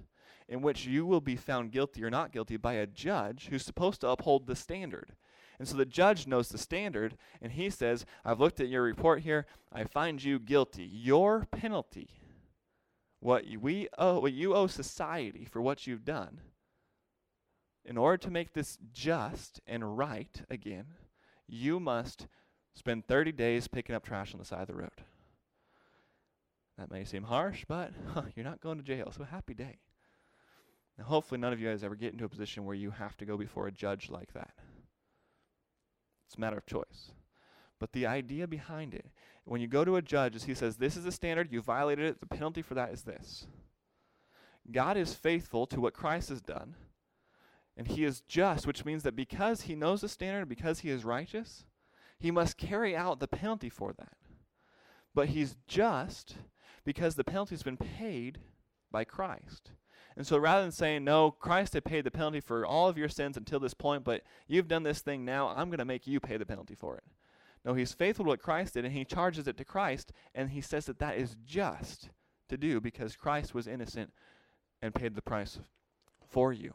in 0.49 0.63
which 0.63 0.87
you 0.87 1.07
will 1.07 1.21
be 1.21 1.37
found 1.37 1.71
guilty 1.71 2.03
or 2.05 2.11
not 2.11 2.33
guilty 2.33 2.57
by 2.57 2.75
a 2.75 2.87
judge 2.87 3.49
who's 3.49 3.65
supposed 3.65 4.01
to 4.01 4.09
uphold 4.09 4.47
the 4.47 4.57
standard. 4.57 5.15
And 5.63 5.69
so 5.69 5.77
the 5.77 5.85
judge 5.85 6.27
knows 6.27 6.49
the 6.49 6.59
standard, 6.59 7.17
and 7.41 7.53
he 7.53 7.71
says, 7.71 8.05
I've 8.25 8.41
looked 8.41 8.59
at 8.59 8.69
your 8.69 8.83
report 8.83 9.23
here. 9.23 9.47
I 9.73 9.85
find 9.85 10.21
you 10.21 10.41
guilty. 10.41 10.83
Your 10.83 11.47
penalty, 11.53 12.09
what 13.21 13.45
we 13.61 13.87
owe, 13.97 14.19
what 14.19 14.33
you 14.33 14.57
owe 14.57 14.67
society 14.67 15.45
for 15.49 15.63
what 15.63 15.87
you've 15.87 16.05
done, 16.05 16.41
in 17.85 17.97
order 17.97 18.17
to 18.17 18.31
make 18.33 18.55
this 18.55 18.77
just 18.93 19.61
and 19.65 19.97
right 19.97 20.43
again, 20.51 20.87
you 21.47 21.79
must 21.79 22.27
spend 22.75 23.07
30 23.07 23.31
days 23.31 23.69
picking 23.69 23.95
up 23.95 24.05
trash 24.05 24.35
on 24.35 24.41
the 24.41 24.45
side 24.45 24.63
of 24.63 24.67
the 24.67 24.75
road. 24.75 25.05
That 26.77 26.91
may 26.91 27.05
seem 27.05 27.23
harsh, 27.23 27.65
but 27.69 27.93
huh, 28.15 28.23
you're 28.35 28.45
not 28.45 28.61
going 28.61 28.79
to 28.79 28.85
jail, 28.85 29.13
so 29.17 29.23
happy 29.23 29.55
day. 29.55 29.79
Now, 30.99 31.05
hopefully, 31.05 31.41
none 31.41 31.53
of 31.53 31.61
you 31.61 31.69
guys 31.69 31.85
ever 31.85 31.95
get 31.95 32.13
into 32.13 32.25
a 32.25 32.29
position 32.29 32.65
where 32.65 32.75
you 32.75 32.91
have 32.91 33.17
to 33.19 33.25
go 33.25 33.37
before 33.37 33.69
a 33.69 33.73
judge 33.73 34.11
like 34.11 34.33
that. 34.33 34.51
It's 36.33 36.39
a 36.39 36.41
matter 36.41 36.57
of 36.57 36.67
choice. 36.67 37.13
But 37.79 37.93
the 37.93 38.07
idea 38.07 38.47
behind 38.47 38.95
it, 38.95 39.07
when 39.45 39.61
you 39.61 39.67
go 39.67 39.85
to 39.85 39.97
a 39.97 40.03
judge, 40.03 40.35
is 40.35 40.45
he 40.45 40.55
says, 40.55 40.77
This 40.77 40.97
is 40.97 41.05
the 41.05 41.13
standard, 41.13 41.53
you 41.53 41.61
violated 41.61 42.07
it, 42.07 42.21
the 42.21 42.27
penalty 42.27 42.63
for 42.63 42.75
that 42.75 42.93
is 42.93 43.03
this. 43.03 43.47
God 44.71 44.97
is 44.97 45.15
faithful 45.15 45.67
to 45.67 45.81
what 45.81 45.93
Christ 45.93 46.31
has 46.31 46.41
done 46.41 46.75
and 47.77 47.89
he 47.89 48.05
is 48.05 48.21
just, 48.23 48.67
which 48.67 48.85
means 48.85 49.03
that 49.03 49.17
because 49.17 49.63
he 49.63 49.75
knows 49.75 50.03
the 50.03 50.09
standard, 50.09 50.49
because 50.49 50.81
he 50.81 50.91
is 50.91 51.05
righteous, 51.05 51.65
he 52.19 52.31
must 52.31 52.59
carry 52.59 52.95
out 52.95 53.19
the 53.19 53.29
penalty 53.29 53.71
for 53.71 53.93
that. 53.95 54.17
But 55.15 55.29
he's 55.29 55.57
just 55.67 56.37
because 56.85 57.15
the 57.15 57.25
penalty 57.25 57.55
has 57.55 57.63
been 57.63 57.77
paid 57.77 58.39
by 58.91 59.05
Christ. 59.05 59.71
And 60.17 60.27
so 60.27 60.37
rather 60.37 60.63
than 60.63 60.73
saying, 60.73 61.05
no, 61.05 61.31
Christ 61.31 61.75
had 61.75 61.85
paid 61.85 62.05
the 62.05 62.11
penalty 62.11 62.41
for 62.41 62.67
all 62.67 62.89
of 62.89 62.99
your 62.99 63.09
sins 63.09 63.37
until 63.37 63.61
this 63.61 63.75
point, 63.75 64.05
but 64.05 64.23
you've 64.47 64.69
done 64.69 64.83
this 64.83 65.01
thing 65.01 65.25
now, 65.25 65.49
I'm 65.49 65.69
going 65.69 65.79
to 65.79 65.85
make 65.85 66.07
you 66.07 66.21
pay 66.21 66.37
the 66.37 66.47
penalty 66.47 66.75
for 66.75 66.97
it. 66.97 67.05
No, 67.65 67.75
he's 67.75 67.93
faithful 67.93 68.25
to 68.25 68.31
what 68.31 68.43
Christ 68.43 68.75
did, 68.75 68.85
and 68.85 68.93
he 68.93 69.05
charges 69.05 69.47
it 69.47 69.57
to 69.57 69.65
Christ, 69.65 70.13
and 70.35 70.51
he 70.51 70.61
says 70.61 70.87
that 70.87 70.99
that 70.99 71.17
is 71.17 71.37
just 71.47 72.11
to 72.49 72.57
do 72.57 72.81
because 72.81 73.17
Christ 73.17 73.55
was 73.55 73.67
innocent 73.67 74.13
and 74.83 74.95
paid 74.95 75.15
the 75.15 75.23
price 75.23 75.61
for 76.29 76.53
you. 76.53 76.75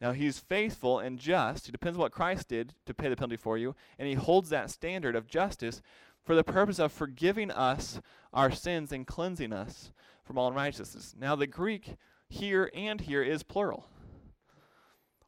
Now, 0.00 0.12
he's 0.12 0.38
faithful 0.38 0.98
and 0.98 1.18
just. 1.18 1.66
He 1.66 1.72
depends 1.72 1.96
on 1.96 2.00
what 2.00 2.12
Christ 2.12 2.48
did 2.48 2.74
to 2.86 2.94
pay 2.94 3.08
the 3.08 3.16
penalty 3.16 3.36
for 3.36 3.58
you, 3.58 3.74
and 3.98 4.08
he 4.08 4.14
holds 4.14 4.48
that 4.50 4.70
standard 4.70 5.14
of 5.14 5.26
justice 5.28 5.80
for 6.24 6.34
the 6.34 6.44
purpose 6.44 6.78
of 6.78 6.90
forgiving 6.90 7.50
us 7.50 8.00
our 8.32 8.50
sins 8.50 8.92
and 8.92 9.06
cleansing 9.06 9.52
us 9.52 9.92
from 10.24 10.38
all 10.38 10.48
unrighteousness. 10.48 11.14
Now, 11.18 11.36
the 11.36 11.46
Greek 11.46 11.96
here 12.30 12.70
and 12.72 13.02
here 13.02 13.22
is 13.22 13.42
plural. 13.42 13.86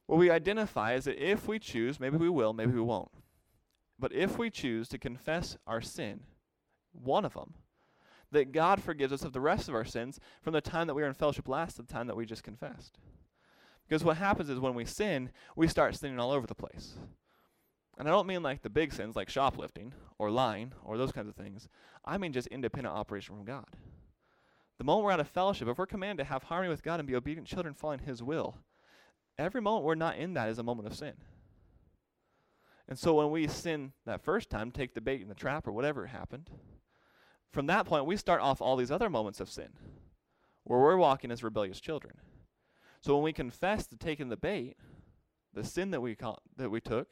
What 0.06 0.18
we 0.18 0.30
identify 0.30 0.94
is 0.94 1.04
that 1.04 1.22
if 1.22 1.46
we 1.46 1.58
choose, 1.58 2.00
maybe 2.00 2.16
we 2.16 2.28
will, 2.28 2.52
maybe 2.52 2.72
we 2.72 2.80
won't, 2.80 3.10
but 3.98 4.12
if 4.12 4.38
we 4.38 4.50
choose 4.50 4.88
to 4.88 4.98
confess 4.98 5.56
our 5.66 5.80
sin, 5.80 6.20
one 6.92 7.24
of 7.24 7.34
them, 7.34 7.54
that 8.30 8.52
God 8.52 8.82
forgives 8.82 9.12
us 9.12 9.24
of 9.24 9.32
the 9.32 9.40
rest 9.40 9.68
of 9.68 9.74
our 9.74 9.84
sins 9.84 10.18
from 10.40 10.54
the 10.54 10.60
time 10.60 10.86
that 10.86 10.94
we 10.94 11.02
were 11.02 11.08
in 11.08 11.14
fellowship 11.14 11.48
last 11.48 11.76
to 11.76 11.82
the 11.82 11.92
time 11.92 12.06
that 12.06 12.16
we 12.16 12.24
just 12.24 12.42
confessed. 12.42 12.98
Because 13.86 14.04
what 14.04 14.16
happens 14.16 14.48
is 14.48 14.58
when 14.58 14.74
we 14.74 14.84
sin, 14.84 15.30
we 15.54 15.68
start 15.68 15.94
sinning 15.94 16.18
all 16.18 16.30
over 16.30 16.46
the 16.46 16.54
place. 16.54 16.94
And 17.98 18.08
I 18.08 18.10
don't 18.10 18.26
mean 18.26 18.42
like 18.42 18.62
the 18.62 18.70
big 18.70 18.92
sins 18.92 19.16
like 19.16 19.28
shoplifting 19.28 19.92
or 20.18 20.30
lying 20.30 20.72
or 20.84 20.96
those 20.96 21.12
kinds 21.12 21.28
of 21.28 21.34
things. 21.34 21.68
I 22.04 22.16
mean 22.16 22.32
just 22.32 22.48
independent 22.48 22.94
operation 22.94 23.36
from 23.36 23.44
God. 23.44 23.66
The 24.82 24.86
moment 24.86 25.04
we're 25.04 25.12
out 25.12 25.20
of 25.20 25.28
fellowship, 25.28 25.68
if 25.68 25.78
we're 25.78 25.86
commanded 25.86 26.24
to 26.24 26.28
have 26.28 26.42
harmony 26.42 26.68
with 26.68 26.82
God 26.82 26.98
and 26.98 27.06
be 27.06 27.14
obedient 27.14 27.46
children 27.46 27.72
following 27.72 28.00
His 28.00 28.20
will, 28.20 28.56
every 29.38 29.60
moment 29.60 29.84
we're 29.84 29.94
not 29.94 30.16
in 30.16 30.34
that 30.34 30.48
is 30.48 30.58
a 30.58 30.64
moment 30.64 30.88
of 30.88 30.96
sin. 30.96 31.12
And 32.88 32.98
so 32.98 33.14
when 33.14 33.30
we 33.30 33.46
sin 33.46 33.92
that 34.06 34.24
first 34.24 34.50
time, 34.50 34.72
take 34.72 34.94
the 34.94 35.00
bait 35.00 35.22
in 35.22 35.28
the 35.28 35.36
trap 35.36 35.68
or 35.68 35.72
whatever 35.72 36.06
happened, 36.06 36.50
from 37.52 37.66
that 37.66 37.86
point 37.86 38.06
we 38.06 38.16
start 38.16 38.40
off 38.40 38.60
all 38.60 38.74
these 38.74 38.90
other 38.90 39.08
moments 39.08 39.38
of 39.38 39.48
sin 39.48 39.68
where 40.64 40.80
we're 40.80 40.96
walking 40.96 41.30
as 41.30 41.44
rebellious 41.44 41.78
children. 41.78 42.14
So 43.02 43.14
when 43.14 43.22
we 43.22 43.32
confess 43.32 43.86
to 43.86 43.96
taking 43.96 44.30
the 44.30 44.36
bait, 44.36 44.74
the 45.54 45.62
sin 45.62 45.92
that 45.92 46.00
we 46.00 46.16
call, 46.16 46.42
that 46.56 46.70
we 46.70 46.80
took 46.80 47.06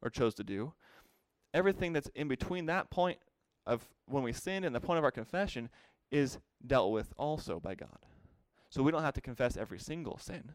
or 0.00 0.08
chose 0.08 0.32
to 0.36 0.44
do, 0.44 0.72
everything 1.52 1.92
that's 1.92 2.08
in 2.14 2.26
between 2.26 2.64
that 2.66 2.88
point 2.88 3.18
of 3.66 3.86
when 4.06 4.22
we 4.22 4.32
sin 4.32 4.64
and 4.64 4.74
the 4.74 4.80
point 4.80 4.96
of 4.96 5.04
our 5.04 5.10
confession 5.10 5.68
is 6.10 6.38
dealt 6.66 6.92
with 6.92 7.12
also 7.16 7.60
by 7.60 7.74
God. 7.74 7.98
So 8.68 8.82
we 8.82 8.92
don't 8.92 9.02
have 9.02 9.14
to 9.14 9.20
confess 9.20 9.56
every 9.56 9.78
single 9.78 10.18
sin. 10.18 10.52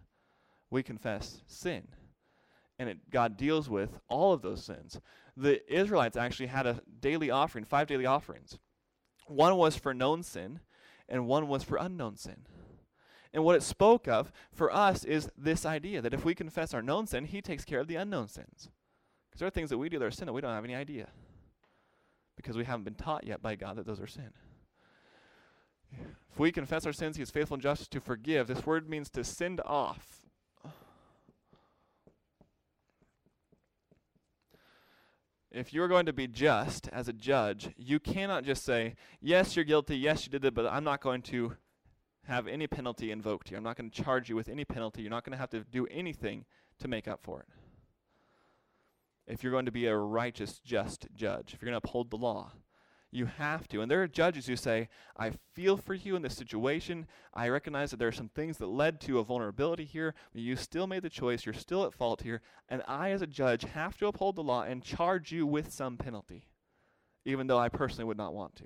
We 0.69 0.83
confess 0.83 1.41
sin. 1.47 1.87
And 2.79 2.89
it, 2.89 3.09
God 3.09 3.37
deals 3.37 3.69
with 3.69 3.99
all 4.09 4.33
of 4.33 4.41
those 4.41 4.63
sins. 4.63 4.99
The 5.37 5.61
Israelites 5.73 6.17
actually 6.17 6.47
had 6.47 6.65
a 6.65 6.81
daily 6.99 7.29
offering, 7.29 7.65
five 7.65 7.87
daily 7.87 8.05
offerings. 8.05 8.57
One 9.27 9.55
was 9.55 9.75
for 9.75 9.93
known 9.93 10.23
sin, 10.23 10.59
and 11.07 11.27
one 11.27 11.47
was 11.47 11.63
for 11.63 11.77
unknown 11.77 12.17
sin. 12.17 12.45
And 13.33 13.43
what 13.43 13.55
it 13.55 13.63
spoke 13.63 14.07
of 14.07 14.31
for 14.53 14.73
us 14.73 15.03
is 15.03 15.29
this 15.37 15.65
idea 15.65 16.01
that 16.01 16.13
if 16.13 16.23
we 16.23 16.35
confess 16.35 16.73
our 16.73 16.81
known 16.81 17.05
sin, 17.05 17.25
He 17.25 17.41
takes 17.41 17.65
care 17.65 17.79
of 17.79 17.87
the 17.87 17.95
unknown 17.95 18.27
sins. 18.27 18.69
Because 19.29 19.39
there 19.39 19.47
are 19.47 19.51
things 19.51 19.69
that 19.69 19.77
we 19.77 19.89
do 19.89 19.99
that 19.99 20.05
are 20.05 20.11
sin 20.11 20.25
that 20.27 20.33
we 20.33 20.41
don't 20.41 20.53
have 20.53 20.63
any 20.63 20.75
idea. 20.75 21.09
Because 22.37 22.55
we 22.55 22.63
haven't 22.63 22.85
been 22.85 22.95
taught 22.95 23.25
yet 23.25 23.41
by 23.41 23.55
God 23.55 23.75
that 23.75 23.85
those 23.85 23.99
are 23.99 24.07
sin. 24.07 24.31
If 26.31 26.39
we 26.39 26.51
confess 26.51 26.85
our 26.85 26.93
sins, 26.93 27.17
He 27.17 27.23
is 27.23 27.31
faithful 27.31 27.55
and 27.55 27.63
just 27.63 27.91
to 27.91 27.99
forgive. 27.99 28.47
This 28.47 28.65
word 28.65 28.89
means 28.89 29.09
to 29.11 29.23
send 29.23 29.61
off. 29.65 30.25
If 35.51 35.73
you're 35.73 35.87
going 35.87 36.05
to 36.05 36.13
be 36.13 36.27
just 36.27 36.89
as 36.89 37.07
a 37.07 37.13
judge, 37.13 37.69
you 37.77 37.97
cannot 37.99 38.43
just 38.43 38.65
say, 38.65 38.95
Yes, 39.21 39.55
you're 39.55 39.63
guilty. 39.63 39.95
Yes, 39.95 40.25
you 40.25 40.31
did 40.31 40.43
it, 40.43 40.53
but 40.53 40.67
I'm 40.67 40.83
not 40.83 40.99
going 40.99 41.21
to 41.23 41.55
have 42.27 42.47
any 42.47 42.67
penalty 42.67 43.11
invoked 43.11 43.49
here. 43.49 43.57
I'm 43.57 43.63
not 43.63 43.77
going 43.77 43.89
to 43.89 44.03
charge 44.03 44.29
you 44.29 44.35
with 44.35 44.49
any 44.49 44.65
penalty. 44.65 45.01
You're 45.01 45.11
not 45.11 45.23
going 45.23 45.31
to 45.31 45.37
have 45.37 45.51
to 45.51 45.61
do 45.61 45.87
anything 45.87 46.43
to 46.79 46.87
make 46.87 47.07
up 47.07 47.21
for 47.23 47.39
it. 47.39 47.47
If 49.27 49.43
you're 49.43 49.51
going 49.51 49.65
to 49.65 49.71
be 49.71 49.87
a 49.87 49.95
righteous, 49.95 50.59
just 50.59 51.07
judge, 51.15 51.53
if 51.53 51.61
you're 51.61 51.71
going 51.71 51.79
to 51.79 51.87
uphold 51.87 52.11
the 52.11 52.17
law, 52.17 52.51
you 53.15 53.25
have 53.25 53.67
to. 53.69 53.81
And 53.81 53.89
there 53.89 54.03
are 54.03 54.07
judges 54.07 54.45
who 54.45 54.55
say, 54.55 54.89
I 55.17 55.31
feel 55.53 55.77
for 55.77 55.93
you 55.93 56.15
in 56.15 56.21
this 56.21 56.35
situation. 56.35 57.07
I 57.33 57.49
recognize 57.49 57.91
that 57.91 57.97
there 57.97 58.07
are 58.07 58.11
some 58.11 58.29
things 58.29 58.57
that 58.57 58.67
led 58.67 58.99
to 59.01 59.19
a 59.19 59.23
vulnerability 59.23 59.85
here, 59.85 60.13
you 60.33 60.55
still 60.55 60.87
made 60.87 61.03
the 61.03 61.09
choice. 61.09 61.45
You're 61.45 61.53
still 61.53 61.85
at 61.85 61.93
fault 61.93 62.21
here. 62.21 62.41
And 62.69 62.83
I, 62.87 63.11
as 63.11 63.21
a 63.21 63.27
judge, 63.27 63.63
have 63.63 63.97
to 63.97 64.07
uphold 64.07 64.35
the 64.35 64.43
law 64.43 64.63
and 64.63 64.83
charge 64.83 65.31
you 65.31 65.47
with 65.47 65.71
some 65.71 65.97
penalty, 65.97 66.47
even 67.23 67.47
though 67.47 67.59
I 67.59 67.69
personally 67.69 68.05
would 68.05 68.17
not 68.17 68.33
want 68.33 68.55
to. 68.57 68.65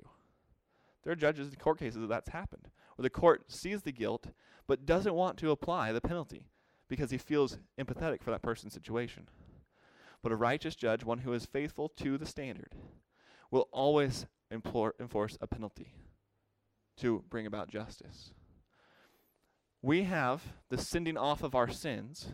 There 1.02 1.12
are 1.12 1.16
judges 1.16 1.48
in 1.48 1.56
court 1.56 1.78
cases 1.78 2.00
that 2.00 2.08
that's 2.08 2.28
happened 2.28 2.68
where 2.96 3.04
the 3.04 3.10
court 3.10 3.50
sees 3.50 3.82
the 3.82 3.92
guilt 3.92 4.26
but 4.66 4.84
doesn't 4.84 5.14
want 5.14 5.38
to 5.38 5.50
apply 5.50 5.92
the 5.92 6.00
penalty 6.00 6.46
because 6.88 7.10
he 7.10 7.18
feels 7.18 7.58
empathetic 7.78 8.22
for 8.22 8.30
that 8.30 8.42
person's 8.42 8.74
situation. 8.74 9.28
But 10.22 10.32
a 10.32 10.36
righteous 10.36 10.76
judge, 10.76 11.02
one 11.02 11.18
who 11.18 11.32
is 11.32 11.46
faithful 11.46 11.88
to 11.96 12.18
the 12.18 12.26
standard, 12.26 12.74
will 13.50 13.68
always 13.72 14.26
implore, 14.50 14.94
enforce 15.00 15.38
a 15.40 15.46
penalty 15.46 15.94
to 16.98 17.24
bring 17.30 17.46
about 17.46 17.68
justice. 17.68 18.32
We 19.82 20.02
have 20.02 20.42
the 20.68 20.78
sending 20.78 21.16
off 21.16 21.42
of 21.42 21.54
our 21.54 21.70
sins 21.70 22.28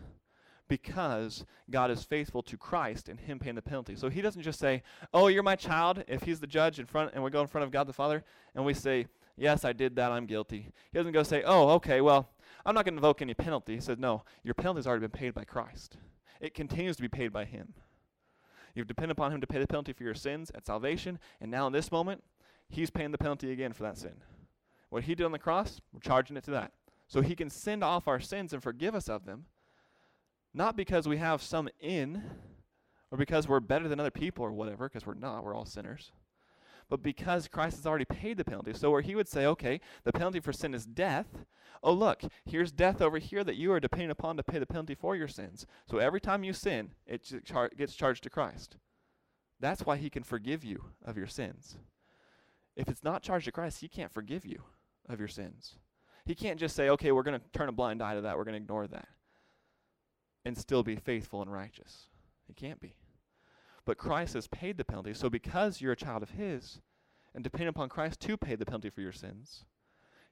because 0.67 1.45
God 1.69 1.91
is 1.91 2.03
faithful 2.03 2.43
to 2.43 2.57
Christ 2.57 3.07
and 3.07 3.19
Him 3.19 3.39
paying 3.39 3.55
the 3.55 3.61
penalty. 3.61 3.95
So 3.95 4.09
He 4.09 4.21
doesn't 4.21 4.41
just 4.41 4.59
say, 4.59 4.83
Oh, 5.13 5.27
you're 5.27 5.43
my 5.43 5.55
child, 5.55 6.03
if 6.07 6.23
He's 6.23 6.39
the 6.39 6.47
judge 6.47 6.79
in 6.79 6.85
front, 6.85 7.11
and 7.13 7.23
we 7.23 7.31
go 7.31 7.41
in 7.41 7.47
front 7.47 7.63
of 7.63 7.71
God 7.71 7.87
the 7.87 7.93
Father, 7.93 8.23
and 8.55 8.65
we 8.65 8.73
say, 8.73 9.07
Yes, 9.37 9.63
I 9.63 9.71
did 9.71 9.95
that, 9.95 10.11
I'm 10.11 10.25
guilty. 10.25 10.71
He 10.91 10.97
doesn't 10.97 11.13
go 11.13 11.23
say, 11.23 11.43
Oh, 11.45 11.69
okay, 11.69 12.01
well, 12.01 12.29
I'm 12.65 12.75
not 12.75 12.83
going 12.83 12.95
to 12.95 12.99
invoke 12.99 13.21
any 13.21 13.33
penalty. 13.33 13.75
He 13.75 13.81
says, 13.81 13.97
No, 13.97 14.23
your 14.43 14.53
penalty 14.53 14.79
has 14.79 14.87
already 14.87 15.07
been 15.07 15.11
paid 15.11 15.33
by 15.33 15.45
Christ. 15.45 15.97
It 16.41 16.53
continues 16.53 16.97
to 16.97 17.01
be 17.01 17.07
paid 17.09 17.31
by 17.31 17.45
Him. 17.45 17.73
You've 18.77 18.87
depended 18.87 19.17
upon 19.17 19.33
Him 19.33 19.41
to 19.41 19.47
pay 19.47 19.59
the 19.59 19.67
penalty 19.67 19.93
for 19.93 20.03
your 20.03 20.13
sins 20.13 20.51
at 20.55 20.65
salvation, 20.65 21.19
and 21.41 21.49
now 21.49 21.67
in 21.67 21.73
this 21.73 21.91
moment, 21.91 22.23
He's 22.69 22.89
paying 22.89 23.11
the 23.11 23.17
penalty 23.17 23.51
again 23.51 23.73
for 23.73 23.83
that 23.83 23.97
sin. 23.97 24.21
What 24.89 25.03
He 25.03 25.15
did 25.15 25.25
on 25.25 25.31
the 25.31 25.39
cross, 25.39 25.81
we're 25.91 25.99
charging 25.99 26.37
it 26.37 26.43
to 26.45 26.51
that. 26.51 26.71
So 27.07 27.21
He 27.21 27.35
can 27.35 27.49
send 27.49 27.83
off 27.83 28.07
our 28.07 28.19
sins 28.19 28.53
and 28.53 28.61
forgive 28.61 28.95
us 28.95 29.09
of 29.09 29.25
them 29.25 29.45
not 30.53 30.75
because 30.75 31.07
we 31.07 31.17
have 31.17 31.41
some 31.41 31.69
in 31.79 32.23
or 33.11 33.17
because 33.17 33.47
we're 33.47 33.59
better 33.59 33.87
than 33.87 33.99
other 33.99 34.11
people 34.11 34.43
or 34.43 34.51
whatever, 34.51 34.89
because 34.89 35.05
we're 35.05 35.13
not, 35.13 35.43
we're 35.43 35.55
all 35.55 35.65
sinners, 35.65 36.11
but 36.89 37.03
because 37.03 37.47
Christ 37.47 37.77
has 37.77 37.85
already 37.85 38.05
paid 38.05 38.37
the 38.37 38.45
penalty. 38.45 38.73
So, 38.73 38.91
where 38.91 39.01
he 39.01 39.15
would 39.15 39.27
say, 39.27 39.45
okay, 39.45 39.81
the 40.03 40.13
penalty 40.13 40.39
for 40.39 40.53
sin 40.53 40.73
is 40.73 40.85
death. 40.85 41.45
Oh, 41.83 41.93
look, 41.93 42.23
here's 42.45 42.71
death 42.71 43.01
over 43.01 43.17
here 43.17 43.43
that 43.43 43.55
you 43.55 43.71
are 43.71 43.79
depending 43.79 44.09
upon 44.09 44.37
to 44.37 44.43
pay 44.43 44.59
the 44.59 44.65
penalty 44.65 44.95
for 44.95 45.15
your 45.15 45.27
sins. 45.27 45.65
So, 45.89 45.97
every 45.97 46.21
time 46.21 46.43
you 46.43 46.53
sin, 46.53 46.91
it 47.05 47.29
char- 47.45 47.71
gets 47.77 47.95
charged 47.95 48.23
to 48.23 48.29
Christ. 48.29 48.77
That's 49.59 49.85
why 49.85 49.97
he 49.97 50.09
can 50.09 50.23
forgive 50.23 50.63
you 50.63 50.85
of 51.03 51.17
your 51.17 51.27
sins. 51.27 51.77
If 52.75 52.87
it's 52.89 53.03
not 53.03 53.23
charged 53.23 53.45
to 53.45 53.51
Christ, 53.51 53.81
he 53.81 53.87
can't 53.87 54.11
forgive 54.11 54.45
you 54.45 54.63
of 55.09 55.19
your 55.19 55.27
sins. 55.27 55.75
He 56.25 56.35
can't 56.35 56.59
just 56.59 56.75
say, 56.75 56.89
okay, 56.89 57.11
we're 57.11 57.23
going 57.23 57.39
to 57.39 57.45
turn 57.57 57.69
a 57.69 57.71
blind 57.71 58.03
eye 58.03 58.15
to 58.15 58.21
that, 58.21 58.37
we're 58.37 58.43
going 58.43 58.53
to 58.53 58.61
ignore 58.61 58.87
that 58.87 59.07
and 60.47 60.57
still 60.57 60.81
be 60.81 60.95
faithful 60.95 61.41
and 61.41 61.51
righteous. 61.51 62.07
He 62.47 62.53
can't 62.53 62.79
be. 62.79 62.95
But 63.87 63.97
Christ 63.97 64.33
has 64.33 64.47
paid 64.47 64.77
the 64.77 64.83
penalty. 64.83 65.13
So 65.13 65.29
because 65.29 65.79
you're 65.79 65.93
a 65.93 65.95
child 65.95 66.21
of 66.21 66.31
His 66.31 66.81
and 67.33 67.41
depend 67.41 67.69
upon 67.69 67.87
Christ 67.87 68.19
to 68.19 68.35
pay 68.35 68.55
the 68.55 68.65
penalty 68.65 68.89
for 68.89 68.99
your 68.99 69.13
sins, 69.13 69.63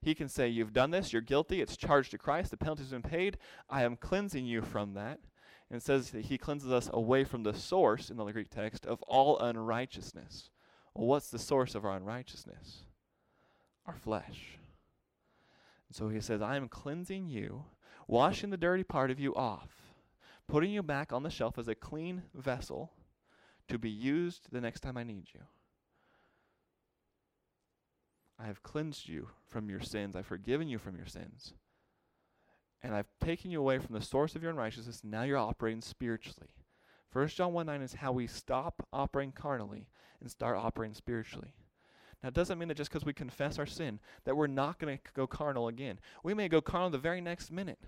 He 0.01 0.13
can 0.13 0.27
say, 0.27 0.49
You've 0.49 0.73
done 0.73 0.91
this, 0.91 1.13
you're 1.13 1.21
guilty, 1.21 1.61
it's 1.61 1.77
charged 1.77 2.11
to 2.11 2.17
Christ, 2.17 2.51
the 2.51 2.57
penalty's 2.57 2.89
been 2.89 3.01
paid, 3.01 3.37
I 3.69 3.83
am 3.83 3.95
cleansing 3.95 4.45
you 4.45 4.61
from 4.61 4.93
that. 4.95 5.19
And 5.69 5.77
it 5.77 5.83
says 5.83 6.11
that 6.11 6.25
He 6.25 6.37
cleanses 6.37 6.69
us 6.69 6.89
away 6.91 7.23
from 7.23 7.43
the 7.43 7.53
source, 7.53 8.09
in 8.09 8.17
the 8.17 8.25
Greek 8.25 8.49
text, 8.49 8.85
of 8.85 9.01
all 9.03 9.39
unrighteousness. 9.39 10.49
Well, 10.93 11.07
what's 11.07 11.29
the 11.29 11.39
source 11.39 11.75
of 11.75 11.85
our 11.85 11.95
unrighteousness? 11.95 12.83
Our 13.87 13.95
flesh. 13.95 14.57
And 15.87 15.95
so 15.95 16.09
He 16.09 16.19
says, 16.19 16.41
I 16.41 16.57
am 16.57 16.67
cleansing 16.67 17.29
you, 17.29 17.63
washing 18.05 18.49
the 18.49 18.57
dirty 18.57 18.83
part 18.83 19.11
of 19.11 19.19
you 19.19 19.33
off 19.33 19.69
putting 20.47 20.69
you 20.69 20.83
back 20.83 21.11
on 21.11 21.23
the 21.23 21.29
shelf 21.29 21.57
as 21.57 21.67
a 21.67 21.73
clean 21.73 22.21
vessel 22.35 22.91
to 23.67 23.77
be 23.77 23.89
used 23.89 24.47
the 24.51 24.61
next 24.61 24.81
time 24.81 24.97
I 24.97 25.03
need 25.03 25.27
you. 25.33 25.41
I 28.39 28.45
have 28.45 28.63
cleansed 28.63 29.07
you 29.07 29.29
from 29.47 29.69
your 29.69 29.79
sins. 29.79 30.15
I've 30.15 30.25
forgiven 30.25 30.67
you 30.67 30.77
from 30.77 30.97
your 30.97 31.05
sins. 31.05 31.53
And 32.83 32.93
I've 32.93 33.07
taken 33.23 33.49
you 33.49 33.59
away 33.59 33.79
from 33.79 33.95
the 33.95 34.01
source 34.01 34.35
of 34.35 34.41
your 34.41 34.51
unrighteousness. 34.51 35.01
Now 35.03 35.23
you're 35.23 35.37
operating 35.37 35.81
spiritually. 35.81 36.49
1 37.13 37.29
John 37.29 37.53
1 37.53 37.65
9 37.65 37.81
is 37.81 37.93
how 37.93 38.11
we 38.11 38.27
stop 38.27 38.85
operating 38.91 39.31
carnally 39.31 39.87
and 40.19 40.29
start 40.29 40.57
operating 40.57 40.93
spiritually. 40.93 41.53
Now, 42.21 42.29
it 42.29 42.33
doesn't 42.33 42.57
mean 42.57 42.67
that 42.69 42.77
just 42.77 42.89
because 42.89 43.05
we 43.05 43.13
confess 43.13 43.59
our 43.59 43.65
sin, 43.65 43.99
that 44.25 44.35
we're 44.35 44.47
not 44.47 44.79
going 44.79 44.97
to 44.97 45.03
go 45.13 45.27
carnal 45.27 45.67
again. 45.67 45.99
We 46.23 46.33
may 46.33 46.47
go 46.47 46.59
carnal 46.59 46.89
the 46.89 46.97
very 46.97 47.21
next 47.21 47.51
minute. 47.51 47.79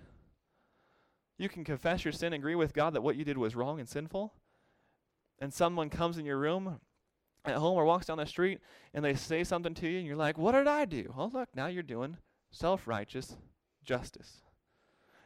You 1.38 1.50
can 1.50 1.64
confess 1.64 2.06
your 2.06 2.12
sin, 2.12 2.34
and 2.34 2.42
agree 2.42 2.56
with 2.56 2.74
God 2.74 2.94
that 2.94 3.02
what 3.02 3.16
you 3.16 3.26
did 3.26 3.38
was 3.38 3.56
wrong 3.56 3.80
and 3.80 3.90
sinful, 3.90 4.34
and 5.40 5.54
someone 5.54 5.90
comes 5.90 6.18
in 6.18 6.26
your 6.26 6.38
room 6.38 6.80
at 7.46 7.56
home 7.56 7.78
or 7.78 7.86
walks 7.86 8.08
down 8.08 8.18
the 8.18 8.26
street 8.26 8.60
and 8.94 9.04
they 9.04 9.14
say 9.16 9.44
something 9.44 9.74
to 9.76 9.88
you, 9.88 10.00
and 10.00 10.08
you're 10.08 10.16
like, 10.16 10.38
What 10.38 10.54
did 10.54 10.68
I 10.68 10.86
do? 10.86 11.14
Oh, 11.18 11.30
look, 11.34 11.50
now 11.56 11.68
you're 11.68 11.84
doing 11.84 12.18
self 12.52 12.88
righteous 12.88 13.38
justice. 13.84 14.42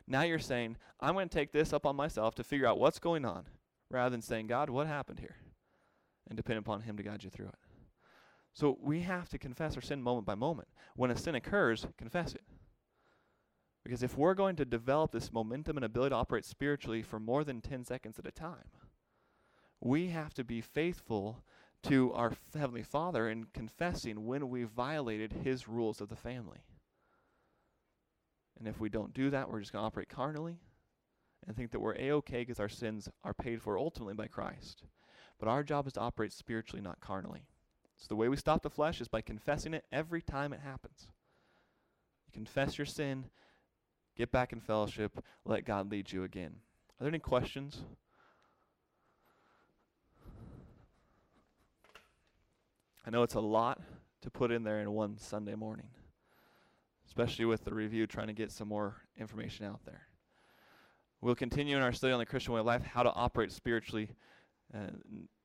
Now 0.08 0.24
you're 0.24 0.40
saying, 0.40 0.78
I'm 1.00 1.14
going 1.14 1.30
to 1.30 1.34
take 1.34 1.52
this 1.52 1.74
up 1.74 1.86
on 1.86 1.96
myself 1.96 2.36
to 2.36 2.44
figure 2.44 2.68
out 2.68 2.80
what's 2.80 3.00
going 3.00 3.26
on, 3.26 3.46
rather 3.90 4.10
than 4.10 4.22
saying, 4.22 4.48
God, 4.48 4.70
what 4.70 4.88
happened 4.88 5.20
here? 5.20 5.38
And 6.28 6.38
depend 6.38 6.60
upon 6.60 6.82
Him 6.82 6.98
to 6.98 7.04
guide 7.04 7.24
you 7.24 7.30
through 7.30 7.48
it. 7.48 7.56
So 8.54 8.78
we 8.82 9.02
have 9.02 9.30
to 9.30 9.38
confess 9.38 9.76
our 9.76 9.82
sin 9.82 10.02
moment 10.02 10.26
by 10.26 10.36
moment. 10.36 10.68
When 10.96 11.12
a 11.12 11.18
sin 11.18 11.36
occurs, 11.36 11.88
confess 11.98 12.36
it. 12.36 12.44
Because 13.84 14.04
if 14.04 14.18
we're 14.18 14.34
going 14.34 14.56
to 14.58 14.66
develop 14.66 15.12
this 15.12 15.32
momentum 15.32 15.78
and 15.78 15.86
ability 15.86 16.12
to 16.12 16.18
operate 16.18 16.46
spiritually 16.46 17.02
for 17.02 17.20
more 17.20 17.44
than 17.44 17.62
10 17.62 17.86
seconds 17.86 18.20
at 18.20 18.28
a 18.28 18.32
time, 18.32 18.70
we 19.82 20.08
have 20.08 20.34
to 20.36 20.44
be 20.44 20.62
faithful 20.62 21.44
to 21.84 22.14
our 22.14 22.34
Heavenly 22.54 22.84
Father 22.84 23.28
in 23.28 23.48
confessing 23.54 24.26
when 24.26 24.50
we 24.50 24.64
violated 24.64 25.34
His 25.44 25.68
rules 25.68 26.00
of 26.00 26.10
the 26.10 26.16
family. 26.16 26.60
And 28.58 28.68
if 28.68 28.80
we 28.80 28.90
don't 28.90 29.14
do 29.14 29.32
that, 29.32 29.50
we're 29.50 29.60
just 29.60 29.74
going 29.74 29.82
to 29.82 29.88
operate 29.88 30.10
carnally 30.10 30.60
and 31.46 31.56
think 31.56 31.72
that 31.72 31.80
we're 31.80 31.96
A 31.96 32.12
OK 32.12 32.40
because 32.40 32.60
our 32.60 32.70
sins 32.70 33.10
are 33.24 33.34
paid 33.34 33.62
for 33.62 33.78
ultimately 33.78 34.14
by 34.14 34.28
Christ. 34.28 34.84
But 35.40 35.50
our 35.50 35.64
job 35.64 35.88
is 35.88 35.94
to 35.94 36.02
operate 36.02 36.32
spiritually, 36.32 36.82
not 36.82 37.02
carnally. 37.02 37.48
So 37.98 38.06
the 38.08 38.16
way 38.16 38.30
we 38.30 38.38
stop 38.38 38.62
the 38.62 38.70
flesh 38.70 39.02
is 39.02 39.08
by 39.08 39.22
confessing 39.22 39.74
it 39.74 39.86
every 39.92 40.22
time 40.22 40.54
it 40.54 40.60
happens. 40.60 41.08
You 42.28 42.32
confess 42.32 42.78
your 42.78 42.86
sin 42.86 43.26
Get 44.18 44.32
back 44.32 44.52
in 44.52 44.60
fellowship. 44.60 45.24
Let 45.46 45.66
God 45.66 45.90
lead 45.90 46.12
you 46.12 46.24
again. 46.24 46.56
Are 47.00 47.04
there 47.04 47.10
any 47.10 47.20
questions? 47.20 47.84
I 53.06 53.10
know 53.10 53.24
it's 53.24 53.34
a 53.34 53.40
lot 53.40 53.82
to 54.22 54.30
put 54.30 54.52
in 54.52 54.64
there 54.64 54.80
in 54.80 54.92
one 54.92 55.18
Sunday 55.18 55.56
morning, 55.56 55.88
especially 57.08 57.46
with 57.46 57.64
the 57.64 57.74
review 57.74 58.06
trying 58.06 58.28
to 58.28 58.34
get 58.34 58.52
some 58.52 58.68
more 58.68 58.96
information 59.18 59.66
out 59.66 59.80
there. 59.86 60.04
We'll 61.20 61.36
continue 61.36 61.76
in 61.78 61.84
our 61.84 61.94
study 61.94 62.14
on 62.14 62.20
the 62.20 62.26
Christian 62.26 62.54
way 62.54 62.60
of 62.60 62.66
life, 62.66 62.84
how 62.84 63.04
to 63.04 63.12
operate 63.12 63.52
spiritually, 63.52 64.10
uh, 64.74 64.92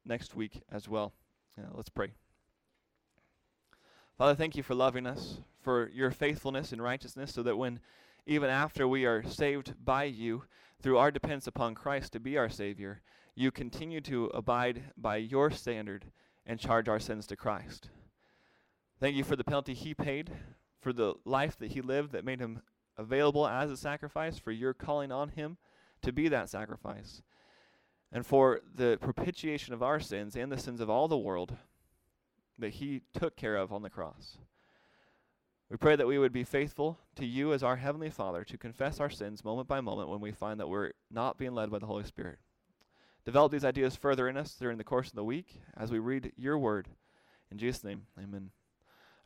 next 0.05 0.35
week 0.35 0.63
as 0.71 0.89
well. 0.89 1.13
Uh, 1.59 1.69
let's 1.75 1.89
pray. 1.89 2.13
Father, 4.17 4.35
thank 4.35 4.57
you 4.57 4.63
for 4.63 4.75
loving 4.75 5.07
us, 5.07 5.39
for 5.61 5.91
your 5.91 6.11
faithfulness 6.11 6.73
and 6.73 6.83
righteousness, 6.83 7.35
so 7.35 7.43
that 7.43 7.57
when 7.57 7.81
even 8.27 8.51
after 8.51 8.89
we 8.89 9.05
are 9.05 9.23
saved 9.23 9.75
by 9.85 10.05
you 10.05 10.45
through 10.83 10.99
our 10.99 11.11
dependence 11.11 11.47
upon 11.47 11.75
Christ 11.75 12.13
to 12.13 12.21
be 12.21 12.37
our 12.37 12.49
Savior, 12.49 13.01
you 13.35 13.51
continue 13.51 14.01
to 14.03 14.27
abide 14.27 14.85
by 14.97 15.17
your 15.17 15.51
standard 15.51 16.07
and 16.47 16.61
charge 16.61 16.89
our 16.89 17.01
sins 17.01 17.27
to 17.27 17.37
Christ. 17.37 17.91
Thank 19.01 19.17
you 19.17 19.25
for 19.25 19.37
the 19.37 19.45
penalty 19.45 19.75
he 19.75 19.93
paid, 19.93 20.31
for 20.81 20.93
the 20.93 21.15
life 21.25 21.59
that 21.59 21.73
he 21.73 21.81
lived 21.81 22.13
that 22.13 22.25
made 22.25 22.41
him 22.41 22.63
available 22.97 23.47
as 23.47 23.71
a 23.71 23.77
sacrifice, 23.77 24.39
for 24.39 24.53
your 24.53 24.73
calling 24.73 25.13
on 25.13 25.31
him 25.31 25.59
to 26.03 26.13
be 26.13 26.29
that 26.29 26.49
sacrifice, 26.49 27.23
and 28.13 28.25
for 28.25 28.61
the 28.75 28.97
propitiation 29.01 29.75
of 29.75 29.83
our 29.83 30.01
sins 30.01 30.37
and 30.37 30.51
the 30.51 30.59
sins 30.59 30.81
of 30.81 30.89
all 30.89 31.09
the 31.09 31.19
world 31.19 31.57
that 32.59 32.75
he 32.75 33.03
took 33.13 33.37
care 33.37 33.57
of 33.57 33.73
on 33.73 33.83
the 33.83 33.91
cross. 33.91 34.39
We 35.69 35.77
pray 35.77 35.97
that 35.97 36.07
we 36.07 36.19
would 36.19 36.33
be 36.33 36.45
faithful 36.45 37.01
to 37.17 37.27
you 37.27 37.53
as 37.53 37.63
our 37.63 37.77
Heavenly 37.77 38.09
Father 38.09 38.45
to 38.45 38.57
confess 38.57 39.01
our 39.01 39.11
sins 39.11 39.45
moment 39.45 39.67
by 39.67 39.81
moment 39.81 40.09
when 40.09 40.21
we 40.21 40.31
find 40.31 40.61
that 40.61 40.69
we're 40.69 40.93
not 41.11 41.39
being 41.39 41.55
led 41.55 41.71
by 41.71 41.81
the 41.81 41.87
Holy 41.87 42.05
Spirit. 42.05 42.39
Develop 43.27 43.51
these 43.51 43.65
ideas 43.65 43.97
further 43.97 44.29
in 44.29 44.37
us 44.37 44.55
during 44.55 44.79
the 44.79 44.85
course 44.85 45.09
of 45.09 45.17
the 45.17 45.25
week 45.25 45.61
as 45.77 45.91
we 45.91 45.99
read 45.99 46.33
your 46.37 46.57
word. 46.57 46.87
In 47.51 47.59
Jesus' 47.59 47.83
name, 47.83 48.03
amen. 48.17 48.51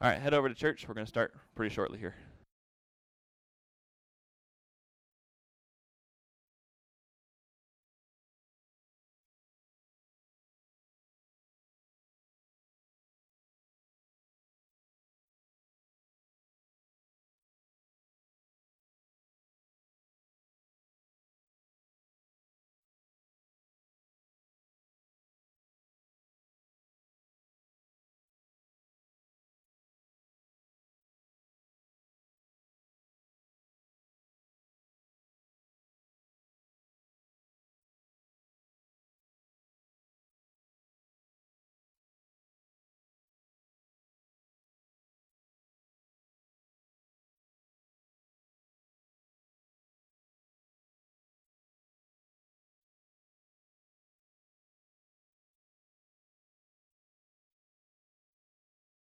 All 0.01 0.09
right, 0.09 0.19
head 0.19 0.33
over 0.33 0.49
to 0.49 0.55
church. 0.55 0.89
We're 0.89 0.95
going 0.95 1.05
to 1.05 1.11
start 1.11 1.35
pretty 1.55 1.75
shortly 1.75 1.99
here. 1.99 2.15